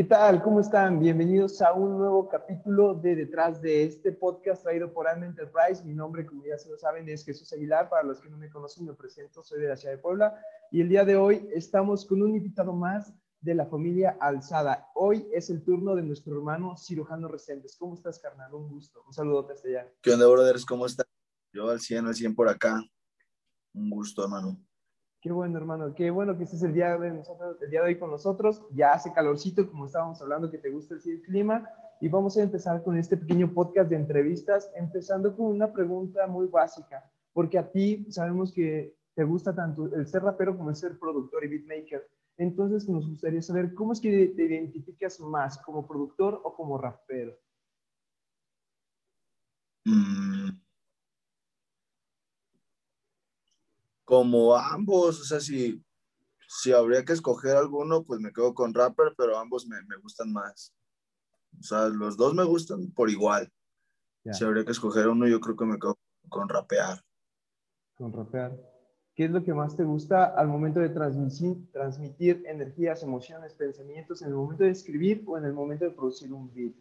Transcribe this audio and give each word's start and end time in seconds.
¿Qué 0.00 0.04
tal? 0.04 0.42
¿Cómo 0.42 0.60
están? 0.60 0.98
Bienvenidos 0.98 1.60
a 1.60 1.74
un 1.74 1.98
nuevo 1.98 2.26
capítulo 2.26 2.94
de 2.94 3.14
Detrás 3.14 3.60
de 3.60 3.84
este 3.84 4.12
podcast 4.12 4.62
traído 4.62 4.90
por 4.94 5.06
Alma 5.06 5.26
Enterprise. 5.26 5.84
Mi 5.84 5.92
nombre, 5.92 6.24
como 6.24 6.42
ya 6.42 6.56
se 6.56 6.70
lo 6.70 6.78
saben, 6.78 7.06
es 7.10 7.22
Jesús 7.22 7.52
Aguilar. 7.52 7.90
Para 7.90 8.04
los 8.04 8.18
que 8.18 8.30
no 8.30 8.38
me 8.38 8.48
conocen, 8.48 8.86
me 8.86 8.94
presento, 8.94 9.42
soy 9.42 9.60
de 9.60 9.68
la 9.68 9.76
ciudad 9.76 9.96
de 9.96 10.00
Puebla. 10.00 10.42
Y 10.70 10.80
el 10.80 10.88
día 10.88 11.04
de 11.04 11.16
hoy 11.16 11.46
estamos 11.52 12.06
con 12.06 12.22
un 12.22 12.34
invitado 12.34 12.72
más 12.72 13.12
de 13.42 13.54
la 13.54 13.66
familia 13.66 14.16
Alzada. 14.18 14.88
Hoy 14.94 15.28
es 15.34 15.50
el 15.50 15.62
turno 15.62 15.94
de 15.94 16.02
nuestro 16.02 16.34
hermano 16.34 16.78
cirujano 16.78 17.28
Recentes. 17.28 17.76
¿Cómo 17.76 17.92
estás, 17.92 18.18
carnal? 18.20 18.54
Un 18.54 18.70
gusto. 18.70 19.04
Un 19.06 19.12
saludo 19.12 19.42
desde 19.42 19.80
allá. 19.80 19.92
¿Qué 20.00 20.12
onda, 20.12 20.26
brothers? 20.26 20.64
¿Cómo 20.64 20.86
estás? 20.86 21.04
Yo 21.52 21.68
al 21.68 21.78
100, 21.78 22.06
al 22.06 22.14
100 22.14 22.34
por 22.34 22.48
acá. 22.48 22.82
Un 23.74 23.90
gusto, 23.90 24.24
hermano. 24.24 24.58
Qué 25.20 25.30
bueno, 25.30 25.58
hermano. 25.58 25.94
Qué 25.94 26.10
bueno 26.10 26.36
que 26.36 26.44
estés 26.44 26.62
el 26.62 26.72
día, 26.72 26.96
de 26.96 27.10
nosotros, 27.10 27.60
el 27.60 27.70
día 27.70 27.82
de 27.82 27.88
hoy 27.88 27.98
con 27.98 28.10
nosotros. 28.10 28.62
Ya 28.72 28.92
hace 28.92 29.12
calorcito, 29.12 29.68
como 29.68 29.84
estábamos 29.84 30.20
hablando, 30.22 30.50
que 30.50 30.56
te 30.56 30.70
gusta 30.70 30.94
el 30.94 31.20
clima. 31.22 31.68
Y 32.00 32.08
vamos 32.08 32.38
a 32.38 32.42
empezar 32.42 32.82
con 32.82 32.96
este 32.96 33.18
pequeño 33.18 33.52
podcast 33.52 33.90
de 33.90 33.96
entrevistas, 33.96 34.70
empezando 34.74 35.36
con 35.36 35.46
una 35.46 35.70
pregunta 35.70 36.26
muy 36.26 36.46
básica, 36.46 37.04
porque 37.34 37.58
a 37.58 37.70
ti 37.70 38.06
sabemos 38.10 38.52
que 38.54 38.96
te 39.14 39.24
gusta 39.24 39.54
tanto 39.54 39.94
el 39.94 40.06
ser 40.06 40.22
rapero 40.22 40.56
como 40.56 40.70
el 40.70 40.76
ser 40.76 40.98
productor 40.98 41.44
y 41.44 41.48
beatmaker. 41.48 42.08
Entonces, 42.38 42.88
nos 42.88 43.06
gustaría 43.06 43.42
saber 43.42 43.74
cómo 43.74 43.92
es 43.92 44.00
que 44.00 44.28
te 44.28 44.44
identificas 44.44 45.20
más, 45.20 45.58
como 45.58 45.86
productor 45.86 46.40
o 46.42 46.54
como 46.54 46.78
rapero. 46.78 47.36
Mm. 49.84 50.69
Como 54.10 54.56
ambos, 54.56 55.20
o 55.20 55.24
sea, 55.24 55.38
si, 55.38 55.80
si 56.48 56.72
habría 56.72 57.04
que 57.04 57.12
escoger 57.12 57.56
alguno, 57.56 58.02
pues 58.02 58.18
me 58.18 58.32
quedo 58.32 58.52
con 58.52 58.74
rapper, 58.74 59.14
pero 59.16 59.38
ambos 59.38 59.68
me, 59.68 59.80
me 59.84 59.96
gustan 59.98 60.32
más. 60.32 60.74
O 61.60 61.62
sea, 61.62 61.86
los 61.86 62.16
dos 62.16 62.34
me 62.34 62.42
gustan 62.42 62.90
por 62.90 63.08
igual. 63.08 63.48
Si 64.32 64.44
habría 64.44 64.64
que 64.64 64.72
escoger 64.72 65.06
uno, 65.06 65.28
yo 65.28 65.38
creo 65.38 65.54
que 65.54 65.64
me 65.64 65.78
quedo 65.78 65.96
con 66.28 66.48
rapear. 66.48 67.00
Con 67.94 68.12
rapear. 68.12 68.58
¿Qué 69.14 69.26
es 69.26 69.30
lo 69.30 69.44
que 69.44 69.54
más 69.54 69.76
te 69.76 69.84
gusta 69.84 70.24
al 70.24 70.48
momento 70.48 70.80
de 70.80 70.88
transmitir, 70.88 71.70
transmitir 71.70 72.42
energías, 72.46 73.04
emociones, 73.04 73.54
pensamientos, 73.54 74.22
en 74.22 74.30
el 74.30 74.34
momento 74.34 74.64
de 74.64 74.70
escribir 74.70 75.22
o 75.24 75.38
en 75.38 75.44
el 75.44 75.52
momento 75.52 75.84
de 75.84 75.92
producir 75.92 76.32
un 76.32 76.52
beat? 76.52 76.74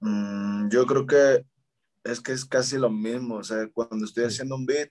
Mm, 0.00 0.70
yo 0.70 0.86
creo 0.86 1.06
que 1.06 1.49
es 2.04 2.20
que 2.20 2.32
es 2.32 2.44
casi 2.44 2.78
lo 2.78 2.90
mismo. 2.90 3.36
O 3.36 3.44
sea, 3.44 3.68
cuando 3.72 4.04
estoy 4.04 4.24
haciendo 4.24 4.54
un 4.54 4.66
beat, 4.66 4.90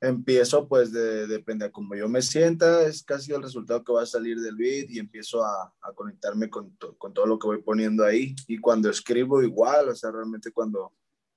empiezo 0.00 0.68
pues 0.68 0.92
de, 0.92 1.26
depende 1.26 1.66
de 1.66 1.72
cómo 1.72 1.94
yo 1.94 2.08
me 2.08 2.22
sienta, 2.22 2.82
es 2.82 3.02
casi 3.02 3.32
el 3.32 3.42
resultado 3.42 3.82
que 3.82 3.92
va 3.92 4.02
a 4.02 4.06
salir 4.06 4.38
del 4.40 4.56
beat 4.56 4.90
y 4.90 4.98
empiezo 4.98 5.44
a, 5.44 5.74
a 5.80 5.92
conectarme 5.92 6.48
con, 6.48 6.76
con, 6.98 7.12
todo 7.12 7.26
lo 7.26 7.38
que 7.38 7.48
voy 7.48 7.62
poniendo 7.62 8.04
ahí. 8.04 8.34
Y 8.46 8.58
cuando 8.58 8.90
escribo 8.90 9.42
igual, 9.42 9.88
o 9.88 9.94
sea, 9.94 10.10
realmente 10.10 10.52
cuando 10.52 10.92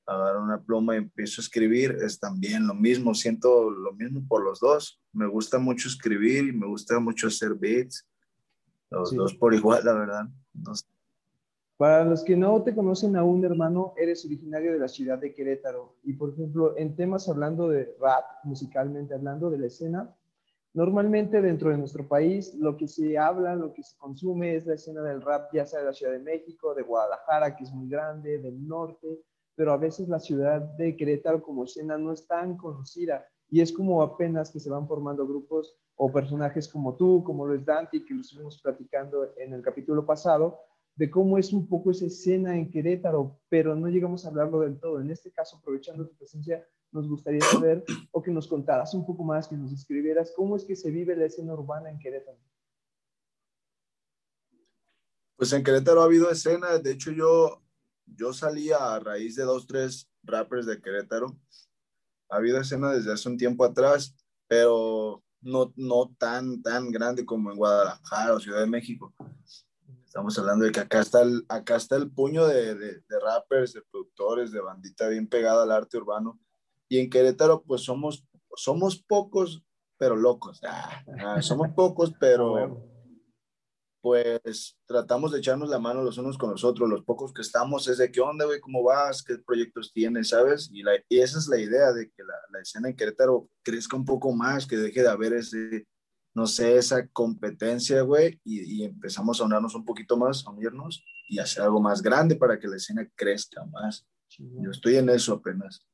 agarro 0.05 0.43
una 0.43 0.61
pluma 0.61 0.95
y 0.95 0.99
empiezo 0.99 1.41
a 1.41 1.43
escribir, 1.43 1.97
es 2.01 2.19
también 2.19 2.67
lo 2.67 2.75
mismo, 2.75 3.15
siento 3.15 3.71
lo 3.71 3.93
mismo 3.93 4.23
por 4.27 4.43
los 4.43 4.59
dos. 4.59 5.01
Me 5.13 5.27
gusta 5.27 5.57
mucho 5.57 5.87
escribir 5.87 6.47
y 6.47 6.51
me 6.51 6.67
gusta 6.67 6.99
mucho 6.99 7.27
hacer 7.27 7.55
beats, 7.55 8.07
los 8.89 9.15
dos 9.15 9.33
por 9.35 9.53
igual, 9.53 9.85
la 9.85 9.93
verdad. 9.93 10.25
No 10.53 10.75
sé. 10.75 10.90
Para 11.81 12.05
los 12.05 12.23
que 12.23 12.37
no 12.37 12.61
te 12.61 12.75
conocen 12.75 13.15
aún, 13.15 13.43
hermano, 13.43 13.95
eres 13.97 14.23
originario 14.23 14.71
de 14.71 14.77
la 14.77 14.87
ciudad 14.87 15.17
de 15.17 15.33
Querétaro. 15.33 15.95
Y, 16.03 16.13
por 16.13 16.29
ejemplo, 16.29 16.77
en 16.77 16.95
temas 16.95 17.27
hablando 17.27 17.69
de 17.69 17.95
rap, 17.99 18.23
musicalmente 18.43 19.15
hablando 19.15 19.49
de 19.49 19.57
la 19.57 19.65
escena, 19.65 20.15
normalmente 20.75 21.41
dentro 21.41 21.71
de 21.71 21.79
nuestro 21.79 22.07
país 22.07 22.53
lo 22.53 22.77
que 22.77 22.87
se 22.87 23.17
habla, 23.17 23.55
lo 23.55 23.73
que 23.73 23.81
se 23.81 23.97
consume 23.97 24.57
es 24.57 24.67
la 24.67 24.75
escena 24.75 25.01
del 25.01 25.23
rap, 25.23 25.51
ya 25.53 25.65
sea 25.65 25.79
de 25.79 25.87
la 25.87 25.93
Ciudad 25.93 26.11
de 26.11 26.19
México, 26.19 26.75
de 26.75 26.83
Guadalajara, 26.83 27.55
que 27.55 27.63
es 27.63 27.71
muy 27.71 27.89
grande, 27.89 28.37
del 28.37 28.67
norte, 28.67 29.19
pero 29.55 29.73
a 29.73 29.77
veces 29.77 30.07
la 30.07 30.19
ciudad 30.19 30.61
de 30.61 30.95
Querétaro 30.95 31.41
como 31.41 31.63
escena 31.63 31.97
no 31.97 32.11
es 32.11 32.27
tan 32.27 32.57
conocida. 32.57 33.25
Y 33.49 33.59
es 33.59 33.73
como 33.73 34.03
apenas 34.03 34.51
que 34.51 34.59
se 34.59 34.69
van 34.69 34.87
formando 34.87 35.25
grupos 35.25 35.75
o 35.95 36.11
personajes 36.11 36.67
como 36.67 36.95
tú, 36.95 37.23
como 37.23 37.47
Luis 37.47 37.65
Dante, 37.65 38.05
que 38.05 38.13
lo 38.13 38.21
estuvimos 38.21 38.61
platicando 38.61 39.33
en 39.35 39.53
el 39.53 39.63
capítulo 39.63 40.05
pasado, 40.05 40.59
de 41.01 41.09
cómo 41.09 41.39
es 41.39 41.51
un 41.51 41.67
poco 41.67 41.89
esa 41.89 42.05
escena 42.05 42.55
en 42.55 42.69
Querétaro, 42.69 43.41
pero 43.49 43.75
no 43.75 43.87
llegamos 43.87 44.23
a 44.23 44.27
hablarlo 44.27 44.59
del 44.59 44.79
todo. 44.79 45.01
En 45.01 45.09
este 45.09 45.31
caso, 45.31 45.57
aprovechando 45.57 46.07
tu 46.07 46.15
presencia, 46.15 46.63
nos 46.91 47.07
gustaría 47.07 47.41
saber 47.41 47.83
o 48.11 48.21
que 48.21 48.29
nos 48.29 48.47
contaras 48.47 48.93
un 48.93 49.03
poco 49.03 49.23
más, 49.23 49.47
que 49.47 49.57
nos 49.57 49.73
escribieras 49.73 50.31
cómo 50.35 50.55
es 50.55 50.63
que 50.63 50.75
se 50.75 50.91
vive 50.91 51.15
la 51.15 51.25
escena 51.25 51.55
urbana 51.55 51.89
en 51.89 51.97
Querétaro. 51.97 52.37
Pues 55.37 55.51
en 55.53 55.63
Querétaro 55.63 56.03
ha 56.03 56.05
habido 56.05 56.29
escena, 56.29 56.77
de 56.77 56.91
hecho 56.91 57.09
yo, 57.11 57.63
yo 58.05 58.31
salí 58.31 58.69
a 58.71 58.99
raíz 58.99 59.35
de 59.35 59.43
dos, 59.43 59.65
tres 59.65 60.07
rappers 60.21 60.67
de 60.67 60.79
Querétaro. 60.79 61.35
Ha 62.29 62.35
habido 62.35 62.61
escena 62.61 62.91
desde 62.91 63.11
hace 63.11 63.27
un 63.27 63.37
tiempo 63.37 63.65
atrás, 63.65 64.15
pero 64.47 65.23
no, 65.41 65.73
no 65.75 66.13
tan, 66.19 66.61
tan 66.61 66.91
grande 66.91 67.25
como 67.25 67.49
en 67.49 67.57
Guadalajara 67.57 68.35
o 68.35 68.39
Ciudad 68.39 68.59
de 68.59 68.67
México. 68.67 69.11
Estamos 70.11 70.37
hablando 70.37 70.65
de 70.65 70.73
que 70.73 70.81
acá 70.81 70.99
está 70.99 71.21
el, 71.21 71.45
acá 71.47 71.77
está 71.77 71.95
el 71.95 72.11
puño 72.11 72.45
de, 72.45 72.75
de, 72.75 73.19
rappers, 73.21 73.71
de 73.71 73.81
productores, 73.89 74.51
de 74.51 74.59
bandita 74.59 75.07
bien 75.07 75.25
pegada 75.25 75.63
al 75.63 75.71
arte 75.71 75.95
urbano. 75.95 76.37
Y 76.89 76.99
en 76.99 77.09
Querétaro, 77.09 77.63
pues 77.63 77.83
somos, 77.83 78.27
somos 78.57 79.01
pocos, 79.01 79.63
pero 79.97 80.17
locos. 80.17 80.59
Ah, 80.67 81.01
ah, 81.17 81.41
somos 81.41 81.69
pocos, 81.77 82.11
pero 82.19 82.85
pues 84.01 84.77
tratamos 84.85 85.31
de 85.31 85.39
echarnos 85.39 85.69
la 85.69 85.79
mano 85.79 86.03
los 86.03 86.17
unos 86.17 86.37
con 86.37 86.51
los 86.51 86.65
otros. 86.65 86.89
Los 86.89 87.05
pocos 87.05 87.31
que 87.31 87.41
estamos 87.41 87.87
es 87.87 87.97
de 87.97 88.11
qué 88.11 88.19
onda, 88.19 88.43
güey, 88.43 88.59
cómo 88.59 88.83
vas, 88.83 89.23
qué 89.23 89.37
proyectos 89.37 89.93
tienes, 89.93 90.27
¿sabes? 90.27 90.69
Y, 90.73 90.83
la, 90.83 90.91
y 91.07 91.19
esa 91.19 91.39
es 91.39 91.47
la 91.47 91.57
idea 91.57 91.93
de 91.93 92.11
que 92.11 92.23
la, 92.25 92.35
la 92.51 92.59
escena 92.59 92.89
en 92.89 92.97
Querétaro 92.97 93.47
crezca 93.63 93.95
un 93.95 94.03
poco 94.03 94.33
más, 94.33 94.67
que 94.67 94.75
deje 94.75 95.03
de 95.03 95.09
haber 95.09 95.31
ese 95.31 95.87
no 96.33 96.47
sé, 96.47 96.77
esa 96.77 97.07
competencia, 97.07 98.01
güey, 98.01 98.39
y, 98.43 98.83
empezamos 98.83 99.41
a 99.41 99.45
unirnos 99.45 99.75
un 99.75 99.85
poquito 99.85 100.17
más, 100.17 100.45
a 100.45 100.51
unirnos 100.51 101.03
y 101.27 101.39
hacer 101.39 101.63
algo 101.63 101.81
más 101.81 102.01
grande 102.01 102.35
para 102.35 102.57
que 102.59 102.67
la 102.67 102.77
escena 102.77 103.07
crezca 103.15 103.65
más. 103.65 104.07
Yo 104.37 104.71
estoy 104.71 104.95
en 104.95 105.09
eso 105.09 105.33
apenas. 105.33 105.85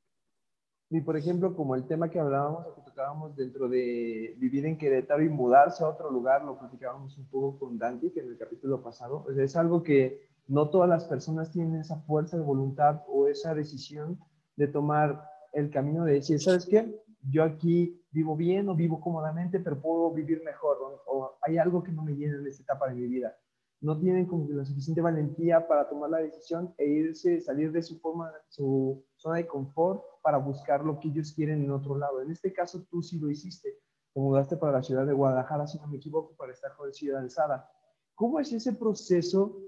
Y 0.89 1.01
por 1.01 1.17
ejemplo, 1.17 1.55
como 1.55 1.75
el 1.75 1.85
tema 1.85 2.09
que 2.09 2.19
hablábamos 2.19 2.65
o 2.67 2.75
que 2.75 2.81
tocábamos 2.81 3.35
dentro 3.35 3.67
de 3.67 4.35
vivir 4.37 4.65
en 4.65 4.77
Querétaro 4.77 5.21
y 5.23 5.29
mudarse 5.29 5.83
a 5.83 5.89
otro 5.89 6.09
lugar, 6.09 6.45
lo 6.45 6.57
platicábamos 6.57 7.17
un 7.17 7.27
poco 7.27 7.59
con 7.59 7.77
Dante, 7.77 8.11
que 8.13 8.21
en 8.21 8.29
el 8.29 8.37
capítulo 8.37 8.81
pasado, 8.81 9.23
pues 9.23 9.37
es 9.37 9.55
algo 9.55 9.83
que 9.83 10.29
no 10.47 10.69
todas 10.69 10.87
las 10.87 11.03
personas 11.05 11.51
tienen 11.51 11.81
esa 11.81 11.99
fuerza 12.01 12.37
de 12.37 12.43
voluntad 12.43 13.01
o 13.09 13.27
esa 13.27 13.53
decisión 13.53 14.17
de 14.55 14.67
tomar 14.67 15.29
el 15.51 15.69
camino 15.69 16.05
de 16.05 16.13
decir, 16.13 16.39
¿sabes 16.39 16.65
qué? 16.65 16.95
Yo 17.29 17.43
aquí 17.43 18.01
vivo 18.11 18.35
bien 18.35 18.69
o 18.69 18.75
vivo 18.75 18.99
cómodamente, 18.99 19.59
pero 19.59 19.81
puedo 19.81 20.11
vivir 20.11 20.41
mejor, 20.43 20.78
o, 21.05 21.37
hay 21.41 21.57
algo 21.57 21.84
que 21.84 21.91
no 21.91 22.03
me 22.03 22.13
llena 22.13 22.37
en 22.37 22.47
esta 22.47 22.63
etapa 22.63 22.87
de 22.87 22.96
mi 22.96 23.07
vida. 23.07 23.35
No 23.79 23.99
tienen 23.99 24.25
como 24.25 24.47
la 24.49 24.66
suficiente 24.66 25.02
valentía 25.02 25.67
para 25.67 25.87
tomar 25.87 26.09
la 26.09 26.17
decisión 26.19 26.73
e 26.78 26.87
irse, 26.87 27.40
salir 27.41 27.72
de 27.72 27.84
su 27.84 27.99
forma, 27.99 28.31
su 28.47 29.05
zona 29.16 29.37
de 29.37 29.47
confort 29.47 30.03
para 30.23 30.37
buscar 30.37 30.84
lo 30.84 30.99
que 30.99 31.09
ellos 31.09 31.31
quieren 31.34 31.63
en 31.63 31.72
otro 31.72 31.97
lado. 31.97 32.22
En 32.22 32.31
este 32.31 32.52
caso, 32.52 32.84
tú 32.90 33.03
sí 33.03 33.19
lo 33.19 33.29
hiciste. 33.29 33.78
Te 34.13 34.19
mudaste 34.19 34.57
para 34.57 34.73
la 34.73 34.84
ciudad 34.84 35.05
de 35.05 35.13
Guadalajara, 35.13 35.67
si 35.67 35.78
no 35.78 35.87
me 35.87 35.97
equivoco, 35.97 36.35
para 36.35 36.53
estar 36.53 36.75
con 36.75 36.91
Ciudad 36.91 37.22
Alzada. 37.22 37.69
¿Cómo 38.16 38.40
es 38.40 38.52
ese 38.52 38.73
proceso 38.73 39.61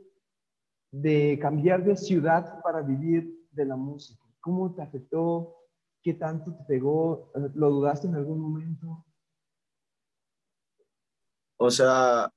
de 0.92 1.38
cambiar 1.40 1.84
de 1.84 1.96
ciudad 1.96 2.64
para 2.64 2.82
vivir 2.82 3.48
de 3.52 3.66
la 3.66 3.76
música? 3.76 4.24
¿Cómo 4.42 4.74
te 4.74 4.82
afectó? 4.82 5.59
¿Qué 6.10 6.16
tanto 6.16 6.56
te 6.56 6.64
pegó? 6.64 7.32
¿Lo 7.54 7.70
dudaste 7.70 8.08
en 8.08 8.16
algún 8.16 8.40
momento? 8.40 9.06
O 11.56 11.70
sea, 11.70 12.34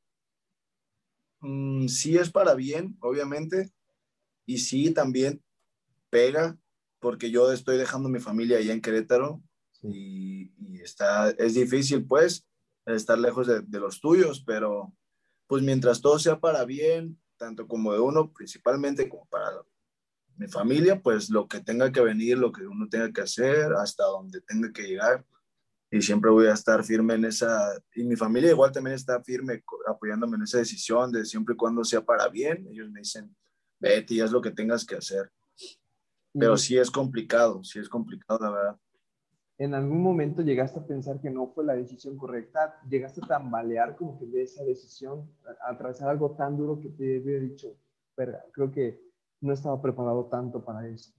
mm, 1.40 1.86
sí 1.86 2.18
es 2.18 2.30
para 2.30 2.52
bien, 2.52 2.98
obviamente, 3.00 3.72
y 4.44 4.58
sí 4.58 4.92
también 4.92 5.42
pega, 6.10 6.58
porque 6.98 7.30
yo 7.30 7.50
estoy 7.50 7.78
dejando 7.78 8.10
mi 8.10 8.20
familia 8.20 8.58
allá 8.58 8.74
en 8.74 8.82
Querétaro 8.82 9.42
y, 9.80 10.52
está, 10.82 11.30
es 11.30 11.54
difícil 11.54 12.06
pues 12.06 12.46
estar 12.84 13.18
lejos 13.18 13.46
de, 13.46 13.62
de, 13.62 13.80
los 13.80 14.02
tuyos, 14.02 14.44
pero 14.44 14.92
pues 15.46 15.62
mientras 15.62 16.02
todo 16.02 16.18
sea 16.18 16.40
para 16.40 16.66
bien, 16.66 17.18
tanto 17.38 17.66
como 17.66 17.94
de 17.94 18.00
uno, 18.00 18.34
principalmente 18.34 19.08
como 19.08 19.24
para 19.30 19.64
mi 20.36 20.48
familia, 20.48 21.00
pues 21.00 21.30
lo 21.30 21.46
que 21.46 21.60
tenga 21.60 21.90
que 21.92 22.00
venir, 22.00 22.38
lo 22.38 22.52
que 22.52 22.66
uno 22.66 22.88
tenga 22.88 23.12
que 23.12 23.20
hacer, 23.20 23.72
hasta 23.74 24.04
donde 24.04 24.40
tenga 24.40 24.72
que 24.72 24.82
llegar. 24.82 25.24
Y 25.90 26.00
siempre 26.00 26.30
voy 26.30 26.46
a 26.46 26.54
estar 26.54 26.82
firme 26.84 27.14
en 27.14 27.26
esa, 27.26 27.78
y 27.94 28.04
mi 28.04 28.16
familia 28.16 28.50
igual 28.50 28.72
también 28.72 28.96
está 28.96 29.22
firme 29.22 29.62
apoyándome 29.86 30.36
en 30.36 30.44
esa 30.44 30.58
decisión 30.58 31.12
de 31.12 31.24
siempre 31.24 31.54
y 31.54 31.56
cuando 31.56 31.84
sea 31.84 32.00
para 32.00 32.28
bien. 32.28 32.66
Ellos 32.70 32.90
me 32.90 33.00
dicen, 33.00 33.34
vete 33.78 34.14
y 34.14 34.20
haz 34.20 34.32
lo 34.32 34.40
que 34.40 34.50
tengas 34.50 34.86
que 34.86 34.96
hacer. 34.96 35.30
Pero 36.32 36.56
sí 36.56 36.78
es 36.78 36.90
complicado, 36.90 37.62
sí 37.62 37.78
es 37.78 37.88
complicado, 37.88 38.38
la 38.40 38.50
verdad. 38.50 38.76
¿En 39.58 39.74
algún 39.74 40.02
momento 40.02 40.42
llegaste 40.42 40.80
a 40.80 40.86
pensar 40.86 41.20
que 41.20 41.30
no 41.30 41.46
fue 41.48 41.64
la 41.64 41.74
decisión 41.74 42.16
correcta? 42.16 42.80
¿Llegaste 42.88 43.20
a 43.22 43.28
tambalear 43.28 43.94
como 43.94 44.18
que 44.18 44.26
de 44.26 44.42
esa 44.42 44.64
decisión, 44.64 45.30
a 45.60 45.72
atravesar 45.72 46.08
algo 46.08 46.34
tan 46.34 46.56
duro 46.56 46.80
que 46.80 46.88
te 46.88 47.20
hubiera 47.20 47.40
dicho, 47.40 47.76
pero 48.14 48.38
creo 48.50 48.72
que 48.72 49.11
no 49.42 49.52
estaba 49.52 49.80
preparado 49.82 50.26
tanto 50.26 50.64
para 50.64 50.88
eso? 50.88 51.12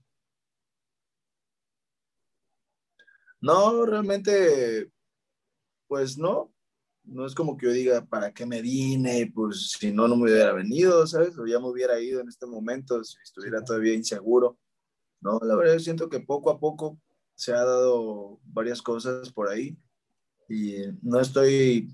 No, 3.40 3.84
realmente, 3.84 4.90
pues 5.86 6.18
no. 6.18 6.50
No 7.04 7.26
es 7.26 7.34
como 7.34 7.58
que 7.58 7.66
yo 7.66 7.72
diga, 7.72 8.06
¿para 8.06 8.32
qué 8.32 8.46
me 8.46 8.62
vine? 8.62 9.30
Pues 9.34 9.72
si 9.78 9.92
no, 9.92 10.08
no 10.08 10.16
me 10.16 10.24
hubiera 10.24 10.54
venido, 10.54 11.06
¿sabes? 11.06 11.38
O 11.38 11.46
ya 11.46 11.60
me 11.60 11.68
hubiera 11.68 12.00
ido 12.00 12.22
en 12.22 12.28
este 12.28 12.46
momento 12.46 13.04
si 13.04 13.18
estuviera 13.22 13.62
todavía 13.62 13.92
inseguro. 13.92 14.58
No, 15.20 15.38
la 15.42 15.54
verdad, 15.54 15.74
yo 15.74 15.80
siento 15.80 16.08
que 16.08 16.20
poco 16.20 16.50
a 16.50 16.58
poco 16.58 16.98
se 17.34 17.52
ha 17.52 17.62
dado 17.62 18.40
varias 18.44 18.80
cosas 18.80 19.30
por 19.30 19.48
ahí 19.48 19.76
y 20.48 20.76
no 21.02 21.20
estoy, 21.20 21.90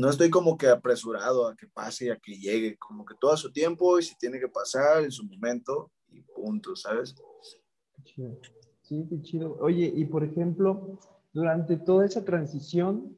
no 0.00 0.08
estoy 0.08 0.30
como 0.30 0.56
que 0.56 0.66
apresurado 0.66 1.46
a 1.46 1.54
que 1.54 1.66
pase 1.66 2.06
y 2.06 2.10
a 2.10 2.16
que 2.16 2.32
llegue, 2.32 2.78
como 2.78 3.04
que 3.04 3.14
todo 3.20 3.32
a 3.32 3.36
su 3.36 3.52
tiempo 3.52 3.98
y 3.98 4.02
si 4.02 4.16
tiene 4.16 4.40
que 4.40 4.48
pasar 4.48 5.04
en 5.04 5.10
su 5.10 5.24
momento 5.24 5.90
y 6.08 6.22
punto, 6.22 6.74
¿sabes? 6.74 7.14
Sí, 8.82 9.06
qué 9.08 9.22
chido. 9.22 9.58
Oye, 9.60 9.92
y 9.94 10.04
por 10.06 10.24
ejemplo, 10.24 10.98
durante 11.32 11.76
toda 11.76 12.06
esa 12.06 12.24
transición 12.24 13.16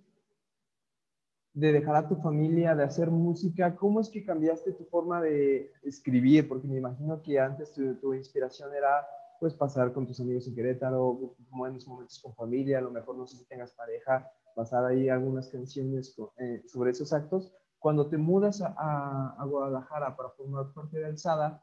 de 1.55 1.73
dejar 1.73 1.97
a 1.97 2.09
tu 2.09 2.17
familia, 2.17 2.75
de 2.75 2.83
hacer 2.83 3.11
música, 3.11 3.77
¿cómo 3.77 4.01
es 4.01 4.09
que 4.09 4.25
cambiaste 4.25 4.73
tu 4.73 4.85
forma 4.87 5.23
de 5.23 5.73
escribir? 5.83 6.49
Porque 6.49 6.67
me 6.67 6.79
imagino 6.79 7.23
que 7.23 7.39
antes 7.39 7.73
tu, 7.73 7.95
tu 7.97 8.13
inspiración 8.13 8.75
era 8.75 9.07
pues 9.39 9.55
pasar 9.55 9.93
con 9.93 10.07
tus 10.07 10.21
amigos 10.21 10.47
en 10.47 10.55
Querétaro, 10.55 11.35
buenos 11.51 11.87
momentos 11.87 12.19
con 12.21 12.35
familia, 12.35 12.79
a 12.79 12.83
lo 12.83 12.91
mejor 12.91 13.17
no 13.17 13.27
sé 13.27 13.37
si 13.37 13.45
tengas 13.45 13.73
pareja, 13.73 14.31
pasar 14.55 14.85
ahí 14.85 15.09
algunas 15.09 15.49
canciones 15.49 16.15
eh, 16.39 16.63
sobre 16.67 16.91
esos 16.91 17.13
actos. 17.13 17.53
Cuando 17.79 18.09
te 18.09 18.17
mudas 18.17 18.63
a, 18.63 19.35
a, 19.39 19.45
Guadalajara 19.45 20.17
para 20.17 20.31
formar 20.31 20.73
parte 20.73 20.99
de 20.99 21.07
Alzada, 21.07 21.63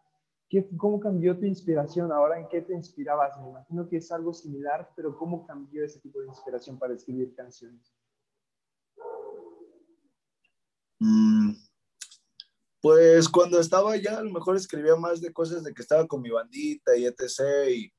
¿qué, 0.50 0.68
¿cómo 0.78 1.00
cambió 1.00 1.38
tu 1.38 1.46
inspiración? 1.46 2.12
Ahora, 2.12 2.40
¿en 2.40 2.48
qué 2.50 2.62
te 2.62 2.74
inspirabas? 2.74 3.40
Me 3.40 3.50
imagino 3.50 3.88
que 3.88 3.98
es 3.98 4.12
algo 4.12 4.34
similar, 4.34 4.92
pero 4.96 5.18
¿cómo 5.18 5.46
cambió 5.46 5.86
ese 5.86 6.00
tipo 6.00 6.20
de 6.20 6.28
inspiración 6.28 6.78
para 6.78 6.94
escribir 6.94 7.34
canciones? 7.36 7.94
Mm, 11.00 11.54
pues 12.82 13.28
cuando 13.30 13.60
estaba 13.60 13.94
allá, 13.94 14.20
a 14.20 14.24
lo 14.24 14.32
mejor 14.32 14.56
escribía 14.56 14.96
más 14.96 15.22
de 15.22 15.34
cosas 15.34 15.64
de 15.64 15.74
que 15.74 15.82
estaba 15.82 16.08
con 16.08 16.22
mi 16.22 16.30
bandita 16.30 16.96
y 16.96 17.06
etc. 17.06 17.70
Y, 17.70 17.94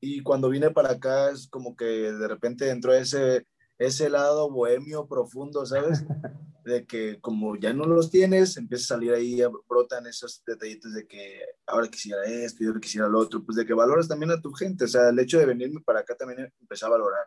y 0.00 0.22
cuando 0.22 0.48
vine 0.48 0.70
para 0.70 0.92
acá 0.92 1.30
es 1.30 1.46
como 1.48 1.76
que 1.76 1.84
de 1.84 2.28
repente 2.28 2.68
entró 2.70 2.92
ese, 2.92 3.46
ese 3.82 4.08
lado 4.10 4.50
bohemio 4.50 5.06
profundo, 5.06 5.64
¿sabes? 5.66 6.04
De 6.64 6.86
que 6.86 7.20
como 7.20 7.56
ya 7.56 7.72
no 7.72 7.86
los 7.86 8.08
tienes, 8.10 8.56
empieza 8.56 8.84
a 8.84 8.96
salir 8.96 9.12
ahí, 9.12 9.40
brotan 9.68 10.06
esos 10.06 10.44
detallitos 10.46 10.94
de 10.94 11.08
que 11.08 11.40
ahora 11.66 11.88
quisiera 11.88 12.22
esto 12.24 12.62
y 12.62 12.68
ahora 12.68 12.78
quisiera 12.78 13.08
lo 13.08 13.18
otro, 13.18 13.44
pues 13.44 13.56
de 13.56 13.66
que 13.66 13.74
valoras 13.74 14.06
también 14.06 14.30
a 14.30 14.40
tu 14.40 14.52
gente. 14.52 14.84
O 14.84 14.88
sea, 14.88 15.08
el 15.08 15.18
hecho 15.18 15.40
de 15.40 15.46
venirme 15.46 15.80
para 15.80 16.00
acá 16.00 16.14
también 16.14 16.52
empecé 16.60 16.86
a 16.86 16.90
valorar 16.90 17.24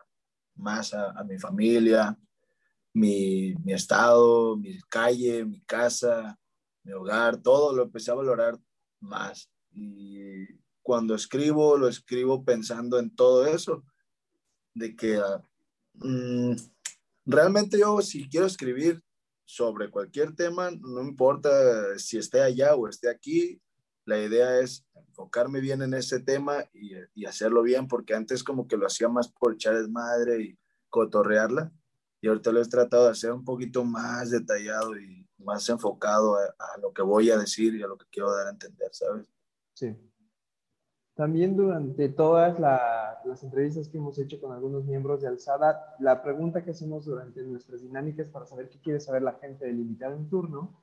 más 0.54 0.94
a, 0.94 1.10
a 1.10 1.22
mi 1.22 1.38
familia, 1.38 2.18
mi, 2.94 3.54
mi 3.62 3.74
estado, 3.74 4.56
mi 4.56 4.80
calle, 4.88 5.44
mi 5.44 5.60
casa, 5.60 6.38
mi 6.82 6.92
hogar, 6.92 7.36
todo 7.42 7.76
lo 7.76 7.82
empecé 7.82 8.10
a 8.10 8.14
valorar 8.14 8.58
más. 9.00 9.50
Y 9.70 10.46
cuando 10.82 11.14
escribo, 11.14 11.76
lo 11.76 11.88
escribo 11.88 12.42
pensando 12.42 12.98
en 12.98 13.14
todo 13.14 13.44
eso, 13.44 13.84
de 14.72 14.96
que 14.96 15.16
ah, 15.16 15.42
mm, 15.98 16.54
realmente 17.26 17.78
yo 17.78 18.00
si 18.02 18.28
quiero 18.28 18.46
escribir 18.46 19.02
sobre 19.44 19.90
cualquier 19.90 20.34
tema, 20.34 20.70
no 20.70 21.02
importa 21.02 21.98
si 21.98 22.18
esté 22.18 22.42
allá 22.42 22.74
o 22.74 22.88
esté 22.88 23.08
aquí, 23.08 23.60
la 24.04 24.18
idea 24.18 24.60
es 24.60 24.84
enfocarme 24.94 25.60
bien 25.60 25.82
en 25.82 25.94
ese 25.94 26.20
tema 26.20 26.64
y, 26.72 26.92
y 27.14 27.26
hacerlo 27.26 27.62
bien, 27.62 27.88
porque 27.88 28.14
antes 28.14 28.42
como 28.42 28.66
que 28.66 28.76
lo 28.76 28.86
hacía 28.86 29.08
más 29.08 29.28
por 29.28 29.54
echar 29.54 29.88
madre 29.88 30.42
y 30.42 30.58
cotorrearla, 30.88 31.72
y 32.20 32.28
ahorita 32.28 32.52
lo 32.52 32.62
he 32.62 32.66
tratado 32.66 33.04
de 33.04 33.10
hacer 33.10 33.32
un 33.32 33.44
poquito 33.44 33.84
más 33.84 34.30
detallado 34.30 34.98
y 34.98 35.26
más 35.38 35.68
enfocado 35.68 36.36
a, 36.36 36.78
lo 36.80 36.92
que 36.92 37.02
voy 37.02 37.30
a 37.30 37.38
decir 37.38 37.74
y 37.74 37.82
a 37.82 37.86
lo 37.86 37.96
que 37.96 38.06
quiero 38.10 38.34
dar 38.34 38.46
a 38.46 38.50
entender, 38.50 38.88
¿sabes? 38.92 39.30
Sí. 39.74 39.94
También 41.16 41.56
durante 41.56 42.10
todas 42.10 42.60
las 42.60 43.42
entrevistas 43.42 43.88
que 43.88 43.96
hemos 43.96 44.18
hecho 44.18 44.38
con 44.38 44.52
algunos 44.52 44.84
miembros 44.84 45.22
de 45.22 45.28
Alzada, 45.28 45.96
la 45.98 46.22
pregunta 46.22 46.62
que 46.62 46.72
hacemos 46.72 47.06
durante 47.06 47.42
nuestras 47.42 47.80
dinámicas 47.80 48.28
para 48.28 48.44
saber 48.44 48.68
qué 48.68 48.78
quiere 48.80 49.00
saber 49.00 49.22
la 49.22 49.32
gente 49.32 49.64
del 49.64 49.80
invitado 49.80 50.14
en 50.14 50.28
turno, 50.28 50.78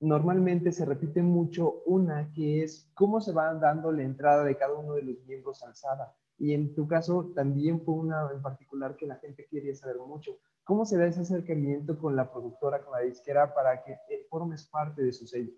normalmente 0.00 0.72
se 0.72 0.86
repite 0.86 1.20
mucho 1.20 1.82
una 1.84 2.32
que 2.32 2.62
es 2.62 2.90
cómo 2.94 3.20
se 3.20 3.32
va 3.32 3.52
dando 3.52 3.92
la 3.92 4.04
entrada 4.04 4.42
de 4.42 4.56
cada 4.56 4.72
uno 4.72 4.94
de 4.94 5.02
los 5.02 5.22
miembros 5.26 5.62
Alzada. 5.62 6.16
Y 6.38 6.54
en 6.54 6.74
tu 6.74 6.88
caso 6.88 7.32
también 7.34 7.82
fue 7.82 7.92
una 7.94 8.26
en 8.32 8.40
particular 8.40 8.96
que 8.96 9.06
la 9.06 9.16
gente 9.16 9.46
quería 9.50 9.74
saber 9.74 9.98
mucho. 9.98 10.38
¿Cómo 10.64 10.86
se 10.86 10.96
da 10.96 11.06
ese 11.06 11.20
acercamiento 11.20 11.98
con 11.98 12.16
la 12.16 12.30
productora, 12.32 12.82
con 12.82 12.92
la 12.94 13.00
disquera, 13.00 13.52
para 13.52 13.82
que 13.82 13.92
eh, 13.92 14.26
formes 14.30 14.64
parte 14.64 15.02
de 15.02 15.12
su 15.12 15.26
sello? 15.26 15.52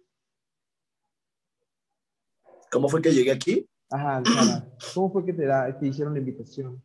¿Cómo 2.73 2.89
fue 2.89 3.01
que 3.01 3.13
llegué 3.13 3.31
aquí? 3.31 3.69
Ajá, 3.91 4.23
¿cómo 4.95 5.13
fue 5.13 5.25
que 5.25 5.33
te, 5.33 5.87
hicieron 5.87 6.15
la 6.15 6.21
invitación? 6.21 6.83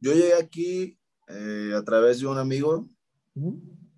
Yo 0.00 0.12
llegué 0.12 0.34
aquí 0.34 0.98
eh, 1.28 1.72
a 1.76 1.82
través 1.82 2.20
de 2.20 2.26
un 2.26 2.38
amigo 2.38 2.88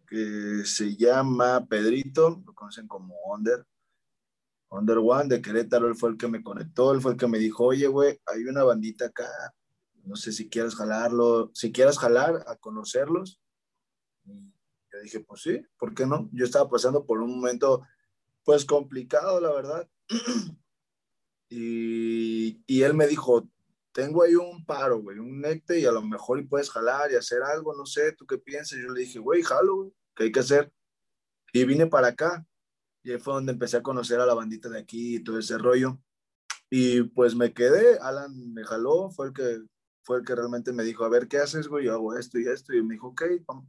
que 0.07 0.63
se 0.65 0.97
llama 0.97 1.67
Pedrito, 1.67 2.43
lo 2.45 2.55
conocen 2.55 2.87
como 2.87 3.15
Onder. 3.25 3.65
Under 4.71 4.99
One 4.99 5.29
de 5.29 5.41
Querétaro, 5.41 5.87
él 5.87 5.95
fue 5.95 6.11
el 6.11 6.17
que 6.17 6.29
me 6.29 6.43
conectó, 6.43 6.93
él 6.93 7.01
fue 7.01 7.13
el 7.13 7.19
que 7.19 7.29
me 7.29 7.39
dijo, 7.39 7.65
oye, 7.65 7.87
güey, 7.87 8.19
hay 8.27 8.45
una 8.45 8.65
bandita 8.65 9.07
acá 9.07 9.29
no 10.05 10.17
sé 10.17 10.33
si 10.33 10.49
quieres 10.49 10.75
jalarlo, 10.75 11.51
si 11.55 11.73
quieres 11.73 11.99
jalar 11.99 12.45
a 12.47 12.57
conocerlos. 12.57 13.41
Y 14.25 14.53
yo 14.93 15.01
dije, 15.03 15.21
pues 15.21 15.43
sí, 15.43 15.63
¿por 15.79 15.95
qué 15.95 16.07
no? 16.07 16.29
Yo 16.33 16.45
estaba 16.45 16.69
pasando 16.69 17.05
por 17.05 17.21
un 17.21 17.37
momento, 17.37 17.83
pues 18.45 18.65
complicado, 18.65 19.41
la 19.41 19.53
verdad. 19.53 19.89
y, 21.49 22.63
y 22.67 22.83
él 22.83 22.95
me 22.95 23.07
dijo, 23.07 23.49
tengo 23.93 24.23
ahí 24.23 24.35
un 24.35 24.65
paro, 24.65 25.01
güey, 25.01 25.19
un 25.19 25.41
necte 25.41 25.79
y 25.79 25.87
a 25.87 25.93
lo 25.93 26.03
mejor 26.03 26.41
y 26.41 26.47
puedes 26.47 26.71
jalar 26.71 27.13
y 27.13 27.17
hacer 27.17 27.43
algo, 27.43 27.75
no 27.75 27.87
sé, 27.87 28.13
¿tú 28.13 28.27
qué 28.27 28.39
piensas? 28.39 28.79
Yo 28.79 28.89
le 28.89 29.01
dije, 29.01 29.19
güey, 29.19 29.43
jalo, 29.43 29.77
güey, 29.77 29.93
¿qué 30.17 30.25
hay 30.25 30.33
que 30.33 30.41
hacer? 30.41 30.73
Y 31.53 31.65
vine 31.65 31.87
para 31.87 32.09
acá. 32.09 32.45
Y 33.05 33.13
ahí 33.13 33.19
fue 33.19 33.35
donde 33.35 33.53
empecé 33.53 33.77
a 33.77 33.83
conocer 33.83 34.19
a 34.19 34.27
la 34.27 34.35
bandita 34.35 34.69
de 34.69 34.81
aquí 34.81 35.17
y 35.17 35.23
todo 35.23 35.39
ese 35.39 35.59
rollo. 35.59 36.01
Y 36.71 37.03
pues 37.03 37.37
me 37.37 37.53
quedé, 37.53 37.99
Alan 37.99 38.53
me 38.53 38.65
jaló, 38.65 39.11
fue 39.11 39.29
el 39.29 39.33
que 39.33 39.63
fue 40.05 40.19
el 40.19 40.25
que 40.25 40.35
realmente 40.35 40.73
me 40.73 40.85
dijo, 40.85 41.05
a 41.05 41.09
ver, 41.09 41.29
¿qué 41.29 41.39
haces, 41.39 41.67
güey? 41.67 41.87
Yo 41.87 41.95
hago 41.95 42.17
esto 42.17 42.39
y 42.39 42.47
esto. 42.47 42.75
Y 42.75 42.83
me 42.83 42.95
dijo, 42.95 43.09
ok, 43.09 43.23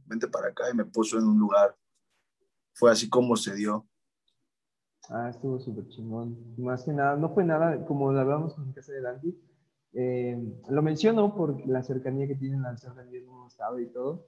vente 0.04 0.28
para 0.28 0.48
acá. 0.48 0.70
Y 0.70 0.74
me 0.74 0.84
puso 0.84 1.18
en 1.18 1.24
un 1.24 1.38
lugar. 1.38 1.74
Fue 2.74 2.90
así 2.90 3.08
como 3.08 3.36
se 3.36 3.54
dio. 3.54 3.88
Ah, 5.08 5.28
estuvo 5.30 5.58
súper 5.58 5.86
chingón. 5.88 6.36
Más 6.56 6.84
que 6.84 6.92
nada, 6.92 7.16
no 7.16 7.28
fue 7.30 7.44
nada, 7.44 7.84
como 7.86 8.12
lo 8.12 8.20
hablábamos 8.20 8.54
con 8.54 8.72
casa 8.72 8.92
de 8.92 9.02
Dante, 9.02 9.34
eh, 9.92 10.36
lo 10.68 10.82
menciono 10.82 11.34
por 11.34 11.66
la 11.66 11.82
cercanía 11.82 12.26
que 12.26 12.34
tienen 12.34 12.64
al 12.66 12.78
ser 12.78 12.92
del 12.94 13.08
mismo 13.08 13.46
estado 13.46 13.78
y 13.78 13.86
todo, 13.86 14.26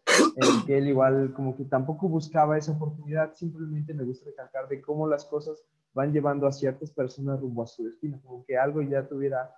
que 0.66 0.78
él 0.78 0.88
igual 0.88 1.35
como 1.35 1.56
que 1.56 1.64
tampoco 1.64 2.08
buscaba 2.08 2.56
esa 2.56 2.73
oportunidad, 2.73 3.35
simplemente 3.35 3.92
me 3.92 4.04
gusta 4.04 4.26
recalcar 4.26 4.68
de 4.68 4.80
cómo 4.80 5.06
las 5.08 5.25
cosas 5.25 5.62
van 5.92 6.12
llevando 6.12 6.47
a 6.47 6.52
ciertas 6.52 6.90
personas 6.92 7.40
rumbo 7.40 7.64
a 7.64 7.66
su 7.66 7.85
destino, 7.85 8.20
como 8.25 8.44
que 8.44 8.56
algo 8.56 8.80
ya 8.82 9.06
tuviera 9.06 9.50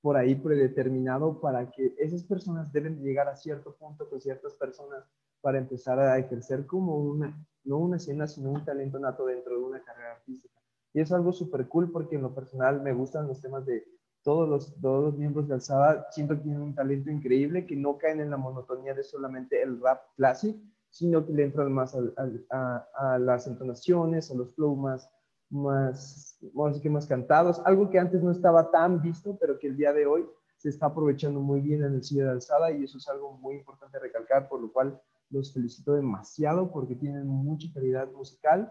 por 0.00 0.16
ahí 0.16 0.36
predeterminado 0.36 1.40
para 1.40 1.70
que 1.70 1.94
esas 1.98 2.22
personas 2.22 2.72
deben 2.72 3.02
llegar 3.02 3.28
a 3.28 3.36
cierto 3.36 3.74
punto 3.74 4.08
con 4.08 4.20
ciertas 4.20 4.54
personas 4.54 5.04
para 5.40 5.58
empezar 5.58 5.98
a 5.98 6.18
ejercer 6.18 6.66
como 6.66 6.96
una, 6.96 7.36
no 7.64 7.78
una 7.78 7.96
escena, 7.96 8.26
sino 8.26 8.50
un 8.50 8.64
talento 8.64 8.98
nato 8.98 9.26
dentro 9.26 9.58
de 9.58 9.64
una 9.64 9.82
carrera 9.82 10.12
artística. 10.12 10.57
Y 10.94 11.00
es 11.00 11.12
algo 11.12 11.32
súper 11.32 11.68
cool 11.68 11.90
porque 11.90 12.16
en 12.16 12.22
lo 12.22 12.34
personal 12.34 12.82
me 12.82 12.92
gustan 12.92 13.26
los 13.26 13.40
temas 13.40 13.66
de 13.66 13.84
todos 14.22 14.48
los, 14.48 14.80
todos 14.80 15.04
los 15.04 15.18
miembros 15.18 15.48
de 15.48 15.54
Alzada. 15.54 16.06
Siento 16.10 16.34
que 16.36 16.42
tienen 16.42 16.62
un 16.62 16.74
talento 16.74 17.10
increíble, 17.10 17.66
que 17.66 17.76
no 17.76 17.98
caen 17.98 18.20
en 18.20 18.30
la 18.30 18.36
monotonía 18.36 18.94
de 18.94 19.02
solamente 19.02 19.62
el 19.62 19.80
rap 19.80 20.00
clásico, 20.16 20.58
sino 20.90 21.24
que 21.24 21.32
le 21.32 21.44
entran 21.44 21.72
más 21.72 21.94
a, 21.94 23.18
las 23.18 23.46
entonaciones, 23.46 24.30
a 24.30 24.34
los 24.34 24.54
flow 24.54 24.76
más, 24.76 25.10
más, 25.50 26.38
que 26.82 26.90
más 26.90 27.06
cantados, 27.06 27.60
algo 27.64 27.90
que 27.90 27.98
antes 27.98 28.22
no 28.22 28.30
estaba 28.30 28.70
tan 28.70 29.00
visto, 29.00 29.36
pero 29.40 29.58
que 29.58 29.68
el 29.68 29.76
día 29.76 29.92
de 29.92 30.06
hoy 30.06 30.26
se 30.56 30.70
está 30.70 30.86
aprovechando 30.86 31.40
muy 31.40 31.60
bien 31.60 31.84
en 31.84 31.94
el 31.94 32.02
cine 32.02 32.24
de 32.24 32.30
alzada 32.30 32.70
y 32.72 32.84
eso 32.84 32.98
es 32.98 33.08
algo 33.08 33.32
muy 33.38 33.56
importante 33.56 33.98
recalcar, 33.98 34.48
por 34.48 34.60
lo 34.60 34.72
cual 34.72 35.00
los 35.30 35.52
felicito 35.52 35.94
demasiado 35.94 36.70
porque 36.70 36.94
tienen 36.94 37.26
mucha 37.26 37.68
calidad 37.72 38.10
musical 38.12 38.70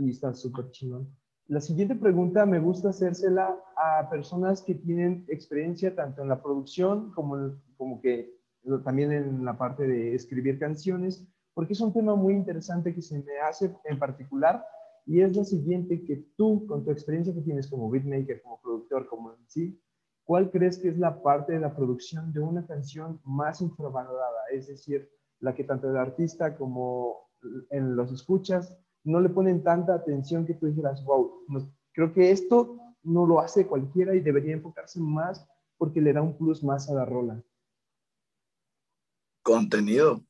y 0.00 0.10
están 0.10 0.34
súper 0.34 0.70
chingón. 0.70 1.08
La 1.50 1.60
siguiente 1.60 1.96
pregunta 1.96 2.46
me 2.46 2.60
gusta 2.60 2.90
hacérsela 2.90 3.58
a 3.76 4.08
personas 4.08 4.62
que 4.62 4.76
tienen 4.76 5.24
experiencia 5.26 5.92
tanto 5.96 6.22
en 6.22 6.28
la 6.28 6.40
producción 6.40 7.10
como, 7.10 7.56
como 7.76 8.00
que 8.00 8.32
también 8.84 9.10
en 9.10 9.44
la 9.44 9.58
parte 9.58 9.84
de 9.84 10.14
escribir 10.14 10.60
canciones, 10.60 11.26
porque 11.52 11.72
es 11.72 11.80
un 11.80 11.92
tema 11.92 12.14
muy 12.14 12.34
interesante 12.34 12.94
que 12.94 13.02
se 13.02 13.18
me 13.18 13.40
hace 13.40 13.74
en 13.82 13.98
particular 13.98 14.64
y 15.04 15.22
es 15.22 15.34
lo 15.34 15.42
siguiente, 15.42 16.04
que 16.04 16.24
tú 16.36 16.64
con 16.68 16.84
tu 16.84 16.92
experiencia 16.92 17.34
que 17.34 17.40
tienes 17.40 17.66
como 17.66 17.90
beatmaker, 17.90 18.42
como 18.42 18.60
productor, 18.60 19.08
como 19.08 19.32
en 19.32 19.48
sí, 19.48 19.82
¿cuál 20.22 20.52
crees 20.52 20.78
que 20.78 20.90
es 20.90 20.98
la 20.98 21.20
parte 21.20 21.54
de 21.54 21.58
la 21.58 21.74
producción 21.74 22.32
de 22.32 22.38
una 22.38 22.64
canción 22.64 23.20
más 23.24 23.60
infravalorada? 23.60 24.38
Es 24.52 24.68
decir, 24.68 25.10
la 25.40 25.52
que 25.52 25.64
tanto 25.64 25.90
el 25.90 25.96
artista 25.96 26.56
como 26.56 27.28
en 27.70 27.96
los 27.96 28.12
escuchas 28.12 28.78
no 29.04 29.20
le 29.20 29.28
ponen 29.28 29.62
tanta 29.62 29.94
atención 29.94 30.46
que 30.46 30.54
tú 30.54 30.66
dijeras, 30.66 31.04
wow, 31.04 31.46
creo 31.92 32.12
que 32.12 32.30
esto 32.30 32.78
no 33.02 33.26
lo 33.26 33.40
hace 33.40 33.66
cualquiera 33.66 34.14
y 34.14 34.20
debería 34.20 34.52
enfocarse 34.52 35.00
más 35.00 35.46
porque 35.78 36.00
le 36.00 36.12
da 36.12 36.22
un 36.22 36.36
plus 36.36 36.62
más 36.62 36.90
a 36.90 36.94
la 36.94 37.04
rola. 37.04 37.42
Contenido. 39.42 40.22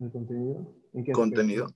¿El 0.00 0.10
contenido? 0.10 0.74
¿En 0.92 1.04
qué 1.04 1.12
contenido. 1.12 1.68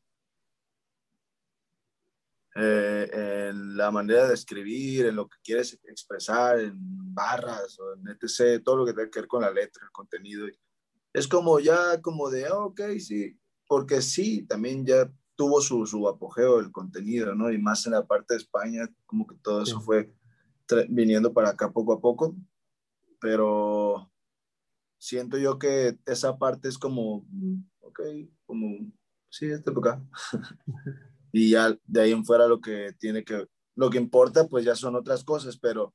Eh, 2.58 3.48
en 3.50 3.76
la 3.76 3.90
manera 3.90 4.26
de 4.26 4.34
escribir, 4.34 5.06
en 5.06 5.16
lo 5.16 5.28
que 5.28 5.36
quieres 5.44 5.78
expresar, 5.84 6.58
en 6.58 6.74
barras 7.14 7.78
o 7.78 7.94
en 7.94 8.08
etc., 8.08 8.62
todo 8.64 8.78
lo 8.78 8.86
que 8.86 8.94
tiene 8.94 9.10
que 9.10 9.20
ver 9.20 9.28
con 9.28 9.42
la 9.42 9.50
letra, 9.50 9.84
el 9.84 9.92
contenido. 9.92 10.46
Es 11.12 11.28
como 11.28 11.60
ya, 11.60 12.00
como 12.00 12.30
de, 12.30 12.46
ah, 12.46 12.58
ok, 12.58 12.80
sí, 12.98 13.38
porque 13.68 14.00
sí, 14.00 14.46
también 14.46 14.84
ya 14.86 15.10
tuvo 15.36 15.60
su, 15.60 15.86
su 15.86 16.08
apogeo 16.08 16.60
el 16.60 16.72
contenido, 16.72 17.34
¿no? 17.34 17.52
Y 17.52 17.58
más 17.58 17.86
en 17.86 17.92
la 17.92 18.06
parte 18.06 18.34
de 18.34 18.38
España, 18.38 18.88
como 19.04 19.26
que 19.26 19.36
todo 19.36 19.62
eso 19.62 19.80
fue 19.80 20.12
viniendo 20.88 21.32
para 21.32 21.50
acá 21.50 21.70
poco 21.70 21.92
a 21.92 22.00
poco, 22.00 22.34
pero 23.20 24.10
siento 24.98 25.38
yo 25.38 25.58
que 25.58 25.98
esa 26.06 26.38
parte 26.38 26.68
es 26.68 26.78
como, 26.78 27.24
mm, 27.28 27.56
ok, 27.80 28.00
como, 28.46 28.92
sí, 29.28 29.46
este 29.46 29.70
por 29.70 29.86
acá. 29.86 30.02
y 31.32 31.50
ya 31.50 31.78
de 31.84 32.00
ahí 32.00 32.12
en 32.12 32.24
fuera 32.24 32.48
lo 32.48 32.60
que 32.60 32.94
tiene 32.98 33.24
que, 33.24 33.46
lo 33.76 33.90
que 33.90 33.98
importa, 33.98 34.48
pues 34.48 34.64
ya 34.64 34.74
son 34.74 34.96
otras 34.96 35.22
cosas, 35.22 35.58
pero 35.58 35.94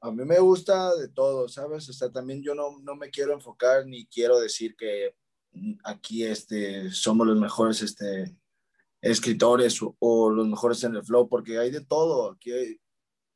a 0.00 0.10
mí 0.10 0.24
me 0.24 0.38
gusta 0.38 0.94
de 0.96 1.08
todo, 1.08 1.48
¿sabes? 1.48 1.88
O 1.88 1.92
sea, 1.92 2.10
también 2.10 2.42
yo 2.42 2.54
no, 2.54 2.78
no 2.82 2.94
me 2.96 3.10
quiero 3.10 3.32
enfocar 3.32 3.86
ni 3.86 4.06
quiero 4.06 4.38
decir 4.38 4.76
que 4.76 5.14
aquí 5.84 6.24
este, 6.24 6.90
somos 6.90 7.26
los 7.26 7.38
mejores 7.38 7.82
este, 7.82 8.36
escritores 9.00 9.80
o, 9.98 10.30
los 10.30 10.46
mejores 10.46 10.82
en 10.84 10.96
el 10.96 11.04
flow, 11.04 11.28
porque 11.28 11.58
hay 11.58 11.70
de 11.70 11.84
todo. 11.84 12.32
Aquí 12.32 12.80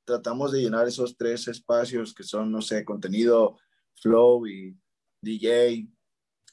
tratamos 0.04 0.52
de 0.52 0.62
llenar 0.62 0.86
esos 0.86 1.16
tres 1.16 1.48
espacios 1.48 2.14
que 2.14 2.22
son, 2.22 2.50
no 2.50 2.62
sé, 2.62 2.84
contenido, 2.84 3.58
flow 4.00 4.46
y 4.46 4.78
DJ 5.20 5.88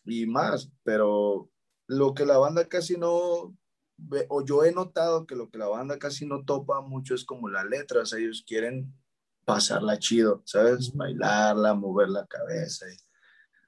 y 0.05 0.25
más, 0.25 0.71
pero 0.83 1.49
lo 1.87 2.13
que 2.13 2.25
la 2.25 2.37
banda 2.37 2.67
casi 2.67 2.97
no, 2.97 3.55
o 4.29 4.45
yo 4.45 4.63
he 4.63 4.71
notado 4.71 5.25
que 5.25 5.35
lo 5.35 5.49
que 5.49 5.57
la 5.57 5.67
banda 5.67 5.99
casi 5.99 6.25
no 6.25 6.43
topa 6.43 6.81
mucho 6.81 7.15
es 7.15 7.23
como 7.23 7.49
las 7.49 7.65
letras, 7.65 8.13
ellos 8.13 8.43
quieren 8.45 8.93
pasarla 9.45 9.99
chido, 9.99 10.41
¿sabes? 10.45 10.93
Bailarla, 10.93 11.73
mover 11.73 12.09
la 12.09 12.25
cabeza. 12.25 12.85
Y, 12.89 12.97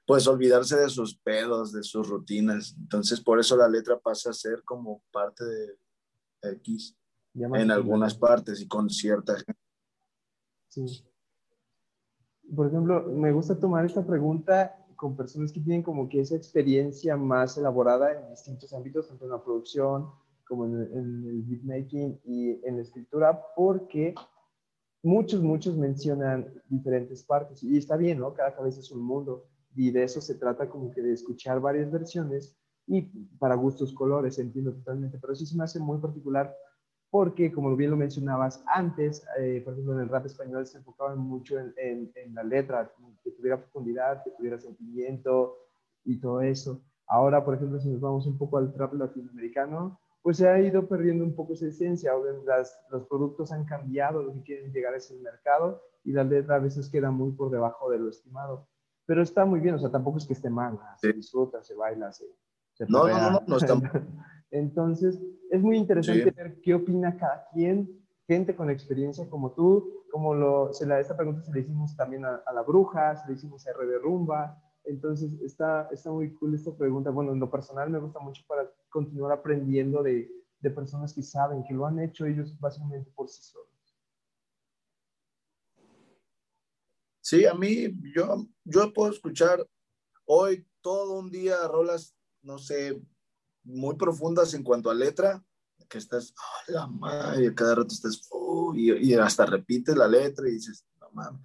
pues 0.06 0.26
olvidarse 0.28 0.76
de 0.76 0.88
sus 0.88 1.18
pedos, 1.18 1.72
de 1.72 1.82
sus 1.82 2.08
rutinas. 2.08 2.76
Entonces, 2.78 3.20
por 3.20 3.40
eso 3.40 3.56
la 3.56 3.68
letra 3.68 3.98
pasa 3.98 4.30
a 4.30 4.34
ser 4.34 4.62
como 4.64 5.02
parte 5.10 5.44
de 5.44 5.78
X 6.42 6.96
en 7.34 7.70
algunas 7.70 8.14
partes 8.14 8.60
y 8.60 8.68
con 8.68 8.88
cierta 8.88 9.34
gente. 9.34 9.60
Sí. 10.68 11.04
Por 12.54 12.68
ejemplo, 12.68 13.02
me 13.02 13.32
gusta 13.32 13.58
tomar 13.58 13.84
esta 13.84 14.06
pregunta 14.06 14.76
con 14.94 15.16
personas 15.16 15.52
que 15.52 15.60
tienen 15.60 15.82
como 15.82 16.08
que 16.08 16.20
esa 16.20 16.36
experiencia 16.36 17.16
más 17.16 17.58
elaborada 17.58 18.12
en 18.12 18.30
distintos 18.30 18.72
ámbitos, 18.72 19.08
tanto 19.08 19.24
en 19.24 19.32
la 19.32 19.42
producción 19.42 20.10
como 20.46 20.64
en 20.64 20.80
el, 20.80 20.92
en 20.92 21.24
el 21.26 21.42
beatmaking 21.42 22.20
y 22.24 22.64
en 22.64 22.76
la 22.76 22.82
escritura, 22.82 23.42
porque 23.56 24.14
muchos, 25.02 25.42
muchos 25.42 25.76
mencionan 25.76 26.52
diferentes 26.68 27.24
partes 27.24 27.62
y 27.64 27.76
está 27.76 27.96
bien, 27.96 28.20
¿no? 28.20 28.32
Cada 28.32 28.54
cabeza 28.54 28.80
es 28.80 28.90
un 28.92 29.02
mundo 29.02 29.44
y 29.76 29.90
de 29.90 30.04
eso 30.04 30.20
se 30.20 30.34
trata 30.34 30.68
como 30.68 30.90
que 30.90 31.02
de 31.02 31.12
escuchar 31.12 31.60
varias 31.60 31.90
versiones 31.90 32.56
y 32.86 33.02
para 33.38 33.54
gustos 33.54 33.92
colores, 33.92 34.38
entiendo 34.38 34.72
totalmente, 34.72 35.18
pero 35.20 35.34
sí 35.34 35.44
se 35.44 35.56
me 35.56 35.64
hace 35.64 35.78
muy 35.78 35.98
particular 35.98 36.56
porque, 37.10 37.52
como 37.52 37.76
bien 37.76 37.90
lo 37.90 37.96
mencionabas 37.96 38.64
antes, 38.66 39.24
eh, 39.38 39.60
por 39.64 39.74
ejemplo, 39.74 39.94
en 39.94 40.00
el 40.00 40.08
rap 40.08 40.26
español 40.26 40.66
se 40.66 40.78
enfocaban 40.78 41.18
mucho 41.18 41.58
en, 41.58 41.72
en, 42.14 42.34
la 42.34 42.42
letra, 42.42 42.92
que 43.22 43.30
tuviera 43.30 43.60
profundidad, 43.60 44.22
que 44.24 44.32
tuviera 44.32 44.58
sentimiento 44.58 45.56
y 46.04 46.18
todo 46.18 46.40
eso. 46.40 46.82
Ahora, 47.06 47.44
por 47.44 47.54
ejemplo, 47.54 47.78
si 47.78 47.88
nos 47.88 48.00
vamos 48.00 48.26
un 48.26 48.36
poco 48.36 48.58
al 48.58 48.72
trap 48.72 48.94
latinoamericano, 48.94 50.00
pues 50.20 50.38
se 50.38 50.48
ha 50.48 50.60
ido 50.60 50.88
perdiendo 50.88 51.24
un 51.24 51.34
poco 51.34 51.52
esa 51.52 51.68
esencia. 51.68 52.12
Las, 52.44 52.76
los 52.90 53.06
productos 53.06 53.52
han 53.52 53.64
cambiado, 53.64 54.22
lo 54.22 54.34
que 54.34 54.42
quieren 54.42 54.72
llegar 54.72 54.94
es 54.94 55.10
el 55.10 55.20
mercado 55.20 55.80
y 56.04 56.12
la 56.12 56.24
letra 56.24 56.56
a 56.56 56.60
veces 56.60 56.90
queda 56.90 57.10
muy 57.10 57.32
por 57.32 57.50
debajo 57.50 57.90
de 57.90 57.98
lo 57.98 58.10
estimado 58.10 58.66
pero 59.06 59.22
está 59.22 59.44
muy 59.44 59.60
bien, 59.60 59.76
o 59.76 59.78
sea, 59.78 59.90
tampoco 59.90 60.18
es 60.18 60.26
que 60.26 60.32
esté 60.32 60.50
mal, 60.50 60.78
se 61.00 61.12
disfruta, 61.12 61.62
se 61.62 61.74
baila, 61.74 62.12
se... 62.12 62.26
no, 62.88 63.08
no, 63.08 63.30
no, 63.30 63.42
no, 63.46 63.56
está 63.56 63.74
Entonces, 64.50 65.20
es 65.50 65.62
muy 65.62 65.76
interesante 65.76 66.30
ver 66.30 66.60
qué 66.60 66.74
opina 66.74 67.16
cada 67.16 67.46
quien, 67.52 68.04
gente 68.26 68.54
con 68.54 68.70
experiencia 68.70 69.28
como 69.28 69.52
tú, 69.52 70.04
como 70.10 70.34
lo, 70.34 70.72
se 70.72 70.86
la, 70.86 71.00
esta 71.00 71.16
pregunta 71.16 71.42
se 71.42 71.52
le 71.52 71.60
hicimos 71.60 71.96
también 71.96 72.24
a, 72.24 72.42
la 72.52 72.62
bruja, 72.62 73.16
se 73.16 73.28
le 73.28 73.34
hicimos 73.34 73.66
a 73.66 73.70
R 73.70 73.86
de 73.86 73.98
Rumba, 73.98 74.60
entonces 74.84 75.32
está, 75.42 75.88
está 75.92 76.10
muy 76.10 76.32
cool 76.34 76.54
esta 76.54 76.74
pregunta. 76.74 77.10
Bueno, 77.10 77.32
en 77.32 77.40
lo 77.40 77.50
personal 77.50 77.90
me 77.90 77.98
gusta 77.98 78.20
mucho 78.20 78.42
para 78.46 78.70
continuar 78.88 79.32
aprendiendo 79.32 80.02
de, 80.02 80.30
de 80.60 80.70
personas 80.70 81.12
que 81.12 81.22
saben, 81.22 81.64
que 81.64 81.74
lo 81.74 81.86
han 81.86 81.98
hecho 81.98 82.24
ellos 82.24 82.58
básicamente 82.58 83.10
por 83.14 83.28
sí 83.28 83.42
solos. 83.42 83.65
Sí, 87.28 87.44
a 87.44 87.54
mí, 87.54 87.92
yo, 88.14 88.46
yo 88.62 88.92
puedo 88.92 89.10
escuchar 89.10 89.68
hoy 90.26 90.64
todo 90.80 91.18
un 91.18 91.28
día 91.28 91.56
rolas, 91.66 92.14
no 92.40 92.56
sé, 92.56 93.02
muy 93.64 93.96
profundas 93.96 94.54
en 94.54 94.62
cuanto 94.62 94.90
a 94.90 94.94
letra, 94.94 95.44
que 95.88 95.98
estás, 95.98 96.32
oh, 96.38 96.70
la 96.72 96.86
madre, 96.86 97.52
cada 97.52 97.74
rato 97.74 97.92
estás, 97.92 98.20
y, 98.76 99.12
hasta 99.14 99.44
repites 99.44 99.96
la 99.96 100.06
letra 100.06 100.48
y 100.48 100.52
dices, 100.52 100.86
no 101.00 101.10
mames. 101.14 101.42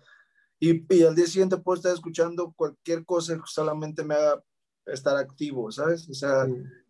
Y, 0.59 0.85
y, 0.95 1.01
al 1.01 1.15
día 1.15 1.25
siguiente 1.25 1.57
puedo 1.57 1.77
estar 1.77 1.95
escuchando 1.95 2.53
cualquier 2.55 3.03
cosa 3.03 3.33
que 3.33 3.41
solamente 3.47 4.03
me 4.03 4.13
haga 4.13 4.39
estar 4.85 5.17
activo, 5.17 5.71
¿sabes? 5.71 6.07
O 6.07 6.13
sea, 6.13 6.45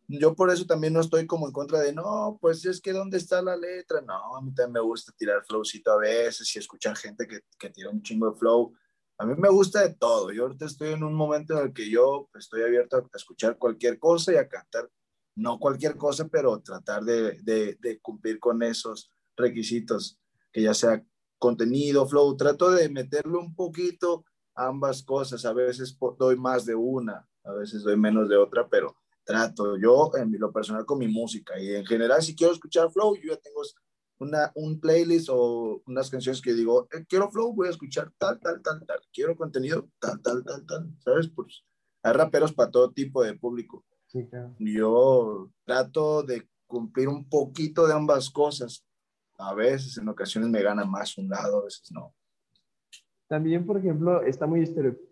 yo 0.10 0.36
por 0.36 0.51
eso 0.51 0.65
también 0.65 0.91
no 0.91 1.00
estoy 1.00 1.25
como 1.25 1.48
en 1.48 1.53
contra 1.53 1.79
de, 1.79 1.93
no, 1.93 2.38
pues 2.41 2.65
es 2.65 2.81
que 2.81 2.91
¿dónde 2.91 3.19
está 3.19 3.41
la 3.41 3.55
letra? 3.55 4.01
No, 4.01 4.36
a 4.36 4.41
mí 4.41 4.53
también 4.53 4.74
me 4.74 4.79
gusta 4.81 5.13
tirar 5.13 5.45
flowcito 5.45 5.93
a 5.93 5.98
veces 5.98 6.53
y 6.53 6.60
escuchar 6.60 6.98
gente 6.98 7.25
que, 7.25 7.39
que 7.57 7.69
tira 7.69 7.89
un 7.89 8.01
chingo 8.01 8.29
de 8.29 8.38
flow 8.38 8.74
a 9.22 9.25
mí 9.25 9.36
me 9.38 9.50
gusta 9.50 9.82
de 9.82 9.94
todo. 9.94 10.32
Yo 10.32 10.44
ahorita 10.44 10.66
estoy 10.66 10.94
en 10.94 11.04
un 11.04 11.13
momento 11.13 11.54
en 11.54 11.68
el 11.68 11.74
que 11.74 11.88
yo 11.88 12.28
estoy 12.34 12.63
abierto 12.63 12.98
a 12.98 13.18
escuchar 13.18 13.56
cualquier 13.60 14.00
cosa 14.00 14.34
y 14.34 14.38
a 14.38 14.50
cantar, 14.50 14.90
no 15.36 15.60
cualquier 15.60 15.96
cosa, 15.96 16.28
pero 16.28 16.60
tratar 16.62 17.04
de, 17.04 17.38
de, 17.44 18.00
cumplir 18.01 18.40
con 18.40 18.63
esos 18.63 19.12
requisitos, 19.38 20.20
que 20.51 20.63
ya 20.63 20.74
sea 20.74 21.06
contenido, 21.38 22.08
flow. 22.08 22.36
Trato 22.36 22.72
de 22.72 22.90
meterle 22.90 23.38
un 23.38 23.54
poquito 23.54 24.25
ambas 24.56 25.04
cosas. 25.04 25.46
A 25.46 25.54
veces 25.54 25.96
doy 26.18 26.36
más 26.36 26.66
de 26.66 26.74
una, 26.74 27.30
a 27.44 27.54
veces 27.54 27.84
doy 27.84 27.98
menos 27.98 28.28
de 28.28 28.38
otra, 28.38 28.68
pero 28.68 28.96
trato 29.24 29.78
yo 29.78 30.10
en 30.16 30.32
lo 30.40 30.51
personal 30.51 30.84
con 30.84 30.98
mi 30.98 31.08
música 31.08 31.60
y 31.60 31.75
en 31.75 31.86
general 31.86 32.24
si 32.24 32.36
quiero 32.36 32.54
escuchar 32.54 32.92
flow, 32.92 33.16
yo 33.16 33.36
ya 33.36 33.38
tengo 33.40 33.62
una, 34.22 34.51
un 34.56 34.80
playlist 34.80 35.30
o 35.32 35.82
unas 35.88 36.10
canciones 36.10 36.42
que 36.42 36.54
digo, 36.54 36.88
eh, 36.92 37.04
quiero 37.08 37.30
flow, 37.30 37.54
voy 37.54 37.68
a 37.68 37.72
escuchar 37.72 38.12
tal, 38.18 38.40
tal, 38.40 38.62
tal, 38.62 38.86
tal, 38.86 39.00
quiero 39.12 39.36
contenido, 39.36 39.90
tal, 40.00 40.22
tal, 40.22 40.44
tal, 40.44 40.66
tal, 40.66 40.90
¿sabes? 41.00 41.28
Pues 41.28 41.63
hay 42.04 42.13
raperos 42.13 42.54
para 42.54 42.70
todo 42.70 42.92
tipo 42.92 43.24
de 43.24 43.34
público. 43.34 43.84
Sí, 44.08 44.28
claro. 44.28 44.56
Yo 44.60 45.50
trato 45.66 46.22
de 46.24 46.48
cumplir 46.68 47.08
un 47.08 47.28
poquito 47.28 47.88
de 47.88 47.94
ambas 47.94 48.30
cosas. 48.30 48.86
A 49.38 49.54
veces, 49.56 49.98
en 49.98 50.08
ocasiones 50.08 50.50
me 50.50 50.62
gana 50.62 50.86
más 50.86 51.18
un 51.18 51.28
lado, 51.28 51.62
a 51.62 51.63
veces 51.63 51.92
no. 51.92 52.13
También, 53.28 53.66
por 53.66 53.78
ejemplo, 53.78 54.22
está 54.22 54.46
muy 54.46 54.60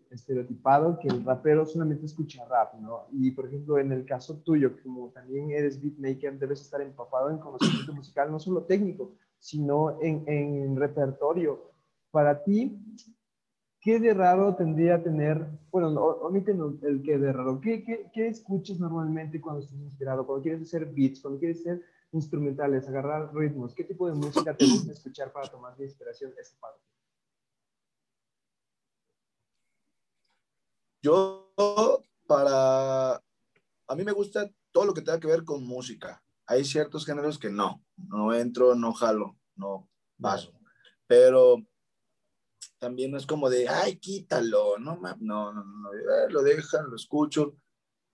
estereotipado 0.09 0.97
que 0.99 1.07
el 1.07 1.23
rapero 1.23 1.65
solamente 1.65 2.05
escucha 2.05 2.45
rap, 2.45 2.73
¿no? 2.75 3.05
Y, 3.11 3.31
por 3.31 3.47
ejemplo, 3.47 3.77
en 3.77 3.91
el 3.91 4.05
caso 4.05 4.37
tuyo, 4.37 4.75
como 4.81 5.09
también 5.09 5.51
eres 5.51 5.81
beatmaker, 5.81 6.37
debes 6.39 6.61
estar 6.61 6.81
empapado 6.81 7.29
en 7.29 7.37
conocimiento 7.37 7.93
musical, 7.93 8.31
no 8.31 8.39
solo 8.39 8.63
técnico, 8.63 9.13
sino 9.37 10.01
en, 10.01 10.23
en 10.27 10.75
repertorio. 10.75 11.71
Para 12.11 12.43
ti, 12.43 12.77
¿qué 13.79 13.99
de 13.99 14.13
raro 14.13 14.55
tendría 14.55 15.01
tener, 15.01 15.45
bueno, 15.71 15.89
omiten 16.01 16.59
el 16.81 17.01
que 17.03 17.17
de 17.17 17.31
raro, 17.31 17.61
¿qué, 17.61 17.83
qué, 17.83 18.09
qué 18.13 18.27
escuchas 18.27 18.79
normalmente 18.79 19.39
cuando 19.39 19.61
estás 19.61 19.79
inspirado, 19.79 20.25
cuando 20.25 20.43
quieres 20.43 20.61
hacer 20.63 20.85
beats, 20.85 21.21
cuando 21.21 21.39
quieres 21.39 21.59
hacer 21.59 21.81
instrumentales, 22.11 22.87
agarrar 22.87 23.33
ritmos? 23.33 23.75
¿Qué 23.75 23.83
tipo 23.83 24.07
de 24.07 24.15
música 24.15 24.55
te 24.55 24.65
gusta 24.65 24.91
escuchar 24.91 25.31
para 25.31 25.47
tomar 25.49 25.77
de 25.77 25.85
inspiración 25.85 26.31
esa 26.39 26.59
parte? 26.59 26.81
Yo, 31.01 31.53
para, 32.27 33.15
a 33.15 33.95
mí 33.95 34.03
me 34.03 34.11
gusta 34.11 34.49
todo 34.71 34.85
lo 34.85 34.93
que 34.93 35.01
tenga 35.01 35.19
que 35.19 35.27
ver 35.27 35.43
con 35.43 35.65
música. 35.65 36.21
Hay 36.45 36.65
ciertos 36.65 37.05
géneros 37.05 37.37
que 37.37 37.49
no, 37.49 37.83
no 37.95 38.33
entro, 38.33 38.75
no 38.75 38.93
jalo, 38.93 39.37
no 39.55 39.89
paso. 40.19 40.53
Pero 41.07 41.63
también 42.79 43.11
no 43.11 43.17
es 43.17 43.25
como 43.25 43.49
de, 43.49 43.67
ay, 43.67 43.97
quítalo, 43.97 44.77
no, 44.79 44.97
no, 44.97 45.15
no, 45.19 45.53
no, 45.53 45.93
eh, 45.93 46.29
lo 46.29 46.41
dejan, 46.41 46.89
lo 46.89 46.95
escucho 46.95 47.55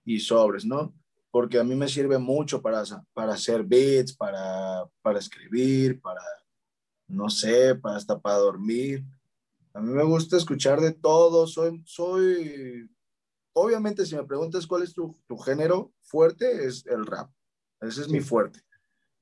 y 0.04 0.20
sobres, 0.20 0.65
¿no? 0.65 0.94
Porque 1.32 1.60
a 1.60 1.63
mí 1.63 1.75
me 1.75 1.88
sirve 1.88 2.18
mucho 2.18 2.62
para, 2.62 2.84
para 3.13 3.34
hacer 3.34 3.63
beats, 3.63 4.15
para, 4.15 4.86
para 5.01 5.20
escribir, 5.20 6.01
para, 6.01 6.22
no 7.08 7.30
sé, 7.30 7.75
para 7.75 7.98
hasta 7.98 8.20
para 8.20 8.38
dormir. 8.38 9.04
A 9.75 9.82
mí 9.82 9.91
me 9.91 10.05
gusta 10.05 10.38
escuchar 10.38 10.79
de 10.79 10.94
todo, 10.94 11.46
soy, 11.48 11.84
soy, 11.86 12.89
obviamente 13.51 14.05
si 14.05 14.15
me 14.15 14.24
preguntas 14.24 14.65
cuál 14.65 14.84
es 14.84 14.94
tu, 14.94 15.20
tu 15.27 15.38
género 15.38 15.91
fuerte, 16.01 16.65
es 16.65 16.86
el 16.86 17.05
rap, 17.05 17.29
ese 17.82 18.03
es 18.03 18.08
mi 18.08 18.22
fuerte. 18.22 18.62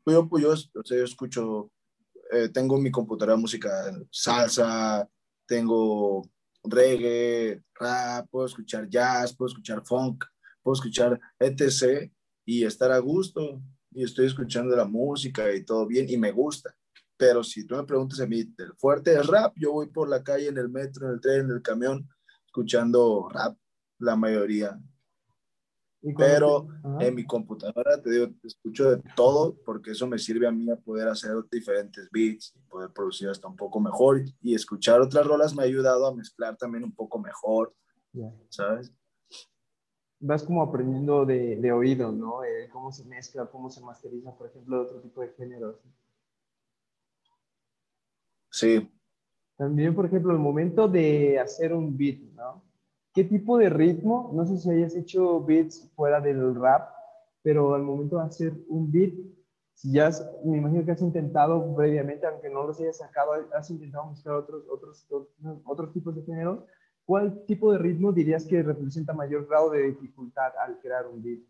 Yo, 0.06 0.30
pues 0.30 0.44
yo, 0.44 0.54
yo 0.84 1.04
escucho, 1.04 1.72
eh, 2.32 2.50
tengo 2.50 2.78
mi 2.78 2.92
computadora 2.92 3.36
música 3.36 3.92
salsa, 4.12 5.10
tengo 5.48 6.22
reggae, 6.64 7.64
rap, 7.74 8.28
puedo 8.30 8.46
escuchar 8.46 8.88
jazz, 8.88 9.36
puedo 9.36 9.48
escuchar 9.48 9.84
funk, 9.84 10.24
puedo 10.62 10.76
escuchar 10.76 11.20
etc. 11.40 12.12
y 12.46 12.64
estar 12.64 12.92
a 12.92 13.00
gusto 13.00 13.60
y 13.90 14.04
estoy 14.04 14.28
escuchando 14.28 14.76
la 14.76 14.86
música 14.86 15.52
y 15.52 15.66
todo 15.66 15.88
bien 15.88 16.06
y 16.08 16.18
me 16.18 16.32
gusta. 16.32 16.76
Pero 17.26 17.42
si 17.42 17.66
tú 17.66 17.78
me 17.78 17.86
preguntas 17.86 18.20
a 18.20 18.28
mí, 18.28 18.42
el 18.42 18.74
fuerte 18.76 19.14
es 19.14 19.26
rap, 19.28 19.54
yo 19.56 19.72
voy 19.72 19.88
por 19.88 20.10
la 20.10 20.22
calle, 20.22 20.50
en 20.50 20.58
el 20.58 20.68
metro, 20.68 21.08
en 21.08 21.14
el 21.14 21.22
tren, 21.22 21.46
en 21.46 21.52
el 21.52 21.62
camión, 21.62 22.06
escuchando 22.46 23.30
rap, 23.32 23.58
la 24.00 24.18
mayoría. 24.18 24.78
Pero 26.18 26.68
en 27.00 27.16
mi 27.16 27.26
computadora, 27.26 28.02
te 28.02 28.12
digo, 28.12 28.28
escucho 28.44 28.92
de 28.92 29.02
todo 29.16 29.56
porque 29.64 29.92
eso 29.92 30.06
me 30.06 30.20
sirve 30.20 30.46
a 30.46 30.52
mí 30.52 30.70
a 30.70 30.76
poder 30.76 31.08
hacer 31.08 31.32
diferentes 31.50 32.10
beats 32.12 32.54
y 32.58 32.60
poder 32.70 32.92
producir 32.92 33.30
hasta 33.30 33.48
un 33.48 33.56
poco 33.56 33.80
mejor. 33.80 34.22
Y 34.42 34.54
escuchar 34.54 35.00
otras 35.00 35.26
rolas 35.26 35.56
me 35.56 35.64
ha 35.64 35.66
ayudado 35.66 36.06
a 36.06 36.14
mezclar 36.14 36.58
también 36.58 36.84
un 36.84 36.94
poco 36.94 37.20
mejor, 37.20 37.74
¿sabes? 38.50 38.94
Vas 40.20 40.44
como 40.44 40.62
aprendiendo 40.62 41.26
de, 41.26 41.56
de 41.56 41.72
oído, 41.72 42.12
¿no? 42.12 42.44
Eh, 42.44 42.68
cómo 42.70 42.92
se 42.92 43.06
mezcla, 43.06 43.46
cómo 43.46 43.70
se 43.70 43.80
masteriza, 43.80 44.36
por 44.36 44.48
ejemplo, 44.48 44.76
de 44.76 44.84
otro 44.84 45.00
tipo 45.00 45.22
de 45.22 45.30
géneros. 45.30 45.78
Sí. 48.54 48.88
También, 49.58 49.96
por 49.96 50.06
ejemplo, 50.06 50.32
el 50.32 50.38
momento 50.38 50.88
de 50.88 51.40
hacer 51.40 51.74
un 51.74 51.98
beat, 51.98 52.20
¿no? 52.36 52.64
¿Qué 53.12 53.24
tipo 53.24 53.58
de 53.58 53.70
ritmo? 53.70 54.32
No 54.34 54.46
sé 54.46 54.58
si 54.58 54.70
hayas 54.70 54.96
hecho 54.96 55.44
beats 55.44 55.92
fuera 55.96 56.22
del 56.22 56.54
rap, 56.54 56.90
pero 57.42 57.74
al 57.74 57.82
momento 57.82 58.18
de 58.18 58.26
hacer 58.26 58.54
un 58.68 58.92
beat, 58.92 59.14
si 59.74 59.92
ya 59.92 60.12
me 60.46 60.58
imagino 60.58 60.86
que 60.86 60.92
has 60.92 61.02
intentado 61.02 61.76
previamente, 61.76 62.28
aunque 62.28 62.50
no 62.50 62.68
los 62.68 62.80
hayas 62.80 62.98
sacado, 62.98 63.34
has 63.56 63.70
intentado 63.72 64.10
buscar 64.10 64.34
otros, 64.34 64.64
otros, 64.70 65.08
otros, 65.66 65.92
tipos 65.92 66.16
de 66.16 66.22
géneros. 66.22 66.64
¿Cuál 67.06 67.46
tipo 67.46 67.72
de 67.72 67.80
ritmo 67.80 68.12
dirías 68.12 68.46
que 68.46 68.62
representa 68.62 69.14
mayor 69.14 69.48
grado 69.48 69.72
de 69.72 69.82
dificultad 69.84 70.54
al 70.64 70.80
crear 70.80 71.08
un 71.08 71.24
beat? 71.24 71.42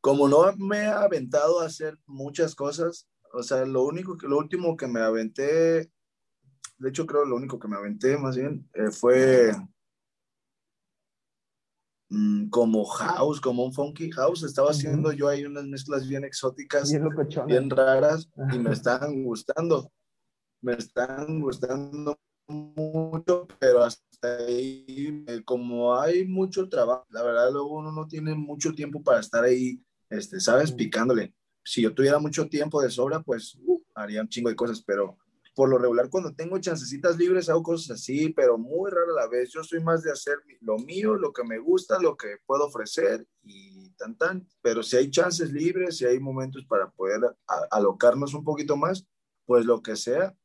Como 0.00 0.28
no 0.28 0.44
me 0.58 0.78
he 0.78 0.86
aventado 0.86 1.60
a 1.60 1.66
hacer 1.66 1.98
muchas 2.06 2.54
cosas, 2.54 3.08
o 3.34 3.42
sea, 3.42 3.64
lo 3.64 3.84
único 3.84 4.16
que, 4.16 4.26
lo 4.26 4.38
último 4.38 4.76
que 4.76 4.86
me 4.86 5.00
aventé 5.00 5.90
de 6.78 6.88
hecho 6.88 7.06
creo 7.06 7.24
lo 7.24 7.36
único 7.36 7.58
que 7.58 7.68
me 7.68 7.76
aventé 7.76 8.16
más 8.18 8.36
bien 8.36 8.68
eh, 8.74 8.90
fue 8.90 9.52
mm, 12.08 12.48
como 12.48 12.84
house, 12.84 13.40
como 13.40 13.64
un 13.64 13.72
funky 13.72 14.10
house. 14.10 14.42
Estaba 14.42 14.70
haciendo 14.70 15.12
yo 15.12 15.28
ahí 15.28 15.44
unas 15.44 15.64
mezclas 15.64 16.06
bien 16.06 16.24
exóticas, 16.24 16.92
bien, 17.46 17.70
raras 17.70 18.28
y 18.52 18.58
me 18.58 18.72
están 18.72 19.24
gustando. 19.24 19.90
Me 20.62 20.74
están 20.74 21.40
gustando 21.40 22.18
mucho, 22.48 23.46
pero 23.58 23.82
hasta 23.82 24.36
ahí, 24.38 25.24
eh, 25.26 25.42
como 25.44 25.94
hay 25.98 26.26
mucho 26.26 26.68
trabajo, 26.68 27.06
la 27.10 27.22
verdad 27.22 27.50
luego 27.52 27.78
uno 27.78 27.92
no 27.92 28.06
tiene 28.06 28.34
mucho 28.34 28.72
tiempo 28.72 29.02
para 29.02 29.20
estar 29.20 29.44
ahí, 29.44 29.82
este, 30.10 30.40
¿sabes? 30.40 30.72
Picándole. 30.72 31.34
Si 31.64 31.82
yo 31.82 31.94
tuviera 31.94 32.18
mucho 32.18 32.48
tiempo 32.48 32.82
de 32.82 32.90
sobra, 32.90 33.22
pues 33.22 33.58
uh, 33.64 33.82
haría 33.94 34.20
un 34.20 34.28
chingo 34.28 34.50
de 34.50 34.56
cosas, 34.56 34.82
pero 34.86 35.16
por 35.54 35.68
lo 35.68 35.78
regular 35.78 36.10
cuando 36.10 36.34
tengo 36.34 36.58
chancecitas 36.58 37.16
libres 37.16 37.48
hago 37.48 37.62
cosas 37.62 37.92
así, 37.92 38.30
pero 38.30 38.58
muy 38.58 38.90
rara 38.90 39.12
la 39.14 39.28
vez. 39.28 39.52
Yo 39.52 39.62
soy 39.62 39.80
más 39.80 40.02
de 40.02 40.10
hacer 40.10 40.38
lo 40.60 40.78
mío, 40.78 41.14
lo 41.14 41.32
que 41.32 41.44
me 41.44 41.58
gusta, 41.58 41.98
lo 42.00 42.16
que 42.16 42.38
puedo 42.44 42.66
ofrecer 42.66 43.26
y 43.42 43.90
tan 43.90 44.16
tan. 44.18 44.48
Pero 44.62 44.82
si 44.82 44.96
hay 44.96 45.10
chances 45.10 45.52
libres, 45.52 45.98
si 45.98 46.06
hay 46.06 46.18
momentos 46.18 46.64
para 46.66 46.90
poder 46.90 47.20
alocarnos 47.70 48.34
un 48.34 48.44
poquito 48.44 48.76
más, 48.76 49.06
pues 49.46 49.64
lo 49.64 49.80
que 49.80 49.94
sea. 49.96 50.36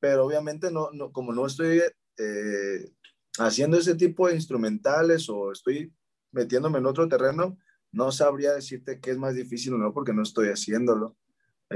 Pero 0.00 0.26
obviamente 0.26 0.70
no, 0.70 0.90
no 0.92 1.12
como 1.12 1.32
no 1.32 1.46
estoy 1.46 1.82
eh, 2.18 2.92
haciendo 3.38 3.78
ese 3.78 3.94
tipo 3.94 4.28
de 4.28 4.34
instrumentales 4.34 5.28
o 5.30 5.50
estoy 5.50 5.92
metiéndome 6.30 6.78
en 6.78 6.86
otro 6.86 7.08
terreno, 7.08 7.56
no 7.92 8.12
sabría 8.12 8.52
decirte 8.52 9.00
qué 9.00 9.12
es 9.12 9.18
más 9.18 9.34
difícil 9.34 9.74
o 9.74 9.78
no 9.78 9.92
porque 9.92 10.12
no 10.12 10.22
estoy 10.22 10.48
haciéndolo 10.48 11.16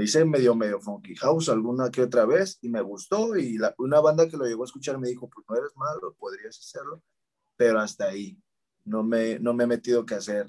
hice 0.01 0.25
medio, 0.25 0.55
medio 0.55 0.79
funky 0.79 1.15
house 1.15 1.49
alguna 1.49 1.91
que 1.91 2.01
otra 2.01 2.25
vez 2.25 2.57
y 2.61 2.69
me 2.69 2.81
gustó 2.81 3.35
y 3.35 3.57
la, 3.57 3.75
una 3.77 3.99
banda 3.99 4.27
que 4.27 4.37
lo 4.37 4.45
llegó 4.45 4.63
a 4.63 4.65
escuchar 4.65 4.97
me 4.97 5.09
dijo, 5.09 5.29
pues 5.29 5.45
no 5.47 5.55
eres 5.55 5.71
malo, 5.75 6.15
podrías 6.17 6.57
hacerlo, 6.57 7.01
pero 7.55 7.79
hasta 7.79 8.05
ahí. 8.05 8.37
No 8.85 9.01
me, 9.01 9.39
no 9.39 9.53
me 9.53 9.63
he 9.63 9.67
metido 9.67 10.05
que 10.05 10.15
hacer, 10.15 10.47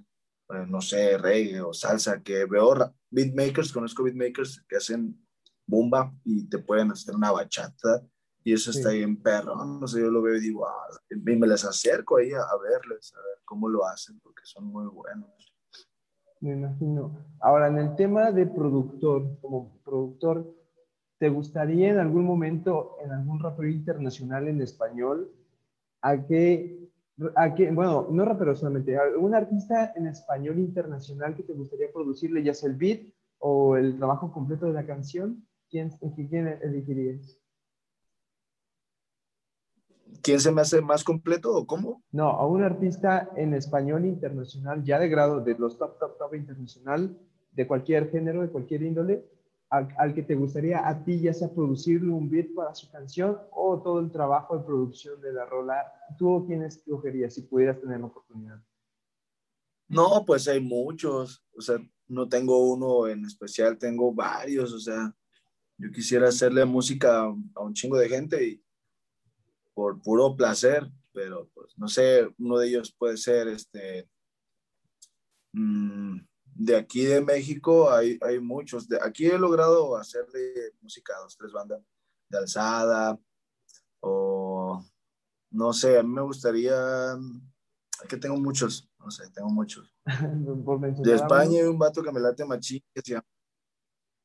eh, 0.51 0.67
no 0.67 0.81
sé, 0.81 1.19
reggae 1.19 1.61
o 1.61 1.73
salsa, 1.73 2.21
que 2.23 2.47
veo 2.47 2.75
beatmakers, 3.11 3.73
conozco 3.73 4.03
beatmakers 4.03 4.65
que 4.69 4.77
hacen 4.77 5.25
bomba 5.67 6.13
y 6.25 6.49
te 6.49 6.59
pueden 6.59 6.91
hacer 6.91 7.15
una 7.15 7.31
bachata 7.31 8.03
y 8.43 8.53
eso 8.53 8.71
está 8.71 8.89
ahí 8.89 9.03
en 9.03 9.23
perro. 9.23 9.55
No 9.55 9.87
sé, 9.87 10.01
yo 10.01 10.11
lo 10.11 10.21
veo 10.21 10.37
y 10.37 10.41
digo, 10.41 10.67
ah, 10.67 10.89
y 11.11 11.17
me 11.17 11.47
les 11.47 11.65
acerco 11.65 12.17
ahí 12.17 12.33
a, 12.33 12.41
a 12.41 12.59
verles, 12.59 13.15
a 13.15 13.19
ver 13.19 13.43
cómo 13.45 13.69
lo 13.69 13.87
hacen, 13.87 14.19
porque 14.21 14.43
son 14.45 14.65
muy 14.65 14.87
buenos. 14.87 15.54
Me 16.45 16.53
imagino. 16.53 17.11
Ahora, 17.41 17.69
en 17.69 17.79
el 17.79 17.97
tema 17.97 18.31
de 18.31 18.45
productor, 18.45 19.41
como 19.41 19.81
productor, 19.83 20.55
¿te 21.19 21.31
gustaría 21.31 21.89
en 21.89 21.99
algún 21.99 22.27
momento, 22.27 22.99
en 23.03 23.13
algún 23.13 23.41
rapero 23.41 23.71
internacional 23.71 24.47
en 24.49 24.61
español, 24.61 25.33
a 26.03 26.23
qué, 26.27 26.91
a 27.35 27.55
qué 27.55 27.71
bueno, 27.71 28.09
no 28.11 28.27
rapero 28.27 28.55
solamente, 28.55 28.95
algún 28.95 29.35
artista 29.35 29.95
en 29.97 30.07
español 30.07 30.59
internacional 30.59 31.35
que 31.35 31.45
te 31.45 31.55
gustaría 31.55 31.91
producirle, 31.91 32.43
ya 32.43 32.53
sea 32.53 32.69
el 32.69 32.77
beat 32.77 33.01
o 33.39 33.79
el 33.79 33.97
trabajo 33.97 34.31
completo 34.31 34.67
de 34.67 34.75
la 34.75 34.85
canción? 34.85 35.47
¿Quién, 35.71 35.93
quién 36.29 36.59
elegirías? 36.61 37.39
¿Quién 40.25 40.41
se 40.41 40.51
me 40.51 40.63
hace 40.63 40.81
más 40.81 41.05
completo 41.05 41.55
o 41.55 41.67
cómo? 41.67 42.03
No, 42.11 42.31
a 42.31 42.47
un 42.47 42.63
artista 42.63 43.29
en 43.37 43.53
español 43.53 44.07
internacional, 44.07 44.83
ya 44.83 44.99
de 44.99 45.11
grado 45.11 45.43
de 45.43 45.55
los 45.59 45.77
top, 45.77 45.99
top, 45.99 46.17
top 46.17 46.35
internacional, 46.35 47.15
de 47.53 47.67
cualquier 47.67 48.11
género, 48.11 48.41
de 48.41 48.49
cualquier 48.49 48.85
índole, 48.85 49.23
al, 49.69 50.15
que 50.15 50.23
te 50.23 50.35
gustaría 50.35 50.89
a 50.89 51.05
ti 51.05 51.21
ya 51.21 51.35
sea 51.35 51.53
producirle 51.53 52.11
un 52.11 52.31
beat 52.31 52.55
para 52.55 52.75
su 52.75 52.91
canción 52.91 53.39
o 53.51 53.83
todo 53.83 54.01
el 54.01 54.11
trabajo 54.11 54.57
de 54.57 54.65
producción 54.65 55.21
de 55.21 55.33
la 55.35 55.45
rola, 55.45 55.93
¿tú 56.17 56.45
quién 56.47 56.63
escogerías 56.63 57.35
si 57.35 57.43
pudieras 57.43 57.79
tener 57.79 58.01
la 58.01 58.07
oportunidad? 58.07 58.63
No, 59.89 60.25
pues 60.25 60.49
hay 60.49 60.61
muchos, 60.61 61.45
o 61.55 61.61
sea, 61.61 61.77
no 62.09 62.27
tengo 62.31 62.73
uno 62.73 63.09
en 63.09 63.27
especial, 63.27 63.77
tengo 63.77 64.15
varios, 64.15 64.73
o 64.73 64.79
sea, 64.79 65.15
yo 65.77 65.91
quisiera 65.91 66.29
hacerle 66.29 66.65
música 66.65 67.25
a 67.25 67.61
un 67.61 67.75
chingo 67.75 67.99
de 67.99 68.09
gente 68.09 68.43
y 68.43 68.65
por 69.75 70.01
puro 70.01 70.37
placer, 70.37 70.91
pero 71.13 71.51
pues 71.55 71.77
no 71.77 71.89
sé, 71.89 72.29
uno 72.39 72.59
de 72.59 72.69
ellos 72.69 72.95
puede 72.97 73.17
ser 73.17 73.49
este, 73.49 74.09
mm, 75.53 76.19
de 76.55 76.77
aquí 76.77 77.05
de 77.05 77.21
México 77.21 77.91
hay, 77.91 78.19
hay 78.23 78.39
muchos, 78.39 78.89
de, 78.89 78.99
aquí 79.03 79.27
he 79.27 79.39
logrado 79.39 79.97
hacerle 79.97 80.73
música 80.81 81.15
a 81.17 81.21
dos, 81.21 81.37
tres 81.37 81.53
bandas, 81.53 81.83
de 82.29 82.39
alzada, 82.39 83.19
o 84.01 84.85
no 85.51 85.73
sé, 85.73 85.99
a 85.99 86.03
mí 86.03 86.11
me 86.11 86.23
gustaría, 86.23 87.17
que 88.09 88.17
tengo 88.17 88.37
muchos, 88.37 88.89
no 88.99 89.11
sé, 89.11 89.31
tengo 89.31 89.51
muchos. 89.51 89.95
de 91.03 91.15
España 91.15 91.61
hay 91.61 91.67
un 91.67 91.79
vato 91.79 92.03
que 92.03 92.13
me 92.13 92.21
late 92.21 92.45
machín 92.45 92.83
que 92.95 93.03
se 93.03 93.13
llama 93.13 93.27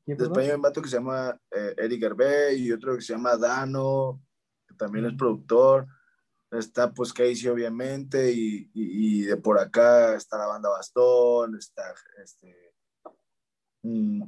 de 0.05 0.23
España 0.23 0.47
hay 0.47 0.55
un 0.55 0.61
vato 0.61 0.81
que 0.81 0.89
se 0.89 0.97
llama 0.97 1.39
eh, 1.51 1.75
Eric 1.77 2.01
Hervé 2.01 2.55
y 2.55 2.71
otro 2.71 2.95
que 2.95 3.01
se 3.01 3.13
llama 3.13 3.37
Dano, 3.37 4.21
que 4.69 4.75
también 4.75 5.05
es 5.05 5.15
productor. 5.15 5.87
Está 6.51 6.93
pues 6.93 7.11
Casey 7.11 7.47
obviamente 7.47 8.31
y, 8.31 8.71
y, 8.73 9.21
de 9.23 9.37
por 9.37 9.59
acá 9.59 10.15
está 10.15 10.37
la 10.37 10.47
banda 10.47 10.69
Bastón, 10.69 11.55
está 11.55 11.93
este, 12.23 12.73
mm, 13.83 14.23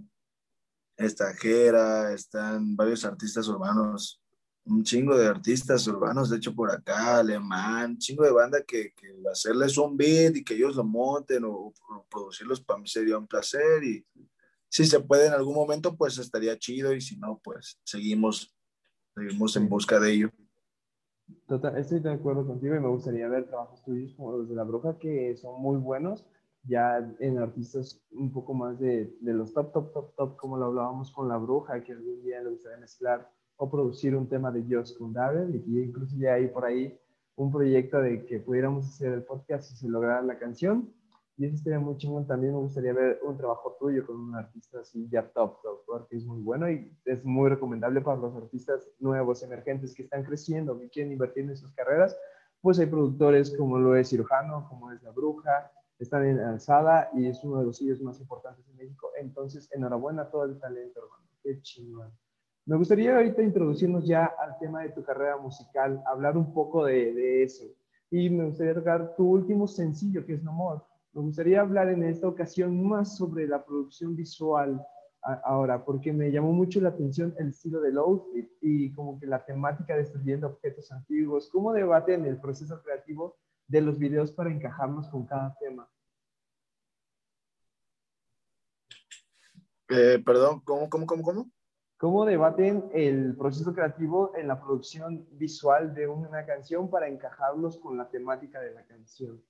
esta 0.97 1.33
Jera, 1.33 2.13
están 2.13 2.75
varios 2.75 3.05
artistas 3.05 3.47
urbanos, 3.47 4.21
un 4.65 4.83
chingo 4.83 5.17
de 5.17 5.27
artistas 5.27 5.87
urbanos, 5.87 6.29
de 6.29 6.37
hecho 6.37 6.53
por 6.53 6.71
acá, 6.71 7.17
alemán, 7.17 7.97
chingo 7.97 8.23
de 8.23 8.31
banda 8.31 8.61
que, 8.61 8.93
que 8.93 9.15
hacerles 9.31 9.75
un 9.79 9.97
beat 9.97 10.35
y 10.35 10.43
que 10.43 10.53
ellos 10.53 10.75
lo 10.75 10.83
monten 10.83 11.43
o, 11.45 11.51
o 11.51 12.05
producirlos 12.07 12.61
para 12.61 12.79
mí 12.79 12.87
sería 12.87 13.17
un 13.17 13.27
placer 13.27 13.83
y 13.83 14.05
si 14.71 14.85
se 14.85 15.01
puede 15.01 15.27
en 15.27 15.33
algún 15.33 15.53
momento, 15.53 15.97
pues 15.97 16.17
estaría 16.17 16.57
chido 16.57 16.93
y 16.93 17.01
si 17.01 17.17
no, 17.17 17.41
pues 17.43 17.77
seguimos, 17.83 18.55
seguimos 19.15 19.55
en 19.55 19.69
busca 19.69 19.99
de 19.99 20.13
ello. 20.13 20.29
Total, 21.47 21.77
estoy 21.77 21.99
de 21.99 22.11
acuerdo 22.11 22.45
contigo 22.45 22.75
y 22.75 22.79
me 22.79 22.87
gustaría 22.87 23.27
ver 23.27 23.47
trabajos 23.47 23.83
tuyos 23.83 24.13
como 24.15 24.37
los 24.37 24.49
de 24.49 24.55
La 24.55 24.63
Bruja 24.63 24.97
que 24.97 25.35
son 25.37 25.61
muy 25.61 25.77
buenos, 25.77 26.25
ya 26.63 26.97
en 27.19 27.37
artistas 27.37 28.01
un 28.11 28.31
poco 28.31 28.53
más 28.53 28.79
de, 28.79 29.15
de 29.19 29.33
los 29.33 29.53
top, 29.53 29.71
top, 29.71 29.93
top, 29.93 30.15
top, 30.15 30.35
como 30.37 30.57
lo 30.57 30.65
hablábamos 30.65 31.11
con 31.11 31.27
La 31.27 31.37
Bruja, 31.37 31.83
que 31.83 31.93
algún 31.93 32.21
día 32.23 32.41
le 32.41 32.51
gustaría 32.51 32.77
mezclar 32.77 33.29
o 33.57 33.69
producir 33.69 34.15
un 34.15 34.27
tema 34.27 34.51
de 34.51 34.63
Josh 34.63 34.97
con 34.97 35.13
David 35.13 35.53
y 35.53 35.61
que 35.61 35.85
incluso 35.85 36.15
ya 36.17 36.33
hay 36.33 36.47
por 36.47 36.65
ahí 36.65 36.97
un 37.35 37.51
proyecto 37.51 37.99
de 37.99 38.25
que 38.25 38.39
pudiéramos 38.39 38.87
hacer 38.87 39.13
el 39.13 39.23
podcast 39.23 39.69
si 39.69 39.75
se 39.75 39.87
lograra 39.87 40.21
la 40.21 40.37
canción 40.37 40.93
y 41.41 41.45
eso 41.45 41.57
sería 41.57 41.79
muy 41.79 41.97
chingón. 41.97 42.27
También 42.27 42.53
me 42.53 42.59
gustaría 42.59 42.93
ver 42.93 43.19
un 43.23 43.35
trabajo 43.35 43.75
tuyo 43.79 44.05
con 44.05 44.15
un 44.15 44.35
artista 44.35 44.81
así 44.81 45.09
ya 45.09 45.27
top, 45.27 45.59
top, 45.63 45.81
porque 45.87 46.17
es 46.17 46.23
muy 46.23 46.39
bueno 46.39 46.69
y 46.69 46.95
es 47.03 47.25
muy 47.25 47.49
recomendable 47.49 47.99
para 48.01 48.17
los 48.17 48.35
artistas 48.35 48.87
nuevos, 48.99 49.41
emergentes 49.41 49.95
que 49.95 50.03
están 50.03 50.23
creciendo, 50.23 50.77
que 50.77 50.87
quieren 50.89 51.13
invertir 51.13 51.45
en 51.45 51.57
sus 51.57 51.71
carreras. 51.73 52.15
Pues 52.61 52.77
hay 52.77 52.85
productores 52.85 53.57
como 53.57 53.79
lo 53.79 53.95
es 53.95 54.09
Cirujano, 54.09 54.67
como 54.69 54.91
es 54.91 55.01
La 55.01 55.09
Bruja, 55.09 55.71
están 55.97 56.27
en 56.27 56.39
Alzada 56.41 57.09
y 57.15 57.25
es 57.25 57.43
uno 57.43 57.57
de 57.57 57.65
los 57.65 57.77
sellos 57.77 57.99
más 58.01 58.19
importantes 58.19 58.67
en 58.69 58.75
México. 58.75 59.09
Entonces, 59.19 59.67
enhorabuena 59.71 60.21
a 60.21 60.29
todo 60.29 60.43
el 60.43 60.59
talento, 60.59 60.99
hermano. 61.01 61.25
Qué 61.41 61.59
chingón. 61.63 62.11
Me 62.67 62.77
gustaría 62.77 63.15
ahorita 63.15 63.41
introducirnos 63.41 64.05
ya 64.05 64.25
al 64.25 64.59
tema 64.59 64.83
de 64.83 64.89
tu 64.89 65.03
carrera 65.03 65.37
musical, 65.37 66.03
hablar 66.05 66.37
un 66.37 66.53
poco 66.53 66.85
de, 66.85 67.13
de 67.13 67.41
eso. 67.41 67.65
Y 68.11 68.29
me 68.29 68.45
gustaría 68.45 68.75
tocar 68.75 69.15
tu 69.15 69.27
último 69.27 69.67
sencillo, 69.67 70.23
que 70.23 70.35
es 70.35 70.43
No 70.43 70.53
More. 70.53 70.81
Me 71.13 71.21
gustaría 71.21 71.61
hablar 71.61 71.89
en 71.89 72.03
esta 72.03 72.27
ocasión 72.27 72.87
más 72.87 73.17
sobre 73.17 73.45
la 73.45 73.65
producción 73.65 74.15
visual 74.15 74.81
ahora, 75.43 75.83
porque 75.83 76.13
me 76.13 76.31
llamó 76.31 76.51
mucho 76.51 76.79
la 76.81 76.89
atención 76.89 77.35
el 77.37 77.49
estilo 77.49 77.81
del 77.81 77.97
outfit 77.97 78.49
y 78.61 78.91
como 78.93 79.19
que 79.19 79.27
la 79.27 79.45
temática 79.45 79.93
de 79.93 79.99
destruyendo 79.99 80.47
objetos 80.47 80.91
antiguos. 80.91 81.49
¿Cómo 81.51 81.73
debaten 81.73 82.25
el 82.25 82.39
proceso 82.39 82.81
creativo 82.81 83.37
de 83.67 83.81
los 83.81 83.99
videos 83.99 84.31
para 84.31 84.51
encajarnos 84.51 85.09
con 85.09 85.25
cada 85.25 85.55
tema? 85.59 85.89
Eh, 89.89 90.23
perdón, 90.25 90.61
¿cómo, 90.61 90.89
cómo, 90.89 91.05
cómo, 91.05 91.23
cómo? 91.23 91.51
¿Cómo 91.97 92.25
debaten 92.25 92.89
el 92.93 93.35
proceso 93.35 93.75
creativo 93.75 94.31
en 94.35 94.47
la 94.47 94.59
producción 94.59 95.27
visual 95.33 95.93
de 95.93 96.07
una 96.07 96.45
canción 96.45 96.89
para 96.89 97.07
encajarlos 97.07 97.77
con 97.77 97.97
la 97.97 98.09
temática 98.09 98.59
de 98.59 98.71
la 98.71 98.83
canción? 98.85 99.43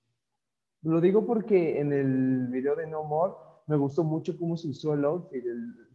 Lo 0.84 1.00
digo 1.00 1.26
porque 1.26 1.80
en 1.80 1.94
el 1.94 2.48
video 2.48 2.76
de 2.76 2.88
No 2.88 3.04
More 3.04 3.34
me 3.68 3.78
gustó 3.78 4.04
mucho 4.04 4.38
cómo 4.38 4.58
se 4.58 4.68
usó 4.68 4.94
el 4.94 5.06
outfit, 5.06 5.44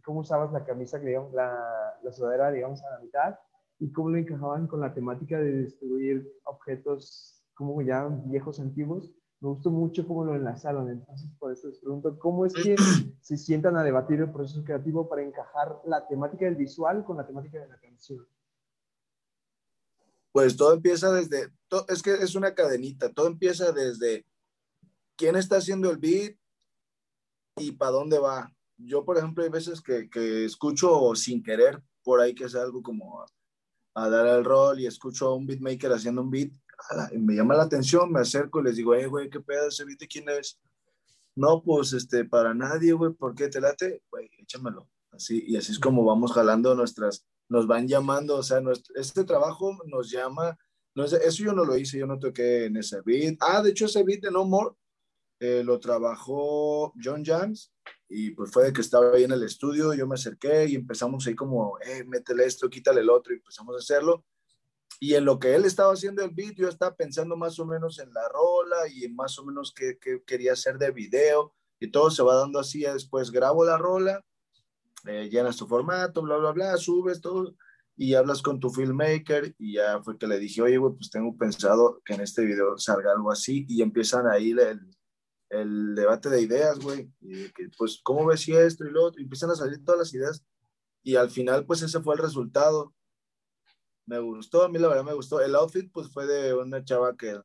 cómo 0.03 0.21
usabas 0.21 0.51
la 0.53 0.63
camisa, 0.63 0.97
digamos, 0.97 1.33
la, 1.33 1.99
la 2.01 2.11
sudadera, 2.11 2.51
digamos, 2.51 2.81
a 2.83 2.91
la 2.91 2.99
mitad 2.99 3.35
y 3.79 3.91
cómo 3.91 4.09
lo 4.09 4.17
encajaban 4.17 4.67
con 4.67 4.79
la 4.79 4.93
temática 4.93 5.37
de 5.39 5.63
destruir 5.63 6.31
objetos 6.45 7.43
como 7.53 7.81
ya 7.81 8.07
viejos, 8.07 8.59
antiguos. 8.59 9.11
Me 9.39 9.49
gustó 9.49 9.69
mucho 9.69 10.07
cómo 10.07 10.23
lo 10.23 10.35
enlazaron. 10.35 10.89
Entonces, 10.89 11.29
por 11.37 11.51
eso 11.51 11.67
les 11.67 11.79
pregunto, 11.79 12.17
¿cómo 12.17 12.45
es 12.45 12.53
que 12.53 12.75
se 13.21 13.37
sientan 13.37 13.75
a 13.75 13.83
debatir 13.83 14.19
el 14.21 14.31
proceso 14.31 14.63
creativo 14.63 15.09
para 15.09 15.21
encajar 15.21 15.79
la 15.85 16.07
temática 16.07 16.45
del 16.45 16.55
visual 16.55 17.03
con 17.03 17.17
la 17.17 17.27
temática 17.27 17.59
de 17.59 17.67
la 17.67 17.77
canción? 17.79 18.25
Pues 20.31 20.55
todo 20.55 20.73
empieza 20.73 21.11
desde, 21.11 21.51
es 21.89 22.01
que 22.01 22.13
es 22.13 22.35
una 22.35 22.53
cadenita, 22.53 23.11
todo 23.11 23.27
empieza 23.27 23.71
desde 23.71 24.25
quién 25.17 25.35
está 25.35 25.57
haciendo 25.57 25.89
el 25.89 25.97
beat 25.97 26.37
y 27.57 27.73
para 27.73 27.91
dónde 27.91 28.19
va. 28.19 28.53
Yo, 28.77 29.03
por 29.03 29.17
ejemplo, 29.17 29.43
hay 29.43 29.49
veces 29.49 29.81
que, 29.81 30.09
que 30.09 30.45
escucho 30.45 31.15
sin 31.15 31.43
querer 31.43 31.81
por 32.07 32.21
ahí 32.21 32.33
que 32.33 32.45
es 32.45 32.55
algo 32.55 32.81
como 32.81 33.25
a, 33.93 34.09
dar 34.09 34.25
el 34.27 34.45
rol 34.45 34.79
y 34.79 34.85
escucho 34.85 35.27
a 35.27 35.35
un 35.35 35.45
beatmaker 35.45 35.91
haciendo 35.91 36.21
un 36.21 36.31
beat, 36.31 36.53
y 37.11 37.17
me 37.17 37.35
llama 37.35 37.53
la 37.53 37.63
atención, 37.63 38.09
me 38.09 38.21
acerco 38.21 38.61
y 38.61 38.63
les 38.63 38.77
digo, 38.77 38.95
hey, 38.95 39.07
güey, 39.07 39.29
¿qué 39.29 39.41
pedo 39.41 39.67
ese 39.67 39.83
beat 39.83 39.99
quién 40.09 40.29
es? 40.29 40.57
No, 41.35 41.61
pues, 41.61 41.91
este, 41.91 42.23
para 42.23 42.53
nadie, 42.53 42.93
güey, 42.93 43.11
¿por 43.11 43.35
qué 43.35 43.49
te 43.49 43.59
late? 43.59 44.03
Güey, 44.09 44.29
échamelo. 44.37 44.87
Así, 45.11 45.43
y 45.47 45.57
así 45.57 45.73
es 45.73 45.79
como 45.79 46.05
vamos 46.05 46.31
jalando 46.31 46.75
nuestras, 46.75 47.25
nos 47.49 47.67
van 47.67 47.89
llamando, 47.89 48.37
o 48.37 48.43
sea, 48.43 48.61
nuestro, 48.61 48.95
este 48.95 49.25
trabajo 49.25 49.77
nos 49.87 50.09
llama, 50.09 50.57
no 50.95 51.03
es, 51.03 51.11
eso 51.11 51.43
yo 51.43 51.51
no 51.51 51.65
lo 51.65 51.75
hice, 51.75 51.97
yo 51.97 52.07
no 52.07 52.19
toqué 52.19 52.67
en 52.67 52.77
ese 52.77 53.01
beat. 53.01 53.35
Ah, 53.41 53.61
de 53.61 53.71
hecho, 53.71 53.83
ese 53.85 54.01
beat 54.03 54.21
de 54.21 54.31
No 54.31 54.45
More 54.45 54.77
eh, 55.39 55.63
lo 55.63 55.79
trabajó 55.79 56.93
John 57.01 57.23
James 57.23 57.71
y 58.09 58.31
pues 58.31 58.51
fue 58.51 58.65
de 58.65 58.73
que 58.73 58.81
estaba 58.81 59.11
ahí 59.11 59.23
en 59.23 59.31
el 59.31 59.43
estudio, 59.43 59.93
yo 59.93 60.07
me 60.07 60.15
acerqué 60.15 60.65
y 60.65 60.75
empezamos 60.75 61.27
ahí 61.27 61.35
como, 61.35 61.77
eh, 61.79 62.03
métele 62.05 62.45
esto, 62.45 62.69
quítale 62.69 63.01
el 63.01 63.09
otro 63.09 63.33
y 63.33 63.37
empezamos 63.37 63.75
a 63.75 63.79
hacerlo. 63.79 64.25
Y 64.99 65.13
en 65.13 65.25
lo 65.25 65.37
que 65.37 65.53
él 65.53 65.65
estaba 65.65 65.93
haciendo 65.93 66.23
el 66.23 66.31
beat, 66.31 66.59
estaba 66.59 66.95
pensando 66.95 67.37
más 67.37 67.59
o 67.59 67.65
menos 67.65 67.99
en 67.99 68.11
la 68.13 68.27
rola 68.29 68.77
y 68.91 69.07
más 69.09 69.37
o 69.37 69.45
menos 69.45 69.73
qué, 69.75 69.99
quería 70.25 70.53
hacer 70.53 70.79
de 70.79 70.91
video 70.91 71.53
y 71.79 71.91
todo 71.91 72.09
se 72.09 72.23
va 72.23 72.35
dando 72.35 72.59
así. 72.59 72.81
Después 72.81 73.29
grabo 73.29 73.63
la 73.63 73.77
rola, 73.77 74.23
eh, 75.05 75.29
llenas 75.29 75.57
tu 75.57 75.67
formato, 75.67 76.21
bla, 76.23 76.37
bla, 76.37 76.51
bla, 76.51 76.77
subes 76.77 77.21
todo 77.21 77.55
y 77.95 78.13
hablas 78.13 78.41
con 78.41 78.59
tu 78.59 78.69
filmmaker 78.69 79.53
y 79.57 79.73
ya 79.73 80.01
fue 80.01 80.17
que 80.17 80.27
le 80.27 80.39
dije, 80.39 80.61
oye, 80.61 80.79
pues 80.79 81.11
tengo 81.11 81.35
pensado 81.37 82.01
que 82.05 82.13
en 82.13 82.21
este 82.21 82.45
video 82.45 82.77
salga 82.77 83.11
algo 83.11 83.31
así 83.31 83.65
y 83.67 83.81
empiezan 83.81 84.27
ahí 84.27 84.51
el, 84.51 84.96
el 85.49 85.95
debate 85.95 86.29
de 86.29 86.41
ideas, 86.41 86.79
güey, 86.79 87.11
y 87.21 87.49
que, 87.51 87.69
pues, 87.77 87.99
¿cómo 88.03 88.25
ves 88.25 88.41
si 88.41 88.53
esto 88.53 88.85
y 88.85 88.91
lo 88.91 89.05
otro? 89.05 89.19
Y 89.19 89.23
empiezan 89.23 89.51
a 89.51 89.55
salir 89.55 89.83
todas 89.83 89.99
las 89.99 90.13
ideas 90.13 90.43
y 91.03 91.15
al 91.15 91.29
final, 91.29 91.65
pues, 91.65 91.81
ese 91.81 92.01
fue 92.01 92.15
el 92.15 92.21
resultado. 92.21 92.93
Me 94.05 94.19
gustó, 94.19 94.63
a 94.63 94.69
mí 94.69 94.79
la 94.79 94.87
verdad 94.87 95.03
me 95.03 95.13
gustó. 95.13 95.41
El 95.41 95.55
outfit, 95.55 95.91
pues, 95.91 96.11
fue 96.11 96.25
de 96.25 96.53
una 96.53 96.83
chava 96.83 97.15
que, 97.15 97.39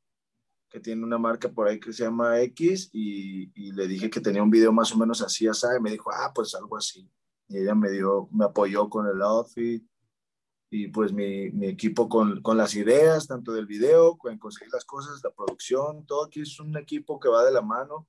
que 0.68 0.80
tiene 0.80 1.04
una 1.04 1.18
marca 1.18 1.50
por 1.50 1.68
ahí 1.68 1.78
que 1.78 1.92
se 1.92 2.04
llama 2.04 2.40
X 2.40 2.90
y, 2.92 3.50
y 3.54 3.72
le 3.72 3.86
dije 3.86 4.10
que 4.10 4.20
tenía 4.20 4.42
un 4.42 4.50
video 4.50 4.72
más 4.72 4.92
o 4.92 4.98
menos 4.98 5.22
así, 5.22 5.46
así, 5.46 5.66
y 5.78 5.82
me 5.82 5.90
dijo, 5.90 6.10
ah, 6.12 6.32
pues 6.34 6.54
algo 6.54 6.76
así. 6.76 7.08
Y 7.48 7.58
ella 7.58 7.74
me 7.74 7.90
dio, 7.90 8.28
me 8.32 8.44
apoyó 8.44 8.88
con 8.88 9.06
el 9.06 9.20
outfit 9.22 9.84
y 10.74 10.88
pues 10.88 11.12
mi, 11.12 11.50
mi 11.50 11.66
equipo 11.66 12.08
con, 12.08 12.40
con, 12.40 12.56
las 12.56 12.74
ideas, 12.74 13.26
tanto 13.26 13.52
del 13.52 13.66
video, 13.66 14.16
con 14.16 14.38
conseguir 14.38 14.72
las 14.72 14.86
cosas, 14.86 15.20
la 15.22 15.30
producción, 15.30 16.06
todo 16.06 16.24
aquí 16.24 16.40
es 16.40 16.58
un 16.60 16.74
equipo 16.78 17.20
que 17.20 17.28
va 17.28 17.44
de 17.44 17.52
la 17.52 17.60
mano 17.60 18.08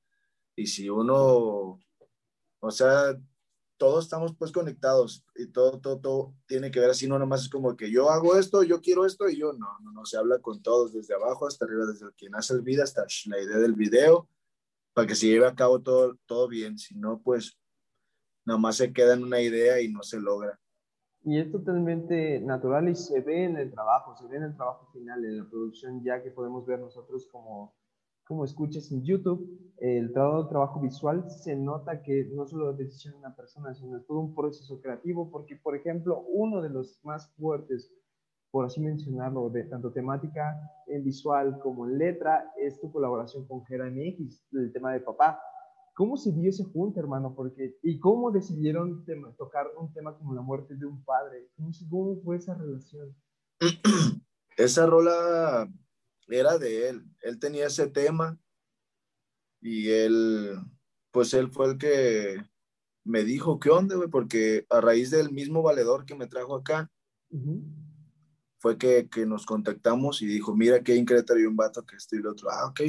y 0.56 0.68
si 0.68 0.90
uno, 0.90 1.78
o 2.62 2.72
sea, 2.72 3.20
todos 3.76 4.06
estamos 4.06 4.34
pues 4.40 4.54
conectados 4.54 5.26
y 5.36 5.48
todo, 5.48 5.82
todo, 5.82 6.00
todo 6.00 6.36
tiene 6.46 6.72
que 6.72 6.80
ver 6.80 6.92
así, 6.92 7.06
no 7.06 7.20
nomás 7.20 7.42
es 7.42 7.50
como 7.50 7.76
que 7.76 7.92
yo 7.92 8.10
hago 8.10 8.38
esto, 8.38 8.64
yo 8.64 8.80
quiero 8.80 9.06
esto 9.06 9.28
y 9.28 9.38
yo 9.38 9.52
no, 9.52 9.68
no, 9.82 9.92
no, 9.92 10.06
se 10.06 10.16
habla 10.16 10.40
con 10.40 10.64
todos, 10.64 10.94
desde 10.94 11.16
abajo 11.16 11.46
hasta 11.46 11.66
arriba, 11.66 11.86
desde 11.86 12.14
quien 12.14 12.34
hace 12.34 12.54
el 12.54 12.62
video 12.62 12.86
hasta 12.86 13.06
la 13.26 13.42
idea 13.42 13.58
del 13.58 13.74
video, 13.74 14.30
para 14.94 15.06
que 15.06 15.16
se 15.16 15.28
lleve 15.28 15.48
a 15.48 15.56
cabo 15.56 15.82
todo, 15.82 16.16
todo 16.26 16.48
bien, 16.48 16.78
si 16.80 16.96
no, 16.96 17.22
pues 17.22 17.58
nomás 18.46 18.78
se 18.78 18.94
queda 18.94 19.16
en 19.16 19.24
una 19.24 19.42
idea 19.42 19.82
y 19.82 19.90
no 19.90 20.02
se 20.02 20.22
logra. 20.22 20.63
Y 21.26 21.40
es 21.40 21.50
totalmente 21.52 22.42
natural 22.42 22.90
y 22.90 22.96
se 22.96 23.22
ve 23.22 23.46
en 23.46 23.56
el 23.56 23.72
trabajo, 23.72 24.16
se 24.16 24.28
ve 24.28 24.38
en 24.38 24.44
el 24.44 24.56
trabajo 24.56 24.90
final, 24.92 25.24
en 25.24 25.38
la 25.38 25.50
producción, 25.50 26.04
ya 26.04 26.22
que 26.22 26.32
podemos 26.32 26.66
ver 26.66 26.80
nosotros 26.80 27.30
como, 27.32 27.74
como 28.26 28.44
escuchas 28.44 28.92
en 28.92 29.04
YouTube, 29.04 29.74
el 29.78 30.12
trabajo, 30.12 30.82
visual 30.82 31.30
se 31.30 31.56
nota 31.56 32.02
que 32.02 32.30
no 32.34 32.46
solo 32.46 32.72
es 32.72 32.78
decisión 32.78 33.14
de 33.14 33.20
una 33.20 33.36
persona, 33.36 33.74
sino 33.74 33.98
es 33.98 34.06
todo 34.06 34.20
un 34.20 34.36
proceso 34.36 34.82
creativo, 34.82 35.32
porque, 35.32 35.56
por 35.56 35.78
ejemplo, 35.78 36.26
uno 36.28 36.62
de 36.62 36.70
los 36.70 37.00
más 37.04 37.34
fuertes, 37.36 37.90
por 38.52 38.66
así 38.66 38.82
mencionarlo, 38.82 39.50
de 39.50 39.64
tanto 39.64 39.94
temática 39.94 40.60
en 40.88 41.06
visual 41.06 41.58
como 41.60 41.86
en 41.88 42.00
letra, 42.00 42.52
es 42.58 42.82
tu 42.82 42.92
colaboración 42.92 43.48
con 43.48 43.64
Jera 43.66 43.90
MX, 43.90 44.46
el 44.52 44.74
tema 44.74 44.92
de 44.92 45.00
papá 45.00 45.42
¿Cómo 45.94 46.18
se 46.18 46.32
dio 46.32 46.50
ese 46.50 46.64
junte, 46.64 47.00
hermano? 47.00 47.36
Porque, 47.36 47.78
¿Y 47.84 48.00
cómo 48.00 48.32
decidieron 48.32 49.06
tocar 49.38 49.68
un 49.78 49.94
tema 49.94 50.18
como 50.18 50.34
la 50.34 50.42
muerte 50.42 50.76
de 50.76 50.86
un 50.88 51.04
padre? 51.04 51.50
¿Cómo, 51.56 52.20
fue 52.24 52.38
esa 52.38 52.56
relación? 52.56 53.16
Esa 54.56 54.86
rola 54.86 55.68
era 56.28 56.60
de 56.60 56.90
él. 56.90 57.06
Él 57.22 57.40
tenía 57.40 57.66
ese 57.66 57.88
tema 57.88 58.38
y 59.62 59.90
él, 59.90 60.60
pues 61.12 61.34
él 61.34 61.50
fue 61.50 61.72
el 61.72 61.78
que 61.80 62.38
me 63.04 63.24
dijo, 63.24 63.60
¿qué 63.60 63.72
onda, 63.72 63.96
güey? 63.96 64.10
Porque 64.10 64.68
a 64.70 64.80
raíz 64.80 65.10
del 65.10 65.32
mismo 65.32 65.64
valedor 65.64 66.06
que 66.06 66.14
me 66.14 66.28
trajo 66.28 66.56
acá, 66.56 66.92
fue 68.60 68.78
que, 68.78 69.10
que, 69.10 69.26
nos 69.26 69.48
contactamos 69.48 70.22
y 70.22 70.28
dijo, 70.28 70.56
mira 70.56 70.84
que 70.84 71.04
Querétaro 71.04 71.40
hay 71.40 71.48
un 71.48 71.56
vato 71.56 71.84
que 71.84 71.96
estoy 71.96 72.20
el 72.20 72.28
otro, 72.28 72.50
ah, 72.52 72.68
ok. 72.68 72.82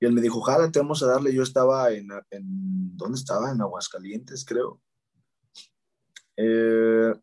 Y 0.00 0.06
él 0.06 0.12
me 0.12 0.20
dijo, 0.20 0.42
te 0.72 0.78
vamos 0.78 1.02
a 1.02 1.06
darle. 1.06 1.34
Yo 1.34 1.42
estaba 1.42 1.90
en, 1.92 2.08
en 2.30 2.96
¿dónde 2.96 3.18
estaba? 3.18 3.50
En 3.50 3.60
Aguascalientes, 3.60 4.44
creo. 4.44 4.80
Eh, 6.36 7.14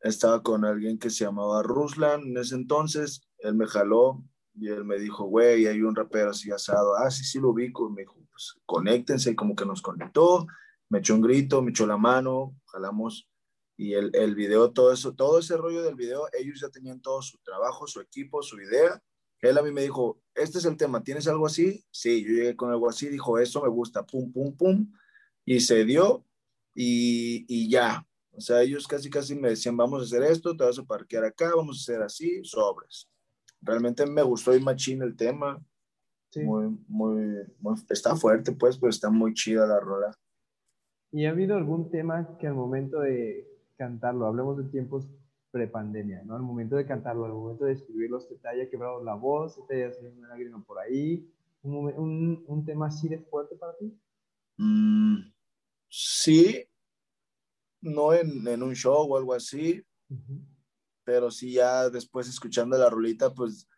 estaba 0.00 0.42
con 0.42 0.64
alguien 0.64 0.98
que 0.98 1.10
se 1.10 1.24
llamaba 1.24 1.62
Ruslan 1.62 2.22
en 2.22 2.36
ese 2.36 2.54
entonces. 2.54 3.22
Él 3.38 3.54
me 3.54 3.66
jaló 3.66 4.22
y 4.54 4.68
él 4.68 4.84
me 4.84 4.98
dijo, 4.98 5.24
güey, 5.24 5.66
hay 5.66 5.82
un 5.82 5.96
rapero 5.96 6.30
así 6.30 6.50
asado. 6.50 6.96
Ah, 6.96 7.10
sí, 7.10 7.24
sí 7.24 7.40
lo 7.40 7.50
ubico. 7.50 7.90
Me 7.90 8.02
dijo, 8.02 8.16
pues 8.30 8.54
conéctense. 8.66 9.32
Y 9.32 9.34
como 9.34 9.56
que 9.56 9.66
nos 9.66 9.82
conectó 9.82 10.46
me 10.92 10.98
echó 10.98 11.14
un 11.14 11.22
grito, 11.22 11.62
me 11.62 11.70
echó 11.70 11.86
la 11.86 11.96
mano, 11.96 12.54
jalamos 12.66 13.26
y 13.78 13.94
el, 13.94 14.14
el 14.14 14.34
video, 14.34 14.72
todo 14.72 14.92
eso, 14.92 15.14
todo 15.14 15.38
ese 15.38 15.56
rollo 15.56 15.82
del 15.82 15.94
video, 15.94 16.28
ellos 16.38 16.60
ya 16.60 16.68
tenían 16.68 17.00
todo 17.00 17.22
su 17.22 17.38
trabajo, 17.38 17.86
su 17.86 17.98
equipo, 18.02 18.42
su 18.42 18.60
idea. 18.60 19.02
Él 19.42 19.58
a 19.58 19.62
mí 19.62 19.72
me 19.72 19.82
dijo, 19.82 20.22
este 20.34 20.58
es 20.58 20.64
el 20.64 20.76
tema, 20.76 21.02
¿tienes 21.02 21.26
algo 21.26 21.46
así? 21.46 21.84
Sí, 21.90 22.24
yo 22.24 22.32
llegué 22.32 22.56
con 22.56 22.70
algo 22.70 22.88
así, 22.88 23.08
dijo, 23.08 23.38
eso 23.38 23.60
me 23.60 23.68
gusta, 23.68 24.06
pum, 24.06 24.32
pum, 24.32 24.56
pum, 24.56 24.90
y 25.44 25.60
se 25.60 25.84
dio 25.84 26.24
y, 26.74 27.44
y 27.48 27.68
ya. 27.68 28.06
O 28.30 28.40
sea, 28.40 28.62
ellos 28.62 28.86
casi, 28.86 29.10
casi 29.10 29.34
me 29.34 29.50
decían, 29.50 29.76
vamos 29.76 30.00
a 30.00 30.04
hacer 30.04 30.22
esto, 30.22 30.56
te 30.56 30.64
vas 30.64 30.78
a 30.78 30.84
parquear 30.84 31.24
acá, 31.24 31.50
vamos 31.54 31.78
a 31.78 31.82
hacer 31.82 32.02
así, 32.02 32.42
sobres. 32.44 33.10
Realmente 33.60 34.06
me 34.06 34.22
gustó 34.22 34.54
y 34.54 34.60
machín 34.60 35.02
el 35.02 35.16
tema. 35.16 35.60
Muy, 36.36 36.78
muy, 36.88 37.44
muy, 37.58 37.74
está 37.90 38.16
fuerte, 38.16 38.52
pues, 38.52 38.78
pero 38.78 38.88
está 38.88 39.10
muy 39.10 39.34
chida 39.34 39.66
la 39.66 39.80
rola. 39.80 40.16
¿Y 41.10 41.26
ha 41.26 41.30
habido 41.30 41.56
algún 41.56 41.90
tema 41.90 42.38
que 42.38 42.46
al 42.46 42.54
momento 42.54 43.00
de 43.00 43.46
cantarlo, 43.76 44.26
hablemos 44.26 44.56
de 44.56 44.64
tiempos 44.64 45.10
prepandemia, 45.52 46.22
¿no? 46.24 46.34
Al 46.34 46.42
momento 46.42 46.76
de 46.76 46.86
cantarlo, 46.86 47.26
al 47.26 47.32
momento 47.32 47.66
de 47.66 47.74
escribirlo, 47.74 48.20
se 48.20 48.34
te 48.36 48.48
haya 48.48 48.68
quebrado 48.68 49.04
la 49.04 49.14
voz, 49.14 49.54
se 49.54 49.62
te 49.62 49.84
haya 49.84 49.94
salido 49.94 50.14
una 50.14 50.28
lágrima 50.28 50.64
por 50.64 50.78
ahí, 50.78 51.30
un, 51.62 52.42
un, 52.48 52.64
tema 52.64 52.88
así 52.88 53.08
de 53.08 53.18
fuerte 53.18 53.54
para 53.54 53.76
ti? 53.76 53.96
Mm, 54.56 55.30
sí, 55.88 56.64
no 57.82 58.14
en, 58.14 58.48
en, 58.48 58.62
un 58.62 58.74
show 58.74 59.12
o 59.12 59.16
algo 59.16 59.34
así, 59.34 59.84
pero 61.04 61.30
sí 61.30 61.52
ya 61.52 61.88
después 61.90 62.28
escuchando 62.28 62.76
la 62.76 62.90
rolita, 62.90 63.32
pues 63.32 63.68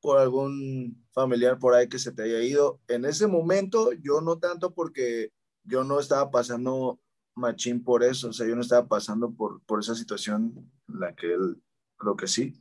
por 0.00 0.18
algún 0.18 1.06
familiar 1.12 1.58
por 1.58 1.74
ahí 1.74 1.88
que 1.88 1.98
se 1.98 2.12
te 2.12 2.22
haya 2.22 2.42
ido. 2.42 2.80
En 2.88 3.04
ese 3.04 3.26
momento 3.26 3.92
yo 3.92 4.20
no 4.20 4.38
tanto 4.38 4.74
porque 4.74 5.32
yo 5.62 5.84
no 5.84 6.00
estaba 6.00 6.30
pasando 6.30 7.00
machín 7.34 7.82
por 7.82 8.02
eso, 8.02 8.28
o 8.28 8.32
sea, 8.32 8.46
yo 8.46 8.54
no 8.54 8.62
estaba 8.62 8.86
pasando 8.86 9.32
por, 9.32 9.62
por 9.62 9.80
esa 9.80 9.94
situación, 9.94 10.70
la 10.88 11.14
que 11.14 11.32
él 11.32 11.62
creo 11.96 12.16
que 12.16 12.26
sí. 12.26 12.60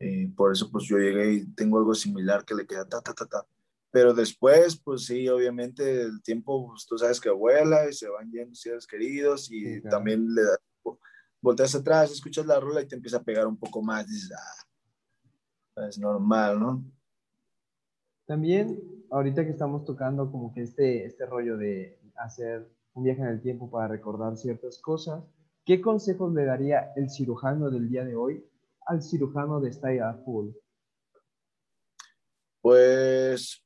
Y 0.00 0.26
por 0.28 0.52
eso 0.52 0.70
pues 0.70 0.84
yo 0.84 0.98
llegué 0.98 1.32
y 1.34 1.46
tengo 1.54 1.78
algo 1.78 1.94
similar 1.94 2.44
que 2.44 2.54
le 2.54 2.66
queda 2.66 2.88
ta, 2.88 3.00
ta, 3.00 3.14
ta, 3.14 3.26
ta. 3.26 3.46
Pero 3.92 4.14
después, 4.14 4.76
pues 4.76 5.04
sí, 5.04 5.28
obviamente 5.28 6.02
el 6.02 6.22
tiempo, 6.22 6.68
pues, 6.68 6.86
tú 6.86 6.96
sabes 6.96 7.20
que 7.20 7.30
vuela 7.30 7.88
y 7.88 7.92
se 7.92 8.08
van 8.08 8.30
yendo 8.32 8.54
seres 8.54 8.86
queridos 8.86 9.50
y 9.52 9.82
también 9.82 10.34
le 10.34 10.42
das, 10.42 10.58
volteas 11.42 11.74
atrás, 11.74 12.10
escuchas 12.10 12.46
la 12.46 12.58
rola 12.58 12.80
y 12.80 12.86
te 12.86 12.94
empieza 12.94 13.18
a 13.18 13.22
pegar 13.22 13.46
un 13.46 13.58
poco 13.58 13.82
más, 13.82 14.06
dices, 14.06 14.32
ah, 14.32 15.86
es 15.88 15.98
normal, 15.98 16.58
¿no? 16.58 16.84
También 18.26 18.80
ahorita 19.10 19.44
que 19.44 19.50
estamos 19.50 19.84
tocando 19.84 20.30
como 20.30 20.54
que 20.54 20.62
este, 20.62 21.04
este 21.04 21.26
rollo 21.26 21.56
de 21.58 22.00
hacer 22.14 22.70
un 22.94 23.04
viaje 23.04 23.22
en 23.22 23.28
el 23.28 23.42
tiempo 23.42 23.70
para 23.70 23.88
recordar 23.88 24.36
ciertas 24.36 24.78
cosas, 24.78 25.24
¿qué 25.64 25.80
consejos 25.80 26.32
le 26.32 26.44
daría 26.44 26.92
el 26.96 27.10
cirujano 27.10 27.70
del 27.70 27.88
día 27.88 28.04
de 28.04 28.16
hoy 28.16 28.44
al 28.86 29.02
cirujano 29.02 29.60
de 29.60 29.72
Style 29.72 30.22
Full? 30.24 30.50
Pues 32.60 33.62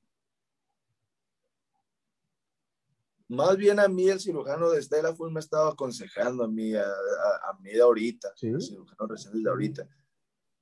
más 3.29 3.57
bien 3.57 3.81
a 3.81 3.89
mí 3.89 4.09
el 4.09 4.21
cirujano 4.21 4.71
de 4.71 4.81
Stella 4.81 5.15
Full 5.15 5.33
me 5.33 5.41
estaba 5.41 5.71
aconsejando 5.71 6.45
a 6.45 6.49
mí, 6.49 6.75
a, 6.75 7.53
mí 7.61 7.71
de 7.73 7.81
ahorita, 7.81 8.33
el 8.41 8.63
cirujano 8.63 9.07
recién 9.09 9.43
de 9.43 9.51
ahorita. 9.51 9.89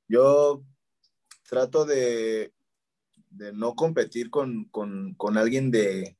Yo 0.08 0.64
trato 1.48 1.84
de, 1.84 2.54
de 3.30 3.52
no 3.52 3.74
competir 3.74 4.30
con, 4.30 4.64
con, 4.66 5.14
con 5.14 5.36
alguien 5.36 5.70
de, 5.70 6.16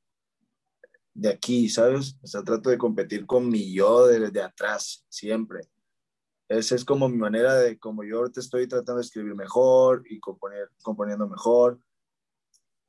de 1.15 1.29
aquí, 1.29 1.69
¿sabes? 1.69 2.17
O 2.21 2.27
sea, 2.27 2.43
trato 2.43 2.69
de 2.69 2.77
competir 2.77 3.25
con 3.25 3.49
mi 3.49 3.73
yo 3.73 4.05
desde 4.05 4.41
atrás, 4.41 5.03
siempre. 5.09 5.61
Esa 6.47 6.75
es 6.75 6.85
como 6.85 7.09
mi 7.09 7.17
manera 7.17 7.55
de, 7.55 7.79
como 7.79 8.03
yo 8.03 8.19
ahorita 8.19 8.39
estoy 8.39 8.67
tratando 8.67 8.97
de 8.97 9.05
escribir 9.05 9.33
mejor 9.33 10.03
y 10.07 10.19
componer, 10.19 10.69
componiendo 10.83 11.27
mejor. 11.27 11.79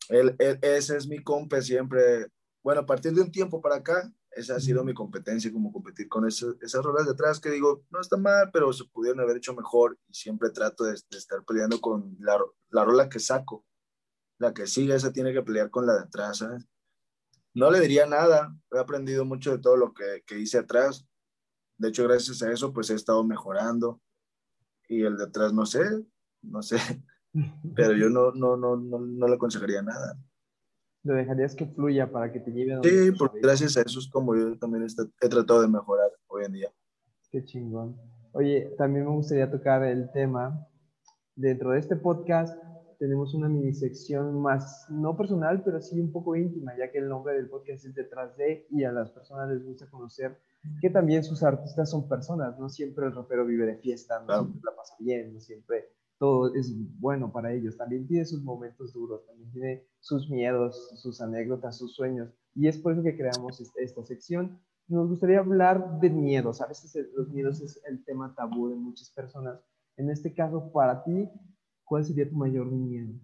Él, 0.09 0.37
ese 0.39 0.97
es 0.97 1.07
mi 1.07 1.23
compe 1.23 1.63
siempre. 1.63 2.27
Bueno, 2.63 2.83
a 2.83 2.87
partir 2.87 3.13
de 3.13 3.23
un 3.23 3.33
tiempo 3.33 3.63
para 3.63 3.77
acá, 3.77 4.13
esa 4.33 4.57
ha 4.57 4.61
sido 4.61 4.85
mi 4.85 4.93
competencia, 4.93 5.51
como 5.51 5.73
competir 5.73 6.09
con 6.09 6.27
esas, 6.27 6.57
esas 6.61 6.85
rolas 6.85 7.07
de 7.07 7.13
atrás 7.13 7.41
que 7.41 7.51
digo, 7.51 7.85
no 7.91 8.01
está 8.01 8.19
mal, 8.19 8.51
pero 8.53 8.73
se 8.73 8.85
pudieron 8.85 9.21
haber 9.21 9.39
hecho 9.39 9.55
mejor 9.55 9.99
y 10.09 10.15
siempre 10.15 10.51
trato 10.51 10.85
de, 10.85 10.93
de 10.93 11.17
estar 11.17 11.43
peleando 11.45 11.81
con 11.81 12.17
la, 12.21 12.39
la 12.71 12.85
rola 12.85 13.09
que 13.09 13.19
saco 13.19 13.65
la 14.39 14.53
que 14.53 14.67
sigue, 14.67 14.95
esa 14.95 15.13
tiene 15.13 15.33
que 15.33 15.43
pelear 15.43 15.71
con 15.71 15.87
la 15.87 15.95
de 15.95 16.01
atrás, 16.01 16.39
¿sabes? 16.39 16.67
No 17.57 17.71
le 17.71 17.81
diría 17.81 18.05
nada, 18.05 18.55
he 18.71 18.79
aprendido 18.79 19.25
mucho 19.25 19.53
de 19.53 19.63
todo 19.63 19.79
lo 19.79 19.95
que, 19.95 20.23
que 20.27 20.39
hice 20.39 20.59
atrás. 20.59 21.09
De 21.79 21.89
hecho, 21.89 22.05
gracias 22.05 22.43
a 22.43 22.53
eso, 22.53 22.71
pues 22.71 22.91
he 22.91 22.95
estado 22.95 23.25
mejorando. 23.25 23.99
Y 24.91 25.03
el 25.03 25.17
de 25.17 25.25
atrás, 25.25 25.55
no 25.55 25.65
sé, 25.65 25.81
no 26.43 26.61
sé. 26.61 26.77
Pero 27.75 27.95
yo 27.95 28.11
no, 28.11 28.31
no, 28.33 28.59
no, 28.59 28.77
no, 28.77 28.99
no 28.99 29.27
le 29.27 29.37
aconsejaría 29.37 29.81
nada. 29.81 30.19
Lo 31.03 31.15
dejarías 31.15 31.55
que 31.55 31.65
fluya 31.65 32.13
para 32.13 32.31
que 32.31 32.41
te 32.41 32.51
lleve 32.51 32.75
a 32.75 32.83
Sí, 32.83 33.11
porque 33.19 33.41
gracias 33.41 33.79
a 33.79 33.81
eso 33.81 34.01
es 34.01 34.11
como 34.11 34.37
yo 34.37 34.59
también 34.59 34.87
he 35.23 35.29
tratado 35.31 35.63
de 35.63 35.69
mejorar 35.69 36.11
hoy 36.27 36.45
en 36.45 36.53
día. 36.53 36.71
Qué 37.31 37.43
chingón. 37.43 37.97
Oye, 38.33 38.75
también 38.77 39.07
me 39.07 39.13
gustaría 39.13 39.51
tocar 39.51 39.83
el 39.83 40.13
tema 40.13 40.69
dentro 41.35 41.71
de 41.71 41.79
este 41.79 41.97
podcast 41.97 42.55
tenemos 42.99 43.35
una 43.35 43.49
mini 43.49 43.73
sección 43.73 44.41
más, 44.41 44.87
no 44.91 45.17
personal, 45.17 45.63
pero 45.65 45.81
sí 45.81 46.01
un 46.01 46.13
poco 46.13 46.37
íntima, 46.37 46.77
ya 46.77 46.91
que 46.91 46.99
el 46.99 47.09
nombre 47.09 47.35
del 47.35 47.49
podcast 47.49 47.85
es 47.85 47.95
Detrás 47.95 48.37
de 48.37 48.67
y 48.71 48.85
a 48.85 48.93
las 48.93 49.11
personas 49.11 49.49
les 49.49 49.65
gusta 49.65 49.89
conocer 49.89 50.39
que 50.81 50.91
también 50.91 51.25
sus 51.25 51.43
artistas 51.43 51.91
son 51.91 52.09
personas, 52.09 52.59
no 52.59 52.69
siempre 52.69 53.07
el 53.07 53.15
rapero 53.15 53.47
vive 53.47 53.67
de 53.67 53.77
fiesta, 53.77 54.21
no 54.21 54.43
siempre 54.43 54.61
la 54.65 54.77
pasa 54.77 54.95
bien, 54.99 55.33
no 55.33 55.41
siempre 55.41 55.91
todo 56.19 56.55
es 56.55 56.75
bueno 56.99 57.31
para 57.31 57.53
ellos, 57.53 57.77
también 57.77 58.07
tiene 58.07 58.25
sus 58.25 58.43
momentos 58.43 58.93
duros, 58.93 59.27
también 59.27 59.51
tiene 59.53 59.87
sus 60.01 60.31
miedos, 60.31 60.91
sus 61.01 61.21
anécdotas, 61.21 61.77
sus 61.77 61.95
sueños, 61.95 62.31
y 62.55 62.69
es 62.69 62.79
por 62.79 62.93
eso 62.93 63.03
que 63.03 63.17
creamos 63.17 63.61
esta, 63.61 63.81
esta 63.81 64.05
sección. 64.05 64.59
Nos 64.89 65.09
gustaría 65.09 65.41
hablar 65.41 66.01
de 66.01 66.11
miedos, 66.11 66.61
a 66.61 66.67
veces 66.67 66.97
los 67.15 67.29
miedos 67.29 67.61
es 67.61 67.81
el 67.87 68.05
tema 68.05 68.35
tabú 68.35 68.69
de 68.69 68.77
muchas 68.77 69.11
personas. 69.11 69.61
En 69.97 70.11
este 70.11 70.33
caso, 70.33 70.71
para 70.73 71.03
ti, 71.05 71.29
¿cuál 71.87 72.05
sería 72.05 72.29
tu 72.29 72.37
mayor 72.37 72.67
miedo? 72.67 73.15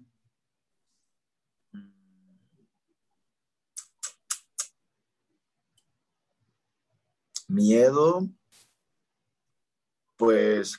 Miedo, 7.49 8.29
pues 10.17 10.79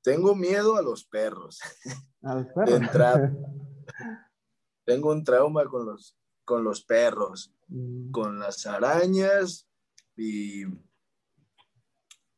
tengo 0.00 0.34
miedo 0.34 0.76
a 0.76 0.82
los 0.82 1.04
perros. 1.04 1.60
A 2.22 2.36
los 2.36 2.46
perros. 2.54 3.32
tengo 4.84 5.10
un 5.10 5.22
trauma 5.22 5.66
con 5.66 5.84
los, 5.84 6.16
con 6.44 6.64
los 6.64 6.82
perros, 6.82 7.52
mm. 7.68 8.10
con 8.10 8.38
las 8.38 8.64
arañas 8.64 9.68
y 10.16 10.64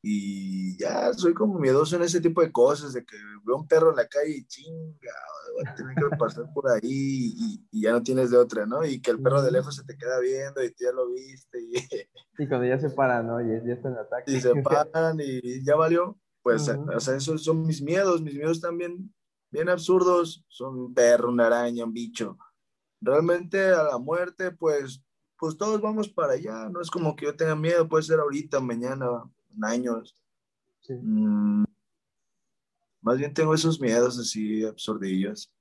y 0.06 0.76
ya 0.76 1.14
soy 1.14 1.32
como 1.32 1.58
miedoso 1.58 1.96
en 1.96 2.02
ese 2.02 2.20
tipo 2.20 2.42
de 2.42 2.52
cosas, 2.52 2.92
de 2.92 3.06
que 3.06 3.16
veo 3.42 3.56
un 3.56 3.66
perro 3.66 3.88
en 3.88 3.96
la 3.96 4.06
calle 4.06 4.36
y 4.36 4.44
chinga, 4.44 5.14
voy 5.54 5.64
a 5.66 5.74
tener 5.74 5.94
que 5.94 6.16
pasar 6.18 6.52
por 6.52 6.70
ahí 6.70 6.82
y, 6.82 7.66
y, 7.70 7.80
ya 7.80 7.92
no 7.92 8.02
tienes 8.02 8.30
de 8.30 8.36
otra, 8.36 8.66
¿no? 8.66 8.84
Y 8.84 9.00
que 9.00 9.12
el 9.12 9.22
perro 9.22 9.40
de 9.40 9.50
lejos 9.50 9.74
se 9.74 9.84
te 9.84 9.96
queda 9.96 10.20
viendo 10.20 10.62
y 10.62 10.68
tú 10.72 10.84
ya 10.84 10.92
lo 10.92 11.08
viste. 11.08 11.58
Y, 11.58 11.72
y 12.42 12.46
cuando 12.46 12.66
ya 12.66 12.78
se 12.78 12.90
paran, 12.90 13.26
¿no? 13.26 13.40
Y 13.40 13.66
ya 13.66 13.72
está 13.72 13.88
en 13.88 13.96
ataque. 13.96 14.32
Y 14.32 14.40
se 14.42 14.54
paran 14.62 15.16
y 15.20 15.64
ya 15.64 15.74
valió. 15.74 16.18
Pues, 16.42 16.68
o 16.68 17.00
sea, 17.00 17.16
esos 17.16 17.42
son 17.42 17.66
mis 17.66 17.80
miedos, 17.80 18.20
mis 18.20 18.34
miedos 18.34 18.60
también 18.60 19.10
bien 19.50 19.70
absurdos, 19.70 20.44
son 20.48 20.78
un 20.78 20.92
perro, 20.92 21.30
una 21.30 21.46
araña, 21.46 21.86
un 21.86 21.94
bicho. 21.94 22.36
Realmente 23.00 23.70
a 23.70 23.84
la 23.84 23.96
muerte, 23.96 24.50
pues 24.50 25.02
pues 25.38 25.56
todos 25.58 25.80
vamos 25.80 26.08
para 26.08 26.32
allá, 26.34 26.68
no 26.70 26.80
es 26.80 26.90
como 26.90 27.14
que 27.14 27.26
yo 27.26 27.36
tenga 27.36 27.54
miedo, 27.54 27.88
puede 27.88 28.02
ser 28.02 28.18
ahorita, 28.18 28.60
mañana, 28.60 29.06
años. 29.62 30.16
Mm, 30.88 31.64
más 33.00 33.18
bien 33.18 33.34
tengo 33.34 33.54
esos 33.54 33.80
miedos 33.80 34.18
así 34.18 34.64
absurdillos, 34.64 35.52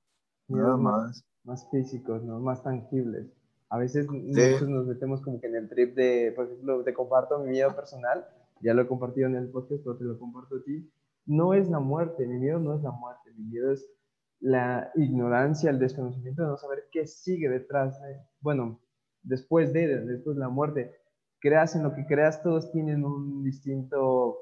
nada 0.48 0.76
más. 0.76 1.24
Más 1.44 1.68
físicos, 1.70 2.22
¿no? 2.22 2.40
Más 2.40 2.62
tangibles. 2.62 3.26
A 3.68 3.78
veces 3.78 4.06
nos 4.08 4.86
metemos 4.86 5.20
como 5.20 5.40
que 5.40 5.48
en 5.48 5.56
el 5.56 5.68
trip 5.68 5.94
de, 5.94 6.32
por 6.34 6.46
ejemplo, 6.46 6.84
te 6.84 6.94
comparto 6.94 7.38
mi 7.40 7.50
miedo 7.50 7.74
personal, 7.74 8.26
ya 8.60 8.72
lo 8.72 8.82
he 8.82 8.86
compartido 8.86 9.26
en 9.26 9.36
el 9.36 9.48
podcast, 9.48 9.82
pero 9.82 9.96
te 9.96 10.04
lo 10.04 10.18
comparto 10.18 10.56
a 10.56 10.62
ti. 10.62 10.90
No 11.26 11.54
es 11.54 11.68
la 11.68 11.80
muerte, 11.80 12.26
mi 12.26 12.38
miedo 12.38 12.58
no 12.58 12.74
es 12.74 12.82
la 12.82 12.92
muerte, 12.92 13.32
mi 13.36 13.44
miedo 13.44 13.72
es 13.72 13.86
la 14.40 14.90
ignorancia, 14.94 15.70
el 15.70 15.78
desconocimiento 15.78 16.42
de 16.42 16.48
no 16.48 16.56
saber 16.56 16.84
qué 16.92 17.06
sigue 17.06 17.48
detrás 17.48 18.00
de, 18.02 18.20
bueno, 18.40 18.80
después 19.22 19.72
de, 19.72 20.04
después 20.04 20.36
de 20.36 20.40
la 20.40 20.48
muerte. 20.48 20.94
Creas 21.44 21.76
en 21.76 21.82
lo 21.82 21.94
que 21.94 22.06
creas, 22.06 22.42
todos 22.42 22.72
tienen 22.72 23.04
un 23.04 23.44
distinto 23.44 24.38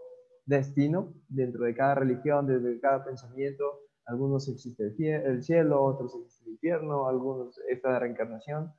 destino 0.47 1.13
dentro 1.29 1.65
de 1.65 1.75
cada 1.75 1.97
religión, 1.97 2.47
desde 2.47 2.79
cada 2.81 3.05
pensamiento. 3.05 3.65
Algunos 4.07 4.49
existe 4.49 4.95
el 4.97 5.43
cielo, 5.43 5.83
otros 5.83 6.15
existe 6.15 6.45
el 6.45 6.53
infierno, 6.53 7.09
algunos 7.09 7.59
esta 7.69 7.99
reencarnación 7.99 8.73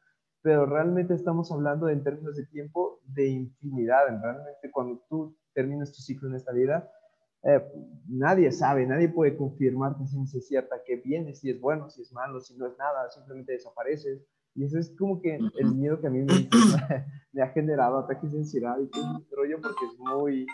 pero 0.43 0.65
realmente 0.65 1.13
estamos 1.13 1.51
hablando 1.51 1.87
en 1.87 2.03
términos 2.03 2.35
de 2.35 2.45
tiempo 2.45 2.99
de 3.05 3.27
infinidad. 3.27 4.07
Realmente 4.21 4.69
cuando 4.71 5.01
tú 5.09 5.35
terminas 5.53 5.93
tu 5.93 6.01
ciclo 6.01 6.27
en 6.27 6.35
esta 6.35 6.51
vida, 6.51 6.91
eh, 7.43 7.65
nadie 8.09 8.51
sabe, 8.51 8.85
nadie 8.85 9.07
puede 9.07 9.37
confirmarte 9.37 10.05
si 10.05 10.37
es 10.37 10.47
cierta 10.47 10.83
que 10.85 10.97
viene, 10.97 11.33
si 11.33 11.49
es 11.49 11.59
bueno, 11.61 11.89
si 11.89 12.01
es 12.01 12.11
malo, 12.11 12.41
si 12.41 12.57
no 12.57 12.67
es 12.67 12.77
nada, 12.77 13.09
simplemente 13.09 13.53
desapareces. 13.53 14.21
Y 14.55 14.65
eso 14.65 14.77
es 14.77 14.93
como 14.97 15.21
que 15.21 15.39
el 15.57 15.75
miedo 15.75 15.99
que 15.99 16.07
a 16.07 16.09
mí 16.09 16.21
me, 16.21 16.49
me 17.33 17.41
ha 17.41 17.49
generado 17.49 17.99
ataques 17.99 18.31
de 18.31 18.39
ansiedad 18.39 18.77
y 18.79 18.87
todo 18.87 19.17
ese 19.17 19.35
rollo 19.35 19.61
porque 19.61 19.85
es 19.85 19.99
muy, 19.99 20.45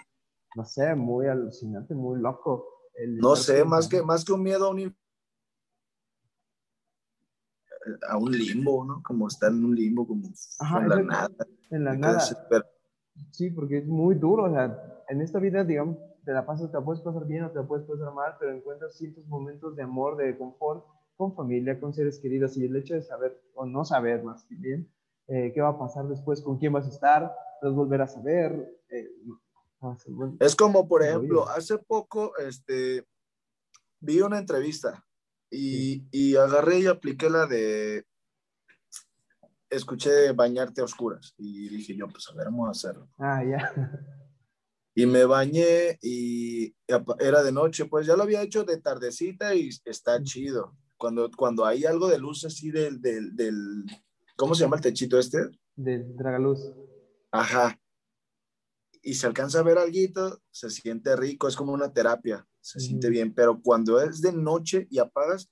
no 0.55 0.65
sé, 0.65 0.95
muy 0.95 1.27
alucinante, 1.27 1.93
muy 1.93 2.19
loco. 2.19 2.65
no 3.07 3.35
sé, 3.35 3.63
más 3.65 3.87
que, 3.87 4.01
más 4.01 4.23
que 4.23 4.33
un 4.33 4.43
miedo 4.43 4.65
a 4.65 4.69
un 4.71 4.95
a 8.07 8.17
un 8.17 8.31
limbo, 8.31 8.85
¿no? 8.85 9.01
Como 9.03 9.27
estar 9.27 9.51
en 9.51 9.65
un 9.65 9.75
limbo, 9.75 10.05
como 10.05 10.27
en 10.27 10.89
la 10.89 11.03
nada. 11.03 11.29
En 11.71 11.83
la 11.83 11.95
nada. 11.95 12.19
Sí, 13.31 13.49
porque 13.49 13.79
es 13.79 13.87
muy 13.87 14.15
duro, 14.15 14.45
o 14.45 14.49
sea, 14.49 15.03
en 15.07 15.21
esta 15.21 15.39
vida, 15.39 15.63
digamos, 15.63 15.97
te 16.23 16.31
la 16.31 16.45
pasas, 16.45 16.71
te 16.71 16.77
la 16.77 16.83
puedes 16.83 17.01
pasar 17.01 17.25
bien 17.25 17.43
o 17.43 17.51
te 17.51 17.59
la 17.59 17.67
puedes 17.67 17.85
pasar 17.85 18.13
mal, 18.13 18.35
pero 18.39 18.53
encuentras 18.53 18.95
ciertos 18.97 19.25
momentos 19.27 19.75
de 19.75 19.83
amor, 19.83 20.15
de 20.17 20.37
confort, 20.37 20.85
con 21.19 21.35
familia, 21.35 21.77
con 21.77 21.93
seres 21.93 22.17
queridos, 22.17 22.55
y 22.55 22.63
el 22.63 22.77
hecho 22.77 22.93
de 22.93 23.01
saber, 23.01 23.43
o 23.53 23.65
no 23.65 23.83
saber 23.83 24.23
más 24.23 24.47
bien, 24.47 24.89
eh, 25.27 25.51
qué 25.53 25.59
va 25.59 25.71
a 25.71 25.77
pasar 25.77 26.07
después, 26.07 26.41
con 26.41 26.57
quién 26.57 26.71
vas 26.71 26.85
a 26.85 26.91
estar, 26.91 27.23
vas 27.23 27.33
a 27.61 27.75
volver 27.75 28.01
a 28.01 28.07
saber. 28.07 28.73
Eh, 28.87 29.11
es 30.39 30.55
como, 30.55 30.87
por 30.87 31.03
ejemplo, 31.03 31.45
hace 31.49 31.77
poco, 31.77 32.37
este, 32.37 33.05
vi 33.99 34.21
una 34.21 34.39
entrevista 34.39 35.05
y, 35.51 36.05
y, 36.09 36.37
agarré 36.37 36.79
y 36.79 36.87
apliqué 36.87 37.29
la 37.29 37.47
de, 37.47 38.05
escuché 39.69 40.31
bañarte 40.31 40.79
a 40.79 40.85
oscuras 40.85 41.33
y 41.37 41.67
dije 41.67 41.97
yo, 41.97 42.07
pues 42.07 42.29
a 42.29 42.33
ver, 42.33 42.45
vamos 42.45 42.69
a 42.69 42.71
hacerlo. 42.71 43.09
Ah, 43.17 43.43
ya. 43.43 43.73
Y 44.95 45.05
me 45.05 45.25
bañé 45.25 45.99
y 46.01 46.73
era 47.19 47.43
de 47.43 47.51
noche, 47.51 47.85
pues 47.85 48.07
ya 48.07 48.15
lo 48.15 48.23
había 48.23 48.41
hecho 48.41 48.63
de 48.63 48.77
tardecita 48.77 49.53
y 49.53 49.69
está 49.83 50.21
chido. 50.23 50.77
Cuando, 50.99 51.31
cuando 51.31 51.65
hay 51.65 51.85
algo 51.85 52.07
de 52.07 52.19
luz 52.19 52.45
así 52.45 52.69
del, 52.69 53.01
del, 53.01 53.35
del 53.35 53.85
¿cómo 54.35 54.53
se 54.53 54.61
llama 54.61 54.75
el 54.75 54.83
techito 54.83 55.17
este? 55.17 55.49
Del 55.75 56.15
dragaluz. 56.15 56.59
Ajá. 57.31 57.79
Y 59.01 59.15
se 59.15 59.25
alcanza 59.25 59.59
a 59.59 59.63
ver 59.63 59.79
algo, 59.79 60.39
se 60.51 60.69
siente 60.69 61.15
rico, 61.15 61.47
es 61.47 61.55
como 61.55 61.73
una 61.73 61.91
terapia 61.91 62.45
se 62.61 62.79
siente 62.79 63.09
bien, 63.09 63.33
pero 63.33 63.61
cuando 63.61 64.01
es 64.01 64.21
de 64.21 64.33
noche 64.33 64.87
y 64.89 64.99
apagas, 64.99 65.49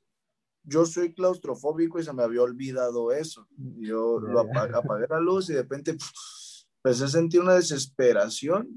yo 0.64 0.86
soy 0.86 1.14
claustrofóbico 1.14 2.00
y 2.00 2.04
se 2.04 2.14
me 2.14 2.24
había 2.24 2.42
olvidado 2.42 3.12
eso. 3.12 3.48
Yo 3.58 4.20
lo 4.20 4.40
apagué, 4.42 5.08
la 5.10 5.20
luz 5.20 5.50
y 5.50 5.54
de 5.54 5.62
repente 5.62 5.98
empecé 6.84 7.06
a 7.06 7.08
sentir 7.08 7.42
una 7.42 7.56
desesperación, 7.56 8.68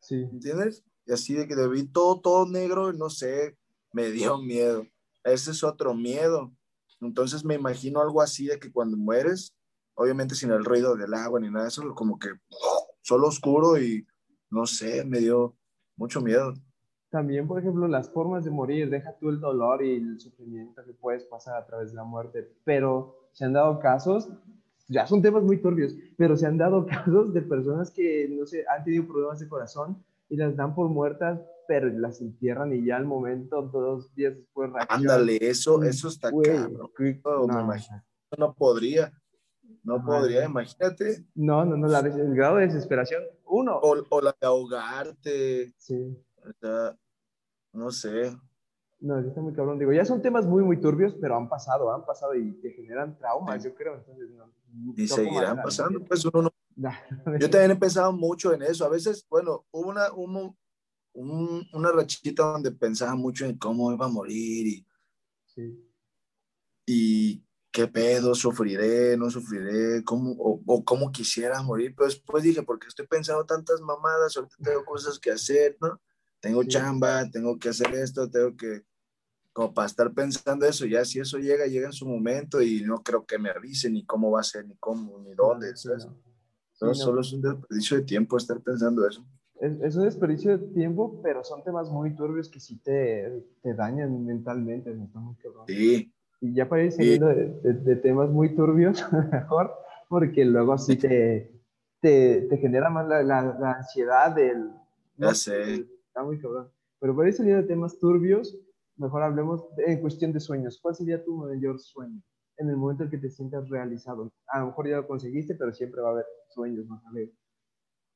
sí. 0.00 0.14
¿entiendes? 0.14 0.84
Y 1.06 1.12
así 1.12 1.34
de 1.34 1.48
que 1.48 1.56
vi 1.68 1.86
todo, 1.86 2.20
todo 2.20 2.46
negro 2.46 2.92
y 2.92 2.96
no 2.96 3.10
sé, 3.10 3.56
me 3.92 4.10
dio 4.10 4.38
miedo. 4.38 4.86
Ese 5.24 5.50
es 5.50 5.62
otro 5.64 5.94
miedo. 5.94 6.52
Entonces 7.00 7.44
me 7.44 7.54
imagino 7.54 8.00
algo 8.00 8.20
así 8.20 8.46
de 8.46 8.58
que 8.58 8.70
cuando 8.70 8.96
mueres, 8.96 9.54
obviamente 9.94 10.34
sin 10.34 10.50
el 10.50 10.64
ruido 10.64 10.96
del 10.96 11.14
agua 11.14 11.40
ni 11.40 11.50
nada 11.50 11.64
de 11.64 11.68
eso, 11.68 11.94
como 11.94 12.18
que 12.18 12.28
solo 13.02 13.28
oscuro 13.28 13.78
y 13.78 14.06
no 14.50 14.66
sé, 14.66 15.04
me 15.04 15.18
dio 15.18 15.56
mucho 15.96 16.20
miedo 16.20 16.54
también, 17.10 17.48
por 17.48 17.58
ejemplo, 17.58 17.88
las 17.88 18.08
formas 18.08 18.44
de 18.44 18.52
morir, 18.52 18.88
deja 18.88 19.16
tú 19.18 19.30
el 19.30 19.40
dolor 19.40 19.84
y 19.84 19.96
el 19.96 20.20
sufrimiento 20.20 20.84
que 20.84 20.92
puedes 20.92 21.24
pasar 21.24 21.56
a 21.56 21.66
través 21.66 21.90
de 21.90 21.96
la 21.96 22.04
muerte, 22.04 22.48
pero 22.64 23.28
se 23.32 23.44
han 23.44 23.52
dado 23.52 23.80
casos, 23.80 24.30
ya 24.88 25.06
son 25.08 25.20
temas 25.20 25.42
muy 25.42 25.60
turbios, 25.60 25.96
pero 26.16 26.36
se 26.36 26.46
han 26.46 26.56
dado 26.56 26.86
casos 27.04 27.34
de 27.34 27.42
personas 27.42 27.90
que, 27.90 28.28
no 28.30 28.46
sé, 28.46 28.64
han 28.68 28.84
tenido 28.84 29.06
problemas 29.06 29.40
de 29.40 29.48
corazón 29.48 30.02
y 30.28 30.36
las 30.36 30.54
dan 30.54 30.72
por 30.72 30.88
muertas, 30.88 31.40
pero 31.70 31.86
las 31.86 32.20
entierran 32.20 32.72
y 32.72 32.84
ya 32.84 32.96
al 32.96 33.04
momento, 33.04 33.62
dos 33.62 34.12
días 34.16 34.34
después, 34.34 34.72
Ándale, 34.88 35.38
eso, 35.40 35.80
eso 35.84 36.08
está 36.08 36.32
claro. 36.32 36.90
No, 37.46 37.68
no 38.36 38.54
podría. 38.54 39.12
No 39.84 40.04
podría, 40.04 40.46
imagínate. 40.46 41.24
No, 41.32 41.64
no, 41.64 41.76
no, 41.76 41.86
la, 41.86 42.00
el 42.00 42.34
grado 42.34 42.56
de 42.56 42.66
desesperación, 42.66 43.22
uno. 43.44 43.76
O, 43.76 43.94
o 44.08 44.20
la 44.20 44.34
de 44.40 44.46
ahogarte. 44.48 45.72
Sí 45.76 46.18
no 47.72 47.92
sé. 47.92 48.36
No, 48.98 49.20
está 49.20 49.40
muy 49.40 49.52
cabrón. 49.52 49.78
Digo, 49.78 49.92
ya 49.92 50.04
son 50.04 50.20
temas 50.20 50.44
muy, 50.44 50.64
muy 50.64 50.80
turbios, 50.80 51.14
pero 51.20 51.36
han 51.36 51.48
pasado, 51.48 51.94
han 51.94 52.04
pasado 52.04 52.34
y 52.34 52.50
te 52.60 52.72
generan 52.72 53.16
traumas, 53.16 53.62
yo 53.62 53.72
creo. 53.76 53.94
Entonces, 53.94 54.28
y 54.96 55.06
seguirán 55.06 55.62
pasando. 55.62 56.04
Pues 56.04 56.24
uno 56.24 56.50
Yo 57.40 57.50
también 57.50 57.72
he 57.72 57.76
pensado 57.76 58.12
mucho 58.12 58.52
en 58.52 58.62
eso. 58.62 58.84
A 58.84 58.88
veces, 58.88 59.26
bueno, 59.28 59.64
hubo 59.70 59.90
una, 59.90 60.12
un, 60.12 60.56
una 61.14 61.92
rachita 61.92 62.44
donde 62.44 62.72
pensaba 62.72 63.14
mucho 63.14 63.44
en 63.44 63.58
cómo 63.58 63.92
iba 63.92 64.06
a 64.06 64.10
morir 64.10 64.66
y, 64.66 64.86
sí. 65.46 65.92
y 66.86 67.44
qué 67.72 67.86
pedo, 67.86 68.34
sufriré, 68.34 69.16
no 69.16 69.30
sufriré, 69.30 70.02
cómo, 70.04 70.32
o, 70.32 70.62
o, 70.66 70.84
cómo 70.84 71.10
quisiera 71.12 71.62
morir. 71.62 71.94
Pero 71.96 72.06
después 72.06 72.42
dije, 72.42 72.62
porque 72.62 72.88
estoy 72.88 73.06
pensando 73.06 73.44
tantas 73.44 73.80
mamadas, 73.80 74.36
ahorita 74.36 74.56
tengo 74.62 74.84
cosas 74.84 75.18
que 75.18 75.30
hacer, 75.30 75.76
¿no? 75.80 76.00
tengo 76.40 76.64
chamba, 76.64 77.30
tengo 77.30 77.58
que 77.58 77.68
hacer 77.68 77.94
esto, 77.94 78.28
tengo 78.30 78.56
que, 78.56 78.82
como 79.52 79.72
para 79.74 79.86
estar 79.86 80.12
pensando 80.12 80.66
eso, 80.66 80.86
ya 80.86 81.04
si 81.04 81.20
eso 81.20 81.38
llega, 81.38 81.66
llega 81.66 81.86
en 81.86 81.92
su 81.92 82.06
momento 82.06 82.62
y 82.62 82.82
no 82.82 83.02
creo 83.02 83.26
que 83.26 83.38
me 83.38 83.50
avise 83.50 83.90
ni 83.90 84.04
cómo 84.04 84.30
va 84.30 84.40
a 84.40 84.44
ser, 84.44 84.66
ni 84.66 84.76
cómo, 84.76 85.18
ni 85.20 85.34
dónde, 85.34 85.76
¿sabes? 85.76 86.08
Solo 86.72 87.20
es 87.20 87.32
un 87.32 87.42
desperdicio 87.42 87.98
de 87.98 88.04
tiempo 88.04 88.38
estar 88.38 88.60
pensando 88.62 89.06
eso. 89.06 89.24
Es, 89.60 89.94
un 89.96 90.04
desperdicio 90.04 90.56
de 90.56 90.66
tiempo, 90.68 91.20
pero 91.22 91.44
son 91.44 91.62
temas 91.62 91.90
muy 91.90 92.14
turbios 92.16 92.48
que 92.48 92.60
sí 92.60 92.78
te, 92.78 93.44
te 93.62 93.74
dañan 93.74 94.24
mentalmente, 94.24 94.96
Sí. 95.66 96.12
Y 96.40 96.54
ya 96.54 96.66
para 96.66 96.84
ir 96.84 96.92
saliendo 96.92 97.26
de, 97.28 97.96
temas 97.96 98.30
muy 98.30 98.54
turbios, 98.56 99.04
mejor, 99.32 99.74
porque 100.08 100.44
luego 100.46 100.78
sí 100.78 100.96
te, 100.96 101.52
te, 102.00 102.42
te 102.48 102.56
genera 102.56 102.88
más 102.88 103.06
la, 103.06 103.22
la, 103.22 103.72
ansiedad 103.72 104.34
del... 104.34 104.70
Ya 105.18 105.34
sé 105.34 105.86
está 106.10 106.22
muy 106.24 106.38
cabrón. 106.38 106.70
Pero 106.98 107.16
para 107.16 107.28
ir 107.28 107.34
saliendo 107.34 107.62
de 107.62 107.68
temas 107.68 107.98
turbios, 107.98 108.58
mejor 108.96 109.22
hablemos 109.22 109.64
en 109.78 110.00
cuestión 110.00 110.32
de 110.32 110.40
sueños. 110.40 110.78
¿Cuál 110.82 110.94
sería 110.94 111.24
tu 111.24 111.36
mayor 111.36 111.78
sueño 111.80 112.20
en 112.58 112.68
el 112.68 112.76
momento 112.76 113.04
en 113.04 113.10
que 113.10 113.18
te 113.18 113.30
sientas 113.30 113.68
realizado? 113.70 114.30
A 114.48 114.60
lo 114.60 114.66
mejor 114.66 114.88
ya 114.88 114.96
lo 114.96 115.06
conseguiste, 115.06 115.54
pero 115.54 115.72
siempre 115.72 116.02
va 116.02 116.08
a 116.08 116.12
haber 116.12 116.26
sueños 116.48 116.86
más 116.86 117.02
a 117.06 117.12
ver. 117.12 117.30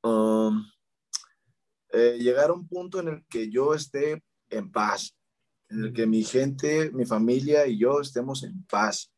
Um, 0.03 0.65
eh, 1.95 2.19
llegar 2.19 2.51
a 2.51 2.55
un 2.55 2.67
punto 2.67 3.01
en 3.01 3.09
el 3.09 3.25
que 3.27 3.51
yo 3.51 3.73
esté 3.73 4.23
en 4.51 4.71
paz, 4.73 5.17
en 5.69 5.85
el 5.85 5.93
que 5.93 6.07
mi 6.07 6.25
gente, 6.25 6.91
mi 6.91 7.07
familia 7.07 7.67
y 7.67 7.79
yo 7.79 8.01
estemos 8.01 8.43
en 8.43 8.65
paz, 8.67 9.13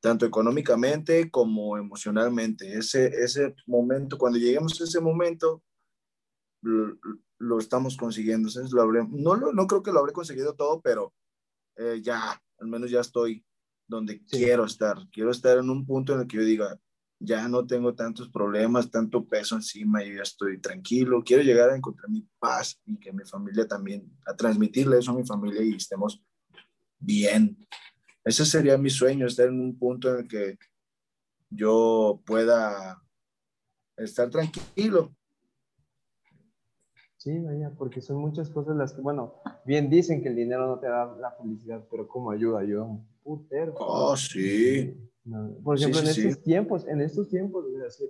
tanto 0.00 0.26
económicamente 0.26 1.30
como 1.30 1.78
emocionalmente. 1.78 2.76
Ese, 2.76 3.06
ese 3.06 3.54
momento, 3.66 4.18
cuando 4.18 4.38
lleguemos 4.38 4.80
a 4.80 4.84
ese 4.84 5.00
momento, 5.00 5.62
lo 7.38 7.58
estamos 7.58 7.96
consiguiendo. 7.96 8.48
Lo 8.72 8.82
habré, 8.82 9.06
no, 9.08 9.36
no 9.36 9.66
creo 9.66 9.82
que 9.82 9.92
lo 9.92 10.00
habré 10.00 10.12
conseguido 10.12 10.54
todo, 10.54 10.80
pero 10.80 11.14
eh, 11.76 12.00
ya, 12.02 12.42
al 12.58 12.66
menos 12.66 12.90
ya 12.90 13.00
estoy 13.00 13.44
donde 13.86 14.22
quiero 14.24 14.64
estar. 14.64 14.98
Quiero 15.10 15.30
estar 15.30 15.58
en 15.58 15.70
un 15.70 15.86
punto 15.86 16.14
en 16.14 16.20
el 16.20 16.26
que 16.26 16.38
yo 16.38 16.44
diga, 16.44 16.78
ya 17.24 17.48
no 17.48 17.66
tengo 17.66 17.94
tantos 17.94 18.28
problemas, 18.28 18.90
tanto 18.90 19.24
peso 19.24 19.56
encima, 19.56 20.04
y 20.04 20.16
ya 20.16 20.22
estoy 20.22 20.60
tranquilo. 20.60 21.22
Quiero 21.24 21.42
llegar 21.42 21.70
a 21.70 21.76
encontrar 21.76 22.10
mi 22.10 22.26
paz 22.38 22.80
y 22.84 22.98
que 22.98 23.12
mi 23.12 23.24
familia 23.24 23.66
también, 23.66 24.10
a 24.26 24.34
transmitirle 24.34 24.98
eso 24.98 25.12
a 25.12 25.14
mi 25.14 25.24
familia 25.24 25.62
y 25.62 25.74
estemos 25.74 26.22
bien. 26.98 27.56
Ese 28.24 28.44
sería 28.44 28.78
mi 28.78 28.90
sueño, 28.90 29.26
estar 29.26 29.48
en 29.48 29.60
un 29.60 29.78
punto 29.78 30.10
en 30.10 30.20
el 30.20 30.28
que 30.28 30.58
yo 31.50 32.22
pueda 32.24 33.02
estar 33.96 34.30
tranquilo. 34.30 35.14
Sí, 37.16 37.38
vaya, 37.38 37.70
porque 37.70 38.02
son 38.02 38.18
muchas 38.18 38.50
cosas 38.50 38.76
las 38.76 38.92
que, 38.92 39.00
bueno, 39.00 39.40
bien 39.64 39.88
dicen 39.88 40.22
que 40.22 40.28
el 40.28 40.36
dinero 40.36 40.66
no 40.66 40.78
te 40.78 40.88
da 40.88 41.06
la 41.16 41.32
felicidad, 41.32 41.82
pero 41.90 42.06
¿cómo 42.06 42.30
ayuda? 42.30 42.60
Ayuda 42.60 42.82
un 42.82 43.06
putero. 43.22 43.74
Oh, 43.78 44.14
sí. 44.14 44.94
Por 45.62 45.76
ejemplo, 45.76 46.00
en 46.00 46.06
estos 46.06 46.42
tiempos, 46.42 46.86
en 46.86 47.00
estos 47.00 47.28
tiempos 47.30 47.64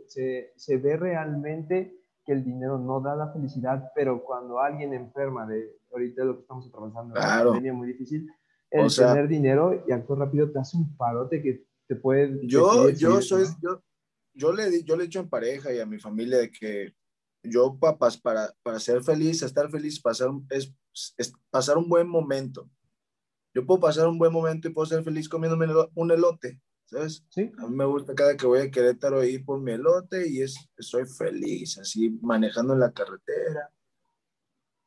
se, 0.08 0.52
se, 0.56 0.76
ve 0.78 0.96
realmente 0.96 1.96
que 2.24 2.32
el 2.32 2.44
dinero 2.44 2.78
no 2.78 3.00
da 3.00 3.14
la 3.14 3.32
felicidad, 3.32 3.92
pero 3.94 4.24
cuando 4.24 4.58
alguien 4.58 4.92
enferma 4.92 5.46
de 5.46 5.76
ahorita 5.92 6.24
lo 6.24 6.36
que 6.36 6.40
estamos 6.42 6.66
atravesando, 6.66 7.14
claro. 7.14 7.54
es 7.54 7.72
muy 7.72 7.86
difícil, 7.86 8.28
el 8.70 8.92
tener 8.92 9.28
dinero 9.28 9.84
y 9.86 9.92
actuar 9.92 10.20
rápido 10.20 10.50
te 10.50 10.58
hace 10.58 10.76
un 10.76 10.96
parote 10.96 11.40
que 11.40 11.64
te 11.86 11.94
puede... 11.94 12.44
Yo, 12.48 12.90
yo 12.90 13.22
soy, 13.22 13.44
yo, 13.62 13.80
yo 14.32 14.52
le, 14.52 14.82
yo 14.82 14.96
le 14.96 15.04
he 15.04 15.06
dicho 15.06 15.20
en 15.20 15.28
pareja 15.28 15.72
y 15.72 15.78
a 15.78 15.86
mi 15.86 16.00
familia 16.00 16.38
de 16.38 16.50
que 16.50 16.94
yo, 17.44 17.78
papás, 17.78 18.16
para, 18.16 18.52
para 18.62 18.80
ser 18.80 19.04
feliz, 19.04 19.42
estar 19.42 19.70
feliz, 19.70 20.00
pasar, 20.00 20.30
es, 20.50 20.74
es, 21.16 21.32
pasar 21.50 21.78
un 21.78 21.88
buen 21.88 22.08
momento. 22.08 22.68
Yo 23.54 23.64
puedo 23.64 23.78
pasar 23.78 24.08
un 24.08 24.18
buen 24.18 24.32
momento 24.32 24.66
y 24.66 24.72
puedo 24.72 24.86
ser 24.86 25.04
feliz 25.04 25.28
comiéndome 25.28 25.66
un 25.94 26.10
elote, 26.10 26.60
¿sabes? 26.94 27.24
Sí. 27.30 27.50
A 27.58 27.66
mí 27.66 27.76
me 27.76 27.84
gusta 27.84 28.14
cada 28.14 28.36
que 28.36 28.46
voy 28.46 28.60
a 28.60 28.70
Querétaro 28.70 29.24
ir 29.24 29.44
por 29.44 29.60
mi 29.60 29.72
elote 29.72 30.28
y 30.28 30.42
es, 30.42 30.56
soy 30.78 31.04
feliz, 31.06 31.78
así 31.78 32.10
manejando 32.22 32.74
en 32.74 32.80
la 32.80 32.92
carretera. 32.92 33.70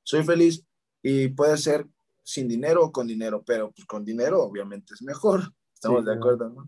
Soy 0.04 0.24
feliz 0.24 0.66
y 1.02 1.30
puede 1.30 1.58
ser 1.58 1.86
sin 2.24 2.48
dinero 2.48 2.86
o 2.86 2.92
con 2.92 3.08
dinero, 3.08 3.44
pero 3.46 3.72
pues 3.72 3.86
con 3.86 4.06
dinero 4.06 4.44
obviamente 4.44 4.94
es 4.94 5.02
mejor. 5.02 5.42
Estamos 5.74 6.06
de 6.06 6.14
acuerdo, 6.14 6.50
¿no? 6.50 6.66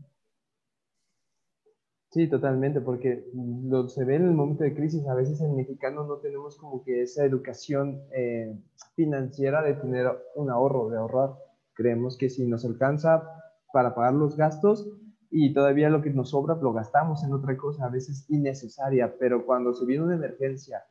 Sí, 2.11 2.27
totalmente, 2.27 2.81
porque 2.81 3.23
lo 3.33 3.87
se 3.87 4.03
ve 4.03 4.15
en 4.15 4.27
el 4.27 4.33
momento 4.33 4.63
de 4.63 4.73
crisis, 4.75 5.07
a 5.07 5.13
veces 5.13 5.41
en 5.41 5.55
mexicano 5.55 6.07
no 6.07 6.17
tenemos 6.17 6.57
como 6.57 6.83
que 6.83 7.03
esa 7.03 7.23
educación 7.23 8.01
eh, 8.11 8.59
financiera 8.95 9.61
de 9.61 9.75
tener 9.75 10.07
un 10.35 10.49
ahorro, 10.49 10.89
de 10.89 10.97
ahorrar. 10.97 11.35
Creemos 11.73 12.17
que 12.17 12.31
si 12.31 12.47
nos 12.47 12.65
alcanza 12.65 13.23
para 13.71 13.93
pagar 13.93 14.15
los 14.15 14.35
gastos 14.35 14.89
y 15.29 15.53
todavía 15.53 15.89
lo 15.89 16.01
que 16.01 16.09
nos 16.09 16.31
sobra 16.31 16.55
lo 16.55 16.73
gastamos 16.73 17.23
en 17.23 17.33
otra 17.33 17.55
cosa, 17.55 17.85
a 17.85 17.89
veces 17.89 18.25
innecesaria, 18.29 19.15
pero 19.19 19.45
cuando 19.45 19.73
se 19.73 19.85
viene 19.85 20.03
una 20.03 20.15
emergencia, 20.15 20.83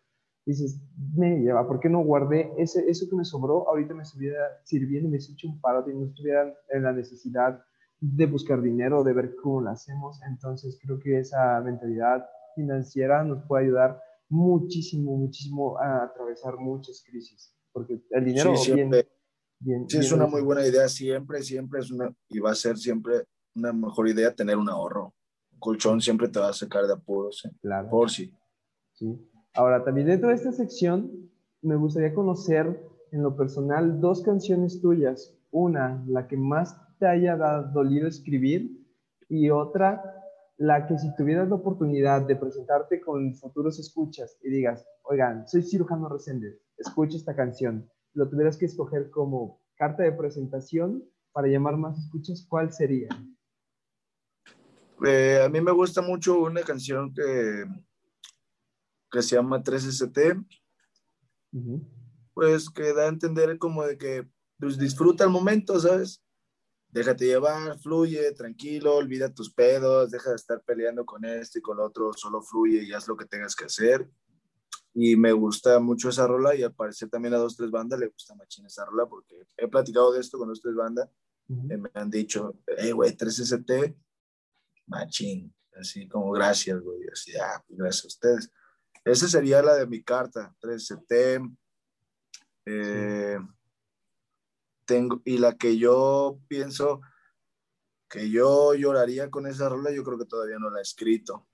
dices, 0.46 0.80
me 1.14 1.40
lleva, 1.40 1.66
¿por 1.66 1.80
qué 1.80 1.88
no 1.88 2.00
guardé 2.00 2.52
ese, 2.56 2.88
eso 2.88 3.08
que 3.08 3.16
me 3.16 3.24
sobró? 3.24 3.68
Ahorita 3.68 3.94
me 3.94 4.02
estuviera 4.02 4.38
sirviendo 4.64 5.08
y 5.08 5.10
me 5.12 5.18
he 5.18 5.20
hecho 5.20 5.48
un 5.48 5.60
paro 5.60 5.84
y 5.90 5.94
no 5.94 6.06
estuviera 6.06 6.54
en 6.70 6.82
la 6.84 6.92
necesidad 6.92 7.62
de 8.00 8.26
buscar 8.26 8.62
dinero, 8.62 9.02
de 9.02 9.12
ver 9.12 9.34
cómo 9.42 9.60
lo 9.60 9.70
hacemos. 9.70 10.20
Entonces 10.26 10.78
creo 10.80 10.98
que 11.00 11.18
esa 11.18 11.60
mentalidad 11.60 12.24
financiera 12.54 13.24
nos 13.24 13.44
puede 13.46 13.64
ayudar 13.64 14.00
muchísimo, 14.28 15.16
muchísimo 15.16 15.78
a 15.78 16.04
atravesar 16.04 16.56
muchas 16.58 17.02
crisis, 17.02 17.54
porque 17.72 18.02
el 18.10 18.24
dinero 18.24 18.56
sí, 18.56 18.72
siempre, 18.72 19.08
sí, 19.88 19.98
es 19.98 20.12
una 20.12 20.26
muy 20.26 20.42
buena 20.42 20.66
idea, 20.66 20.88
siempre, 20.88 21.42
siempre 21.42 21.80
es 21.80 21.90
una, 21.90 22.14
y 22.28 22.38
va 22.38 22.50
a 22.50 22.54
ser 22.54 22.76
siempre 22.76 23.24
una 23.58 23.72
mejor 23.72 24.08
idea 24.08 24.34
tener 24.34 24.56
un 24.56 24.68
ahorro. 24.68 25.14
Colchón 25.58 26.00
siempre 26.00 26.28
te 26.28 26.38
va 26.38 26.48
a 26.48 26.52
sacar 26.52 26.86
de 26.86 26.92
apuros, 26.92 27.44
¿eh? 27.44 27.50
claro. 27.60 27.88
por 27.90 28.10
sí. 28.10 28.32
Sí. 28.94 29.18
Ahora, 29.54 29.84
también 29.84 30.06
dentro 30.06 30.28
de 30.28 30.36
esta 30.36 30.52
sección, 30.52 31.30
me 31.62 31.76
gustaría 31.76 32.14
conocer 32.14 32.80
en 33.10 33.22
lo 33.22 33.36
personal 33.36 34.00
dos 34.00 34.22
canciones 34.22 34.80
tuyas. 34.80 35.34
Una, 35.50 36.04
la 36.06 36.28
que 36.28 36.36
más 36.36 36.76
te 36.98 37.06
haya 37.06 37.36
dolido 37.36 38.06
escribir 38.06 38.86
y 39.28 39.50
otra, 39.50 40.02
la 40.56 40.86
que 40.86 40.98
si 40.98 41.14
tuvieras 41.16 41.48
la 41.48 41.56
oportunidad 41.56 42.26
de 42.26 42.36
presentarte 42.36 43.00
con 43.00 43.34
futuros 43.34 43.78
escuchas 43.78 44.36
y 44.42 44.50
digas, 44.50 44.86
oigan, 45.02 45.46
soy 45.48 45.62
cirujano 45.62 46.08
Resende, 46.08 46.60
escucha 46.76 47.16
esta 47.16 47.34
canción, 47.36 47.88
lo 48.14 48.28
tuvieras 48.28 48.56
que 48.56 48.66
escoger 48.66 49.10
como 49.10 49.60
carta 49.76 50.02
de 50.02 50.12
presentación 50.12 51.04
para 51.32 51.48
llamar 51.48 51.76
más 51.76 51.98
escuchas, 51.98 52.44
¿cuál 52.48 52.72
sería? 52.72 53.08
Eh, 55.06 55.42
a 55.44 55.48
mí 55.48 55.60
me 55.60 55.72
gusta 55.72 56.02
mucho 56.02 56.38
una 56.40 56.62
canción 56.62 57.12
que, 57.14 57.64
que 59.10 59.22
se 59.22 59.36
llama 59.36 59.62
3ST, 59.62 60.46
pues 62.34 62.70
que 62.70 62.92
da 62.92 63.04
a 63.04 63.08
entender 63.08 63.58
como 63.58 63.84
de 63.84 63.96
que 63.96 64.28
pues, 64.58 64.78
disfruta 64.78 65.24
el 65.24 65.30
momento, 65.30 65.78
¿sabes? 65.78 66.22
déjate 66.90 67.26
llevar, 67.26 67.78
fluye, 67.78 68.32
tranquilo, 68.32 68.96
olvida 68.96 69.32
tus 69.32 69.52
pedos, 69.52 70.10
deja 70.10 70.30
de 70.30 70.36
estar 70.36 70.62
peleando 70.62 71.04
con 71.04 71.24
este 71.24 71.58
y 71.58 71.62
con 71.62 71.78
otro, 71.80 72.12
solo 72.14 72.42
fluye 72.42 72.82
y 72.82 72.92
haz 72.92 73.08
lo 73.08 73.16
que 73.16 73.26
tengas 73.26 73.54
que 73.54 73.66
hacer. 73.66 74.08
Y 74.94 75.16
me 75.16 75.32
gusta 75.32 75.78
mucho 75.78 76.08
esa 76.08 76.26
rola 76.26 76.54
y 76.56 76.62
al 76.62 76.74
parecer 76.74 77.08
también 77.08 77.34
a 77.34 77.38
dos, 77.38 77.56
tres 77.56 77.70
bandas 77.70 78.00
le 78.00 78.08
gusta 78.08 78.34
machín 78.34 78.66
esa 78.66 78.84
rola 78.84 79.06
porque 79.06 79.42
he 79.56 79.68
platicado 79.68 80.12
de 80.12 80.20
esto 80.20 80.38
con 80.38 80.48
dos, 80.48 80.60
tres 80.60 80.74
bandas. 80.74 81.08
y 81.48 81.76
me 81.76 81.90
han 81.94 82.10
dicho, 82.10 82.56
hey, 82.66 82.92
güey, 82.92 83.16
3ST, 83.16 83.94
machín. 84.88 85.54
Así 85.78 86.08
como 86.08 86.32
gracias, 86.32 86.80
güey. 86.80 87.00
Así, 87.12 87.32
ah, 87.36 87.62
pues 87.66 87.78
gracias 87.78 88.04
a 88.04 88.08
ustedes. 88.08 88.52
Esa 89.04 89.28
sería 89.28 89.62
la 89.62 89.74
de 89.74 89.86
mi 89.86 90.02
carta, 90.02 90.54
3ST. 90.60 91.56
Eh, 92.66 93.38
tengo, 94.84 95.22
y 95.24 95.38
la 95.38 95.56
que 95.56 95.78
yo 95.78 96.40
pienso 96.48 97.00
que 98.08 98.30
yo 98.30 98.74
lloraría 98.74 99.30
con 99.30 99.46
esa 99.46 99.68
rola, 99.68 99.90
yo 99.90 100.02
creo 100.02 100.18
que 100.18 100.24
todavía 100.24 100.58
no 100.58 100.70
la 100.70 100.78
he 100.78 100.82
escrito. 100.82 101.46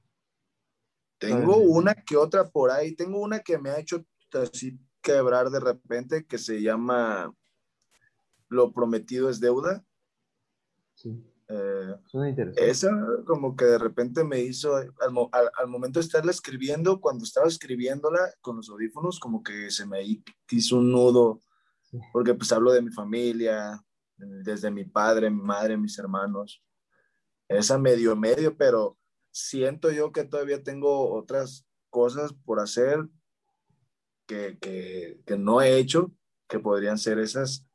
Tengo 1.18 1.56
una 1.56 1.94
que 1.94 2.16
otra 2.16 2.48
por 2.48 2.70
ahí, 2.70 2.94
tengo 2.94 3.20
una 3.20 3.40
que 3.40 3.58
me 3.58 3.70
ha 3.70 3.78
hecho 3.78 4.04
así 4.32 4.78
quebrar 5.00 5.50
de 5.50 5.60
repente, 5.60 6.26
que 6.26 6.38
se 6.38 6.60
llama 6.62 7.32
Lo 8.48 8.72
prometido 8.72 9.28
es 9.28 9.40
deuda. 9.40 9.84
Sí. 10.94 11.33
Eh. 11.46 11.94
Esa 12.56 12.90
como 13.26 13.54
que 13.54 13.66
de 13.66 13.78
repente 13.78 14.24
me 14.24 14.40
hizo, 14.40 14.76
al, 14.76 14.90
al, 15.00 15.68
momento 15.68 16.00
de 16.00 16.06
estarla 16.06 16.30
escribiendo, 16.30 17.00
cuando 17.00 17.24
estaba 17.24 17.46
escribiéndola 17.46 18.32
con 18.40 18.56
los 18.56 18.70
audífonos, 18.70 19.20
como 19.20 19.42
que 19.42 19.70
se 19.70 19.86
me 19.86 20.02
hizo 20.50 20.78
un 20.78 20.90
nudo 20.90 21.40
porque 22.12 22.34
pues 22.34 22.52
hablo 22.52 22.72
de 22.72 22.82
mi 22.82 22.90
familia, 22.90 23.82
desde 24.16 24.70
mi 24.70 24.84
padre, 24.84 25.30
mi 25.30 25.42
madre, 25.42 25.76
mis 25.76 25.98
hermanos. 25.98 26.62
Esa 27.48 27.78
medio 27.78 28.16
medio, 28.16 28.56
pero 28.56 28.98
siento 29.30 29.90
yo 29.90 30.12
que 30.12 30.24
todavía 30.24 30.62
tengo 30.62 31.12
otras 31.12 31.66
cosas 31.90 32.32
por 32.44 32.60
hacer 32.60 33.06
que, 34.26 34.58
que, 34.58 35.20
que 35.26 35.36
no 35.36 35.60
he 35.60 35.76
hecho, 35.76 36.12
que 36.48 36.58
podrían 36.58 36.98
ser 36.98 37.18
esas, 37.18 37.66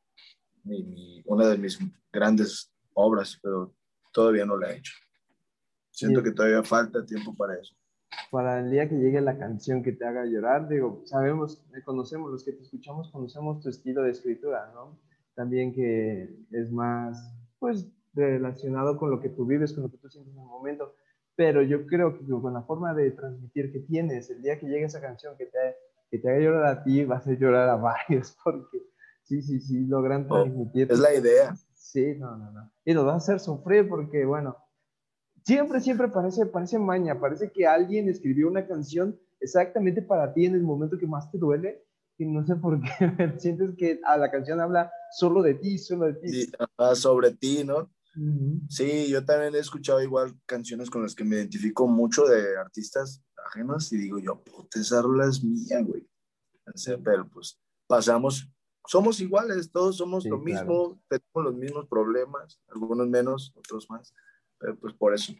mi, 0.64 1.22
una 1.24 1.48
de 1.48 1.58
mis 1.58 1.78
grandes 2.12 2.69
obras, 2.94 3.38
pero 3.42 3.74
todavía 4.12 4.44
no 4.44 4.56
la 4.56 4.72
he 4.72 4.78
hecho. 4.78 4.92
Siento 5.90 6.22
que 6.22 6.32
todavía 6.32 6.62
falta 6.62 7.04
tiempo 7.04 7.34
para 7.34 7.54
eso 7.54 7.74
para 8.30 8.60
el 8.60 8.70
día 8.70 8.88
que 8.88 8.96
llegue 8.96 9.20
la 9.20 9.38
canción 9.38 9.82
que 9.82 9.92
te 9.92 10.04
haga 10.04 10.24
llorar, 10.24 10.68
digo, 10.68 11.02
sabemos, 11.04 11.62
conocemos, 11.84 12.30
los 12.30 12.44
que 12.44 12.52
te 12.52 12.62
escuchamos, 12.62 13.10
conocemos 13.10 13.60
tu 13.60 13.68
estilo 13.68 14.02
de 14.02 14.10
escritura, 14.10 14.70
¿no? 14.74 14.98
También 15.34 15.72
que 15.72 16.28
es 16.50 16.70
más, 16.70 17.32
pues, 17.58 17.88
relacionado 18.14 18.96
con 18.96 19.10
lo 19.10 19.20
que 19.20 19.28
tú 19.28 19.46
vives, 19.46 19.72
con 19.72 19.84
lo 19.84 19.90
que 19.90 19.98
tú 19.98 20.08
sientes 20.08 20.34
en 20.34 20.40
el 20.40 20.46
momento, 20.46 20.94
pero 21.36 21.62
yo 21.62 21.86
creo 21.86 22.18
que 22.18 22.24
con 22.26 22.52
la 22.52 22.62
forma 22.62 22.94
de 22.94 23.10
transmitir 23.12 23.72
que 23.72 23.80
tienes, 23.80 24.30
el 24.30 24.42
día 24.42 24.58
que 24.58 24.66
llegue 24.66 24.84
esa 24.84 25.00
canción 25.00 25.36
que 25.36 25.46
te, 25.46 25.76
que 26.10 26.18
te 26.18 26.28
haga 26.28 26.40
llorar 26.40 26.66
a 26.66 26.82
ti, 26.84 27.04
vas 27.04 27.26
a 27.26 27.32
llorar 27.32 27.68
a 27.68 27.76
varios, 27.76 28.36
porque 28.44 28.78
sí, 29.22 29.42
sí, 29.42 29.60
sí, 29.60 29.86
logran 29.86 30.26
oh, 30.28 30.42
transmitir. 30.42 30.90
es 30.90 30.98
la 30.98 31.14
idea. 31.14 31.54
Sí, 31.80 32.14
no, 32.16 32.36
no, 32.36 32.52
no. 32.52 32.72
Y 32.84 32.92
lo 32.92 33.04
vas 33.04 33.14
a 33.14 33.16
hacer 33.16 33.40
sufrir 33.40 33.88
porque, 33.88 34.24
bueno, 34.24 34.56
Siempre, 35.44 35.80
siempre 35.80 36.08
parece, 36.08 36.46
parece 36.46 36.78
maña, 36.78 37.18
parece 37.18 37.50
que 37.50 37.66
alguien 37.66 38.08
escribió 38.08 38.48
una 38.48 38.66
canción 38.66 39.18
exactamente 39.40 40.02
para 40.02 40.32
ti 40.32 40.44
en 40.44 40.54
el 40.54 40.62
momento 40.62 40.98
que 40.98 41.06
más 41.06 41.30
te 41.30 41.38
duele 41.38 41.86
y 42.18 42.26
no 42.26 42.44
sé 42.46 42.56
por 42.56 42.78
qué 42.80 42.88
sientes 43.38 43.74
que 43.76 44.00
a 44.04 44.18
la 44.18 44.30
canción 44.30 44.60
habla 44.60 44.92
solo 45.16 45.42
de 45.42 45.54
ti, 45.54 45.78
solo 45.78 46.06
de 46.06 46.14
ti. 46.14 46.52
sobre 46.94 47.32
ti, 47.32 47.64
¿no? 47.64 47.90
Sí, 48.68 49.08
yo 49.08 49.24
también 49.24 49.54
he 49.54 49.58
escuchado 49.58 50.02
igual 50.02 50.34
canciones 50.44 50.90
con 50.90 51.02
las 51.02 51.14
que 51.14 51.24
me 51.24 51.36
identifico 51.36 51.86
mucho 51.86 52.24
de 52.26 52.58
artistas 52.58 53.22
ajenos 53.46 53.92
y 53.92 53.98
digo 53.98 54.18
yo, 54.18 54.42
puta, 54.42 54.78
esa 54.78 55.00
rola 55.00 55.26
es 55.26 55.42
mía, 55.42 55.80
güey. 55.82 56.06
pero 57.02 57.28
pues 57.30 57.58
pasamos, 57.86 58.52
somos 58.86 59.20
iguales, 59.20 59.70
todos 59.70 59.96
somos 59.96 60.24
lo 60.26 60.38
mismo, 60.38 61.00
tenemos 61.08 61.44
los 61.44 61.54
mismos 61.54 61.86
problemas, 61.86 62.60
algunos 62.68 63.08
menos, 63.08 63.54
otros 63.56 63.88
más 63.90 64.14
pues 64.80 64.94
por 64.94 65.14
eso. 65.14 65.32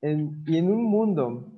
y 0.00 0.56
en 0.56 0.70
un 0.70 0.84
mundo 0.84 1.50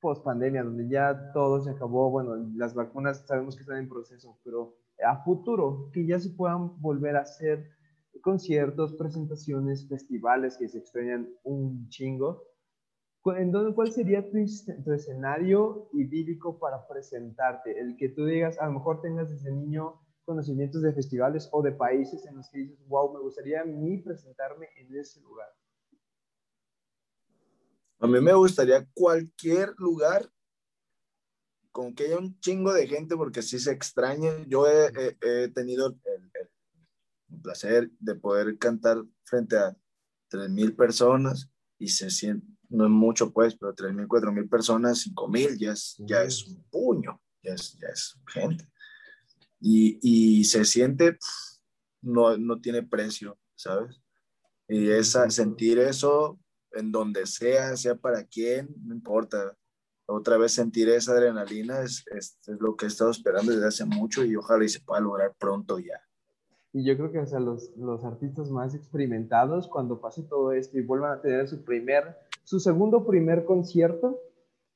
post 0.00 0.22
pandemia, 0.22 0.62
donde 0.62 0.88
ya 0.88 1.32
todo 1.32 1.62
se 1.62 1.70
acabó, 1.70 2.10
bueno, 2.10 2.36
las 2.56 2.74
vacunas 2.74 3.24
sabemos 3.26 3.56
que 3.56 3.62
están 3.62 3.78
en 3.78 3.88
proceso, 3.88 4.38
pero 4.44 4.76
a 5.02 5.24
futuro, 5.24 5.90
que 5.92 6.06
ya 6.06 6.20
se 6.20 6.30
puedan 6.30 6.80
volver 6.80 7.16
a 7.16 7.22
hacer 7.22 7.70
conciertos, 8.20 8.92
presentaciones, 8.94 9.88
festivales 9.88 10.56
que 10.58 10.68
se 10.68 10.78
extrañan 10.78 11.28
un 11.42 11.88
chingo, 11.88 12.42
¿En 13.26 13.52
dónde, 13.52 13.74
¿Cuál 13.74 13.90
sería 13.90 14.22
tu, 14.30 14.36
tu, 14.84 14.92
escenario 14.92 15.88
idílico 15.94 16.58
para 16.58 16.86
presentarte? 16.86 17.80
El 17.80 17.96
que 17.96 18.10
tú 18.10 18.26
digas, 18.26 18.58
a 18.58 18.66
lo 18.66 18.72
mejor 18.72 19.00
tengas 19.00 19.30
desde 19.30 19.50
niño 19.50 19.94
conocimientos 20.24 20.82
de 20.82 20.92
festivales 20.92 21.48
o 21.52 21.62
de 21.62 21.72
países 21.72 22.24
en 22.26 22.36
los 22.36 22.48
que 22.48 22.58
dices, 22.58 22.78
wow, 22.88 23.12
me 23.12 23.20
gustaría 23.20 23.60
a 23.60 23.64
mí 23.64 23.98
presentarme 23.98 24.68
en 24.76 24.94
ese 24.96 25.20
lugar. 25.20 25.48
A 28.00 28.06
mí 28.06 28.20
me 28.20 28.34
gustaría 28.34 28.86
cualquier 28.92 29.74
lugar 29.78 30.30
con 31.72 31.94
que 31.94 32.04
haya 32.04 32.18
un 32.18 32.38
chingo 32.38 32.72
de 32.72 32.86
gente 32.86 33.16
porque 33.16 33.42
si 33.42 33.58
se 33.58 33.72
extraña. 33.72 34.44
Yo 34.46 34.66
he, 34.66 35.48
tenido 35.48 35.88
el, 35.88 37.42
placer 37.42 37.90
de 37.98 38.14
poder 38.14 38.58
cantar 38.58 39.02
frente 39.24 39.56
a 39.56 39.76
3.000 40.30 40.76
personas 40.76 41.50
y 41.78 41.88
se 41.88 42.10
siente, 42.10 42.46
no 42.68 42.84
es 42.84 42.90
mucho 42.90 43.32
pues, 43.32 43.56
pero 43.56 43.74
3.000, 43.74 44.06
4.000 44.06 44.48
personas, 44.48 45.06
5.000 45.06 45.58
ya 45.58 45.72
es, 45.72 45.96
ya 45.98 46.22
es 46.22 46.46
un 46.46 46.62
puño, 46.70 47.20
ya 47.42 47.54
es, 47.54 47.76
ya 47.78 47.88
es 47.88 48.16
gente. 48.28 48.68
Y, 49.66 49.98
y 50.02 50.44
se 50.44 50.66
siente, 50.66 51.16
no, 52.02 52.36
no 52.36 52.60
tiene 52.60 52.82
precio, 52.82 53.38
¿sabes? 53.54 53.98
Y 54.68 54.90
esa, 54.90 55.30
sentir 55.30 55.78
eso 55.78 56.38
en 56.72 56.92
donde 56.92 57.24
sea, 57.24 57.74
sea 57.76 57.94
para 57.94 58.24
quién, 58.24 58.68
no 58.84 58.94
importa. 58.94 59.56
Otra 60.06 60.36
vez 60.36 60.52
sentir 60.52 60.90
esa 60.90 61.12
adrenalina 61.12 61.80
es, 61.80 62.04
es, 62.14 62.38
lo 62.60 62.76
que 62.76 62.84
he 62.84 62.88
estado 62.88 63.10
esperando 63.10 63.52
desde 63.52 63.66
hace 63.66 63.84
mucho 63.86 64.22
y 64.22 64.36
ojalá 64.36 64.64
y 64.64 64.68
se 64.68 64.80
pueda 64.80 65.00
lograr 65.00 65.34
pronto 65.38 65.78
ya. 65.78 65.98
Y 66.74 66.84
yo 66.84 66.94
creo 66.98 67.10
que 67.10 67.20
o 67.20 67.26
sea, 67.26 67.40
los, 67.40 67.74
los 67.78 68.04
artistas 68.04 68.50
más 68.50 68.74
experimentados, 68.74 69.66
cuando 69.68 69.98
pase 69.98 70.24
todo 70.24 70.52
esto 70.52 70.76
y 70.76 70.82
vuelvan 70.82 71.18
a 71.18 71.22
tener 71.22 71.48
su 71.48 71.64
primer, 71.64 72.18
su 72.42 72.60
segundo 72.60 73.06
primer 73.06 73.46
concierto, 73.46 74.20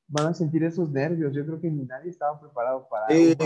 van 0.07 0.27
a 0.27 0.33
sentir 0.33 0.63
esos 0.63 0.89
nervios. 0.89 1.31
Yo 1.35 1.45
creo 1.45 1.61
que 1.61 1.69
nadie 1.69 2.09
estaba 2.09 2.39
preparado 2.39 2.87
para 2.89 3.07
sí, 3.09 3.37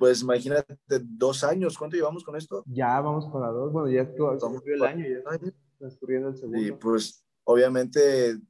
Pues 0.00 0.22
imagínate, 0.22 0.78
dos 1.02 1.44
años, 1.44 1.76
¿cuánto 1.76 1.94
llevamos 1.94 2.24
con 2.24 2.34
esto? 2.34 2.64
Ya 2.66 2.98
vamos 3.02 3.26
para 3.30 3.48
dos, 3.48 3.70
bueno, 3.70 3.90
ya 3.90 4.08
cumplió 4.08 4.74
el 4.76 4.82
año, 4.82 5.04
ya 5.06 5.38
transcurriendo 5.76 6.30
el 6.30 6.36
segundo. 6.38 6.58
Y 6.58 6.72
pues 6.72 7.22
obviamente 7.44 8.40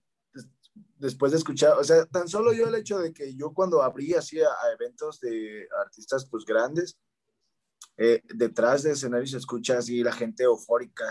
después 0.96 1.32
de 1.32 1.38
escuchar, 1.38 1.76
o 1.76 1.82
sea, 1.82 2.06
tan 2.06 2.28
solo 2.28 2.52
yo 2.52 2.68
el 2.68 2.76
hecho 2.76 3.00
de 3.00 3.12
que 3.12 3.34
yo 3.34 3.52
cuando 3.52 3.82
abrí 3.82 4.14
así 4.14 4.40
a, 4.40 4.46
eventos 4.72 5.18
de 5.18 5.66
artistas 5.84 6.24
pues 6.30 6.44
grandes, 6.44 6.96
eh, 7.96 8.22
detrás 8.32 8.84
de 8.84 8.92
escenarios 8.92 9.32
se 9.32 9.38
escucha 9.38 9.78
así 9.78 10.04
la 10.04 10.12
gente 10.12 10.44
eufórica 10.44 11.04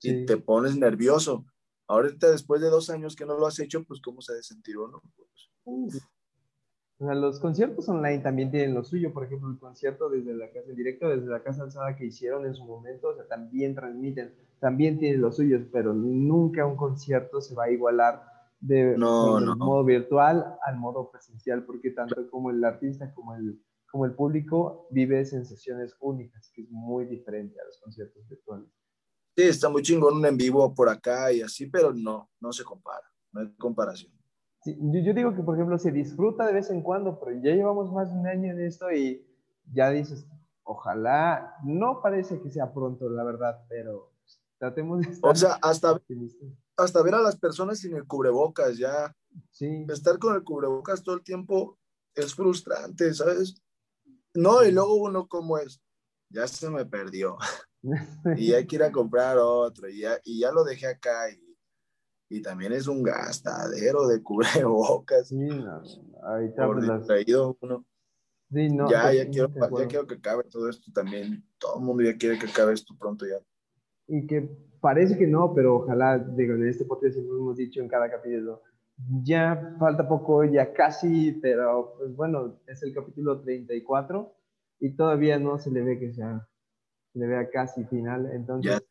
y 0.00 0.24
te 0.24 0.38
pones 0.38 0.74
nervioso. 0.74 1.44
Ahorita 1.86 2.30
después 2.30 2.62
de 2.62 2.70
dos 2.70 2.88
años 2.88 3.14
que 3.14 3.26
no 3.26 3.36
lo 3.36 3.46
has 3.46 3.58
hecho, 3.58 3.84
pues 3.84 4.00
cómo 4.00 4.22
se 4.22 4.32
ha 4.32 4.42
sentido, 4.42 4.88
¿no? 4.88 5.02
Pues, 5.64 6.02
o 7.02 7.04
sea, 7.04 7.16
los 7.16 7.40
conciertos 7.40 7.88
online 7.88 8.20
también 8.20 8.52
tienen 8.52 8.74
lo 8.74 8.84
suyo, 8.84 9.12
por 9.12 9.24
ejemplo, 9.24 9.50
el 9.50 9.58
concierto 9.58 10.08
desde 10.08 10.34
la 10.34 10.52
casa 10.52 10.70
en 10.70 10.76
directo, 10.76 11.08
desde 11.08 11.26
la 11.26 11.42
casa 11.42 11.64
alzada 11.64 11.96
que 11.96 12.06
hicieron 12.06 12.46
en 12.46 12.54
su 12.54 12.64
momento, 12.64 13.08
o 13.08 13.14
sea, 13.16 13.26
también 13.26 13.74
transmiten, 13.74 14.32
también 14.60 15.00
tienen 15.00 15.20
los 15.20 15.34
suyos, 15.34 15.62
pero 15.72 15.92
nunca 15.92 16.64
un 16.64 16.76
concierto 16.76 17.40
se 17.40 17.56
va 17.56 17.64
a 17.64 17.70
igualar 17.72 18.22
de 18.60 18.96
modo 18.96 19.82
virtual 19.82 20.56
al 20.64 20.76
modo 20.76 21.10
presencial, 21.10 21.64
porque 21.64 21.90
tanto 21.90 22.30
como 22.30 22.52
el 22.52 22.62
artista 22.62 23.12
como 23.12 23.34
el, 23.34 23.60
como 23.90 24.04
el 24.04 24.14
público 24.14 24.86
vive 24.92 25.24
sensaciones 25.24 25.96
únicas, 25.98 26.52
que 26.54 26.62
es 26.62 26.70
muy 26.70 27.06
diferente 27.06 27.60
a 27.60 27.64
los 27.64 27.80
conciertos 27.80 28.28
virtuales. 28.28 28.68
Sí, 29.36 29.42
está 29.42 29.68
muy 29.68 29.82
chingón 29.82 30.18
un 30.18 30.26
en 30.26 30.36
vivo 30.36 30.72
por 30.72 30.88
acá 30.88 31.32
y 31.32 31.42
así, 31.42 31.66
pero 31.66 31.92
no, 31.92 32.30
no 32.38 32.52
se 32.52 32.62
compara, 32.62 33.10
no 33.32 33.40
hay 33.40 33.52
comparación 33.56 34.21
yo, 34.64 35.14
digo 35.14 35.34
que, 35.34 35.42
por 35.42 35.56
ejemplo, 35.56 35.78
se 35.78 35.90
disfruta 35.90 36.46
de 36.46 36.52
vez 36.52 36.70
en 36.70 36.82
cuando, 36.82 37.18
pero 37.18 37.32
ya 37.42 37.52
llevamos 37.52 37.92
más 37.92 38.12
de 38.12 38.18
un 38.18 38.26
año 38.26 38.52
en 38.52 38.60
esto 38.60 38.90
y 38.92 39.26
ya 39.72 39.90
dices, 39.90 40.26
ojalá, 40.62 41.56
no 41.64 42.00
parece 42.00 42.40
que 42.40 42.50
sea 42.50 42.72
pronto, 42.72 43.08
la 43.08 43.24
verdad, 43.24 43.64
pero 43.68 44.12
tratemos 44.58 45.00
de 45.00 45.10
estar... 45.10 45.30
O 45.30 45.34
sea, 45.34 45.58
hasta, 45.62 46.00
hasta 46.76 47.02
ver 47.02 47.14
a 47.14 47.22
las 47.22 47.36
personas 47.36 47.80
sin 47.80 47.96
el 47.96 48.06
cubrebocas, 48.06 48.78
ya. 48.78 49.14
Sí. 49.50 49.84
Estar 49.88 50.18
con 50.18 50.34
el 50.34 50.44
cubrebocas 50.44 51.02
todo 51.02 51.16
el 51.16 51.22
tiempo 51.22 51.78
es 52.14 52.34
frustrante, 52.34 53.12
¿sabes? 53.14 53.60
No, 54.34 54.64
y 54.64 54.70
luego 54.70 54.94
uno 54.94 55.26
como 55.26 55.58
es, 55.58 55.82
ya 56.28 56.46
se 56.46 56.70
me 56.70 56.84
perdió. 56.84 57.36
y 58.36 58.52
hay 58.52 58.66
que 58.66 58.76
ir 58.76 58.82
a 58.84 58.92
comprar 58.92 59.38
otro, 59.38 59.88
y 59.88 60.00
ya, 60.00 60.18
y 60.24 60.40
ya 60.40 60.52
lo 60.52 60.62
dejé 60.62 60.86
acá, 60.86 61.30
y 61.30 61.41
y 62.32 62.40
también 62.40 62.72
es 62.72 62.88
un 62.88 63.02
gastadero 63.02 64.08
de 64.08 64.22
cubrebocas. 64.22 65.28
Sí, 65.28 65.36
no, 65.36 65.82
ahorita 66.22 66.66
por 66.66 66.80
distraído 66.80 67.58
uno. 67.60 67.84
Sí, 68.50 68.68
no, 68.70 68.90
ya, 68.90 69.02
pues 69.02 69.16
ya, 69.16 69.30
quiero, 69.30 69.48
ya 69.78 69.86
quiero 69.86 70.06
que 70.06 70.14
acabe 70.14 70.44
todo 70.44 70.68
esto 70.70 70.90
también. 70.92 71.44
Todo 71.58 71.78
el 71.78 71.84
mundo 71.84 72.02
ya 72.02 72.16
quiere 72.16 72.38
que 72.38 72.46
acabe 72.46 72.72
esto 72.72 72.94
pronto 72.98 73.26
ya. 73.26 73.36
Y 74.08 74.26
que 74.26 74.48
parece 74.80 75.18
que 75.18 75.26
no, 75.26 75.54
pero 75.54 75.76
ojalá, 75.76 76.18
digo, 76.18 76.54
en 76.54 76.68
este 76.68 76.86
podcast 76.86 77.14
siempre 77.14 77.36
hemos 77.36 77.56
dicho 77.56 77.80
en 77.80 77.88
cada 77.88 78.10
capítulo, 78.10 78.62
ya 79.22 79.76
falta 79.78 80.08
poco, 80.08 80.44
ya 80.44 80.72
casi, 80.72 81.32
pero 81.32 81.94
pues 81.98 82.16
bueno, 82.16 82.60
es 82.66 82.82
el 82.82 82.94
capítulo 82.94 83.42
34 83.42 84.34
y 84.80 84.96
todavía 84.96 85.38
no 85.38 85.58
se 85.58 85.70
le 85.70 85.82
ve 85.82 85.98
que 85.98 86.12
sea, 86.12 86.48
se 87.12 87.18
le 87.18 87.26
vea 87.26 87.50
casi 87.50 87.84
final. 87.84 88.30
Entonces, 88.32 88.82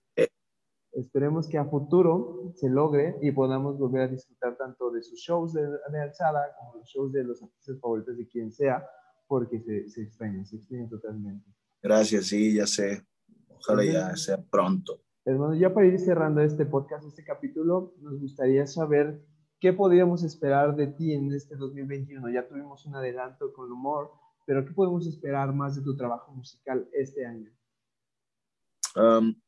Esperemos 1.02 1.48
que 1.48 1.58
a 1.58 1.66
futuro 1.66 2.54
se 2.56 2.70
logre 2.70 3.16
y 3.22 3.32
podamos 3.32 3.78
volver 3.80 4.02
a 4.04 4.08
disfrutar 4.08 4.56
tanto 4.56 4.92
de 4.92 5.02
sus 5.02 5.20
shows 5.20 5.54
de, 5.54 5.68
alzada 6.00 6.56
como 6.60 6.76
los 6.76 6.88
shows 6.88 7.12
de 7.12 7.24
los 7.24 7.42
artistas 7.42 7.80
favoritos 7.80 8.18
de 8.18 8.28
quien 8.28 8.52
sea, 8.52 8.86
porque 9.28 9.60
se, 9.62 9.90
se 9.90 10.04
extraña, 10.04 10.46
se 10.46 10.58
extraña 10.58 10.88
totalmente. 10.88 11.50
Gracias, 11.82 12.28
sí, 12.28 12.54
ya 12.56 12.68
sé. 12.68 13.04
Ojalá 13.50 13.84
ya 13.84 14.16
sea 14.16 14.38
pronto. 14.42 15.02
Hermano, 15.26 15.56
ya 15.56 15.74
para 15.74 15.88
ir 15.88 16.00
cerrando 16.00 16.42
este 16.42 16.66
podcast, 16.66 17.06
este 17.06 17.24
capítulo, 17.24 17.94
nos 18.02 18.20
gustaría 18.20 18.68
saber 18.68 19.24
qué 19.60 19.74
podríamos 19.74 20.24
esperar 20.24 20.76
de 20.76 20.88
ti 20.88 21.14
en 21.14 21.34
este 21.34 21.56
2021. 21.56 22.30
Ya 22.30 22.48
tuvimos 22.48 22.86
un 22.86 22.96
adelanto 22.96 23.52
con 23.54 23.66
el 23.66 23.72
humor, 23.72 24.12
pero 24.46 24.66
¿qué 24.66 24.72
podemos 24.74 25.08
esperar 25.08 25.54
más 25.54 25.76
de 25.76 25.82
tu 25.82 25.96
trabajo 25.96 26.32
musical 26.32 26.88
este 26.94 27.26
año? 27.26 27.52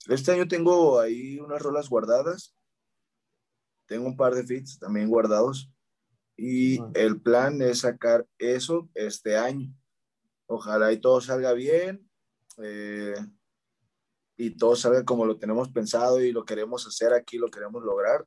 Este 0.07 0.31
año 0.31 0.47
tengo 0.47 0.99
ahí 0.99 1.39
unas 1.39 1.61
rolas 1.61 1.89
guardadas. 1.89 2.55
Tengo 3.85 4.07
un 4.07 4.15
par 4.15 4.33
de 4.35 4.43
fits 4.43 4.79
también 4.79 5.09
guardados. 5.09 5.69
Y 6.35 6.79
el 6.97 7.21
plan 7.21 7.61
es 7.61 7.79
sacar 7.79 8.25
eso 8.37 8.89
este 8.93 9.37
año. 9.37 9.73
Ojalá 10.47 10.91
y 10.91 10.99
todo 10.99 11.21
salga 11.21 11.53
bien. 11.53 12.09
Eh, 12.57 13.15
y 14.35 14.51
todo 14.51 14.75
salga 14.75 15.03
como 15.03 15.25
lo 15.25 15.37
tenemos 15.37 15.69
pensado 15.69 16.21
y 16.21 16.31
lo 16.31 16.45
queremos 16.45 16.87
hacer 16.87 17.13
aquí, 17.13 17.37
lo 17.37 17.49
queremos 17.49 17.83
lograr 17.83 18.25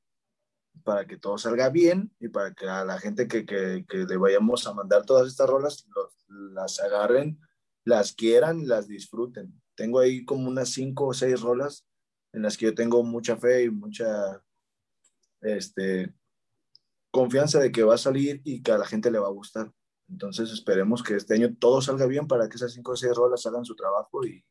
para 0.84 1.06
que 1.06 1.16
todo 1.16 1.38
salga 1.38 1.70
bien 1.70 2.14
y 2.20 2.28
para 2.28 2.52
que 2.52 2.68
a 2.68 2.84
la 2.84 2.98
gente 2.98 3.26
que, 3.26 3.44
que, 3.44 3.84
que 3.88 3.98
le 3.98 4.16
vayamos 4.16 4.66
a 4.66 4.74
mandar 4.74 5.04
todas 5.04 5.26
estas 5.26 5.48
rolas 5.48 5.86
las 6.28 6.80
agarren, 6.80 7.40
las 7.84 8.12
quieran, 8.12 8.68
las 8.68 8.86
disfruten 8.86 9.60
tengo 9.76 10.00
ahí 10.00 10.24
como 10.24 10.48
unas 10.48 10.70
cinco 10.70 11.06
o 11.06 11.14
seis 11.14 11.40
rolas 11.40 11.86
en 12.32 12.42
las 12.42 12.56
que 12.56 12.66
yo 12.66 12.74
tengo 12.74 13.02
mucha 13.02 13.36
fe 13.36 13.64
y 13.64 13.70
mucha 13.70 14.42
este, 15.40 16.14
confianza 17.10 17.60
de 17.60 17.70
que 17.70 17.84
va 17.84 17.94
a 17.94 17.98
salir 17.98 18.40
y 18.44 18.62
que 18.62 18.72
a 18.72 18.78
la 18.78 18.86
gente 18.86 19.10
le 19.10 19.18
va 19.18 19.28
a 19.28 19.32
gustar. 19.32 19.70
Entonces 20.08 20.52
esperemos 20.52 21.02
que 21.02 21.14
este 21.14 21.34
año 21.34 21.54
todo 21.58 21.80
salga 21.80 22.06
bien 22.06 22.26
para 22.26 22.48
que 22.48 22.56
esas 22.56 22.72
cinco 22.72 22.92
o 22.92 22.96
seis 22.96 23.14
rolas 23.14 23.44
hagan 23.46 23.64
su 23.64 23.74
trabajo 23.74 24.24
y 24.24 24.44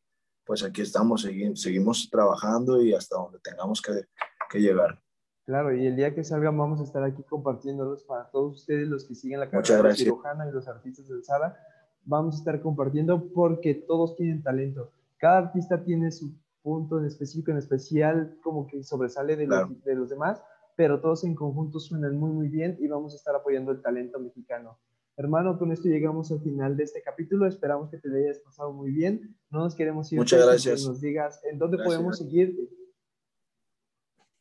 pues 0.44 0.62
aquí 0.62 0.82
estamos, 0.82 1.22
seguimos, 1.54 2.08
trabajando 2.10 2.80
y 2.80 2.94
hasta 2.94 3.16
donde 3.16 3.40
tengamos 3.40 3.82
que, 3.82 4.04
que, 4.48 4.60
llegar. 4.60 5.00
Claro, 5.44 5.74
y 5.74 5.86
el 5.86 5.96
día 5.96 6.14
que 6.14 6.22
salgan 6.22 6.56
vamos 6.56 6.80
a 6.80 6.84
estar 6.84 7.02
aquí 7.02 7.22
compartiéndolos 7.24 8.04
para 8.04 8.30
todos 8.30 8.56
ustedes, 8.56 8.86
los 8.86 9.04
que 9.04 9.14
siguen 9.16 9.40
la 9.40 9.50
carrera 9.50 9.94
cirujana 9.94 10.48
y 10.48 10.52
los 10.52 10.68
artistas 10.68 11.08
del 11.08 11.24
SADA, 11.24 11.58
vamos 12.04 12.36
a 12.36 12.38
estar 12.38 12.60
compartiendo 12.62 13.28
porque 13.32 13.74
todos 13.74 14.14
tienen 14.14 14.42
talento 14.42 14.92
cada 15.18 15.38
artista 15.38 15.82
tiene 15.82 16.10
su 16.10 16.34
punto 16.62 16.98
en 16.98 17.06
específico, 17.06 17.50
en 17.50 17.58
especial, 17.58 18.38
como 18.42 18.66
que 18.66 18.82
sobresale 18.82 19.36
de, 19.36 19.46
los, 19.46 19.82
de 19.84 19.94
los 19.94 20.10
demás, 20.10 20.42
pero 20.76 21.00
todos 21.00 21.24
en 21.24 21.34
conjunto 21.34 21.80
suenan 21.80 22.16
muy, 22.16 22.30
muy 22.30 22.48
bien 22.48 22.76
y 22.80 22.88
vamos 22.88 23.12
a 23.12 23.16
estar 23.16 23.34
apoyando 23.34 23.72
el 23.72 23.80
talento 23.80 24.18
mexicano. 24.18 24.78
Hermano, 25.18 25.58
con 25.58 25.72
esto 25.72 25.88
llegamos 25.88 26.30
al 26.30 26.42
final 26.42 26.76
de 26.76 26.84
este 26.84 27.00
capítulo. 27.00 27.46
Esperamos 27.46 27.90
que 27.90 27.96
te 27.96 28.08
lo 28.08 28.16
hayas 28.16 28.38
pasado 28.40 28.72
muy 28.72 28.90
bien. 28.90 29.34
No 29.48 29.60
nos 29.60 29.74
queremos 29.74 30.12
ir. 30.12 30.18
Muchas 30.18 30.44
gracias. 30.44 30.82
Que 30.82 30.88
nos 30.88 31.00
digas 31.00 31.40
en 31.44 31.58
dónde 31.58 31.78
podemos 31.82 32.18
seguirte. 32.18 32.68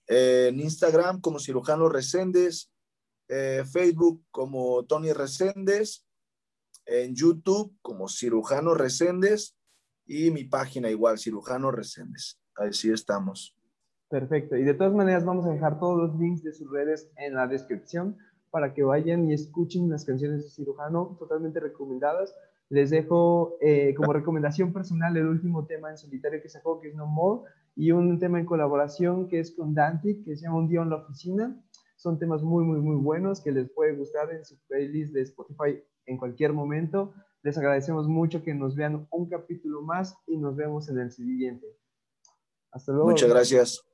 Eh, 0.08 0.48
en 0.50 0.60
Instagram 0.60 1.22
como 1.22 1.40
Cirujano 1.40 1.88
Reséndez, 1.88 2.72
eh, 3.30 3.64
Facebook 3.72 4.22
como 4.32 4.84
Tony 4.84 5.14
Reséndez, 5.14 6.06
en 6.86 7.16
YouTube 7.16 7.74
como 7.82 8.10
Cirujano 8.10 8.74
Reséndez 8.74 9.56
y 10.06 10.32
mi 10.32 10.44
página 10.44 10.90
igual, 10.90 11.18
Cirujano 11.18 11.72
Reséndez. 11.72 12.40
Así 12.56 12.92
estamos. 12.92 13.56
Perfecto. 14.10 14.56
Y 14.56 14.64
de 14.64 14.74
todas 14.74 14.94
maneras 14.94 15.26
vamos 15.26 15.46
a 15.46 15.50
dejar 15.50 15.80
todos 15.80 15.98
los 15.98 16.20
links 16.20 16.44
de 16.44 16.54
sus 16.54 16.70
redes 16.72 17.10
en 17.18 17.34
la 17.34 17.48
descripción 17.48 18.18
para 18.52 18.74
que 18.74 18.84
vayan 18.84 19.30
y 19.30 19.34
escuchen 19.34 19.90
las 19.90 20.06
canciones 20.06 20.44
de 20.44 20.50
Cirujano, 20.50 21.18
totalmente 21.20 21.60
recomendadas. 21.60 22.34
Les 22.70 22.90
dejo 22.90 23.58
eh, 23.62 23.94
como 23.96 24.14
recomendación 24.14 24.72
personal 24.72 25.18
el 25.18 25.28
último 25.28 25.66
tema 25.66 25.90
en 25.90 25.98
solitario 25.98 26.42
que 26.42 26.50
sacó, 26.50 26.80
que 26.80 26.90
es 26.90 26.96
No 26.96 27.08
More, 27.08 27.50
y 27.76 27.92
un 27.92 28.18
tema 28.20 28.40
en 28.40 28.46
colaboración 28.46 29.28
que 29.28 29.40
es 29.40 29.52
con 29.52 29.74
Dante, 29.74 30.22
que 30.24 30.36
se 30.38 30.44
llama 30.44 30.60
Un 30.60 30.70
día 30.70 30.82
en 30.82 30.90
la 30.90 30.98
oficina. 30.98 31.62
Son 31.98 32.18
temas 32.18 32.44
muy, 32.44 32.64
muy, 32.64 32.80
muy 32.80 32.96
buenos 32.96 33.42
que 33.42 33.52
les 33.52 33.70
puede 33.70 33.96
gustar 33.96 34.32
en 34.32 34.46
su 34.46 34.58
playlist 34.68 35.14
de 35.14 35.24
Spotify 35.24 35.84
en 36.06 36.18
cualquier 36.18 36.54
momento. 36.54 37.14
Les 37.46 37.56
agradecemos 37.60 38.08
mucho 38.08 38.42
que 38.42 38.56
nos 38.56 38.76
vean 38.76 39.08
un 39.12 39.30
capítulo 39.30 39.84
más 39.84 40.18
y 40.26 40.36
nos 40.36 40.56
vemos 40.56 40.90
en 40.90 40.98
el 40.98 41.12
siguiente. 41.12 41.68
Hasta 42.72 42.92
luego. 42.92 43.12
Muchas 43.12 43.30
gracias. 43.30 43.86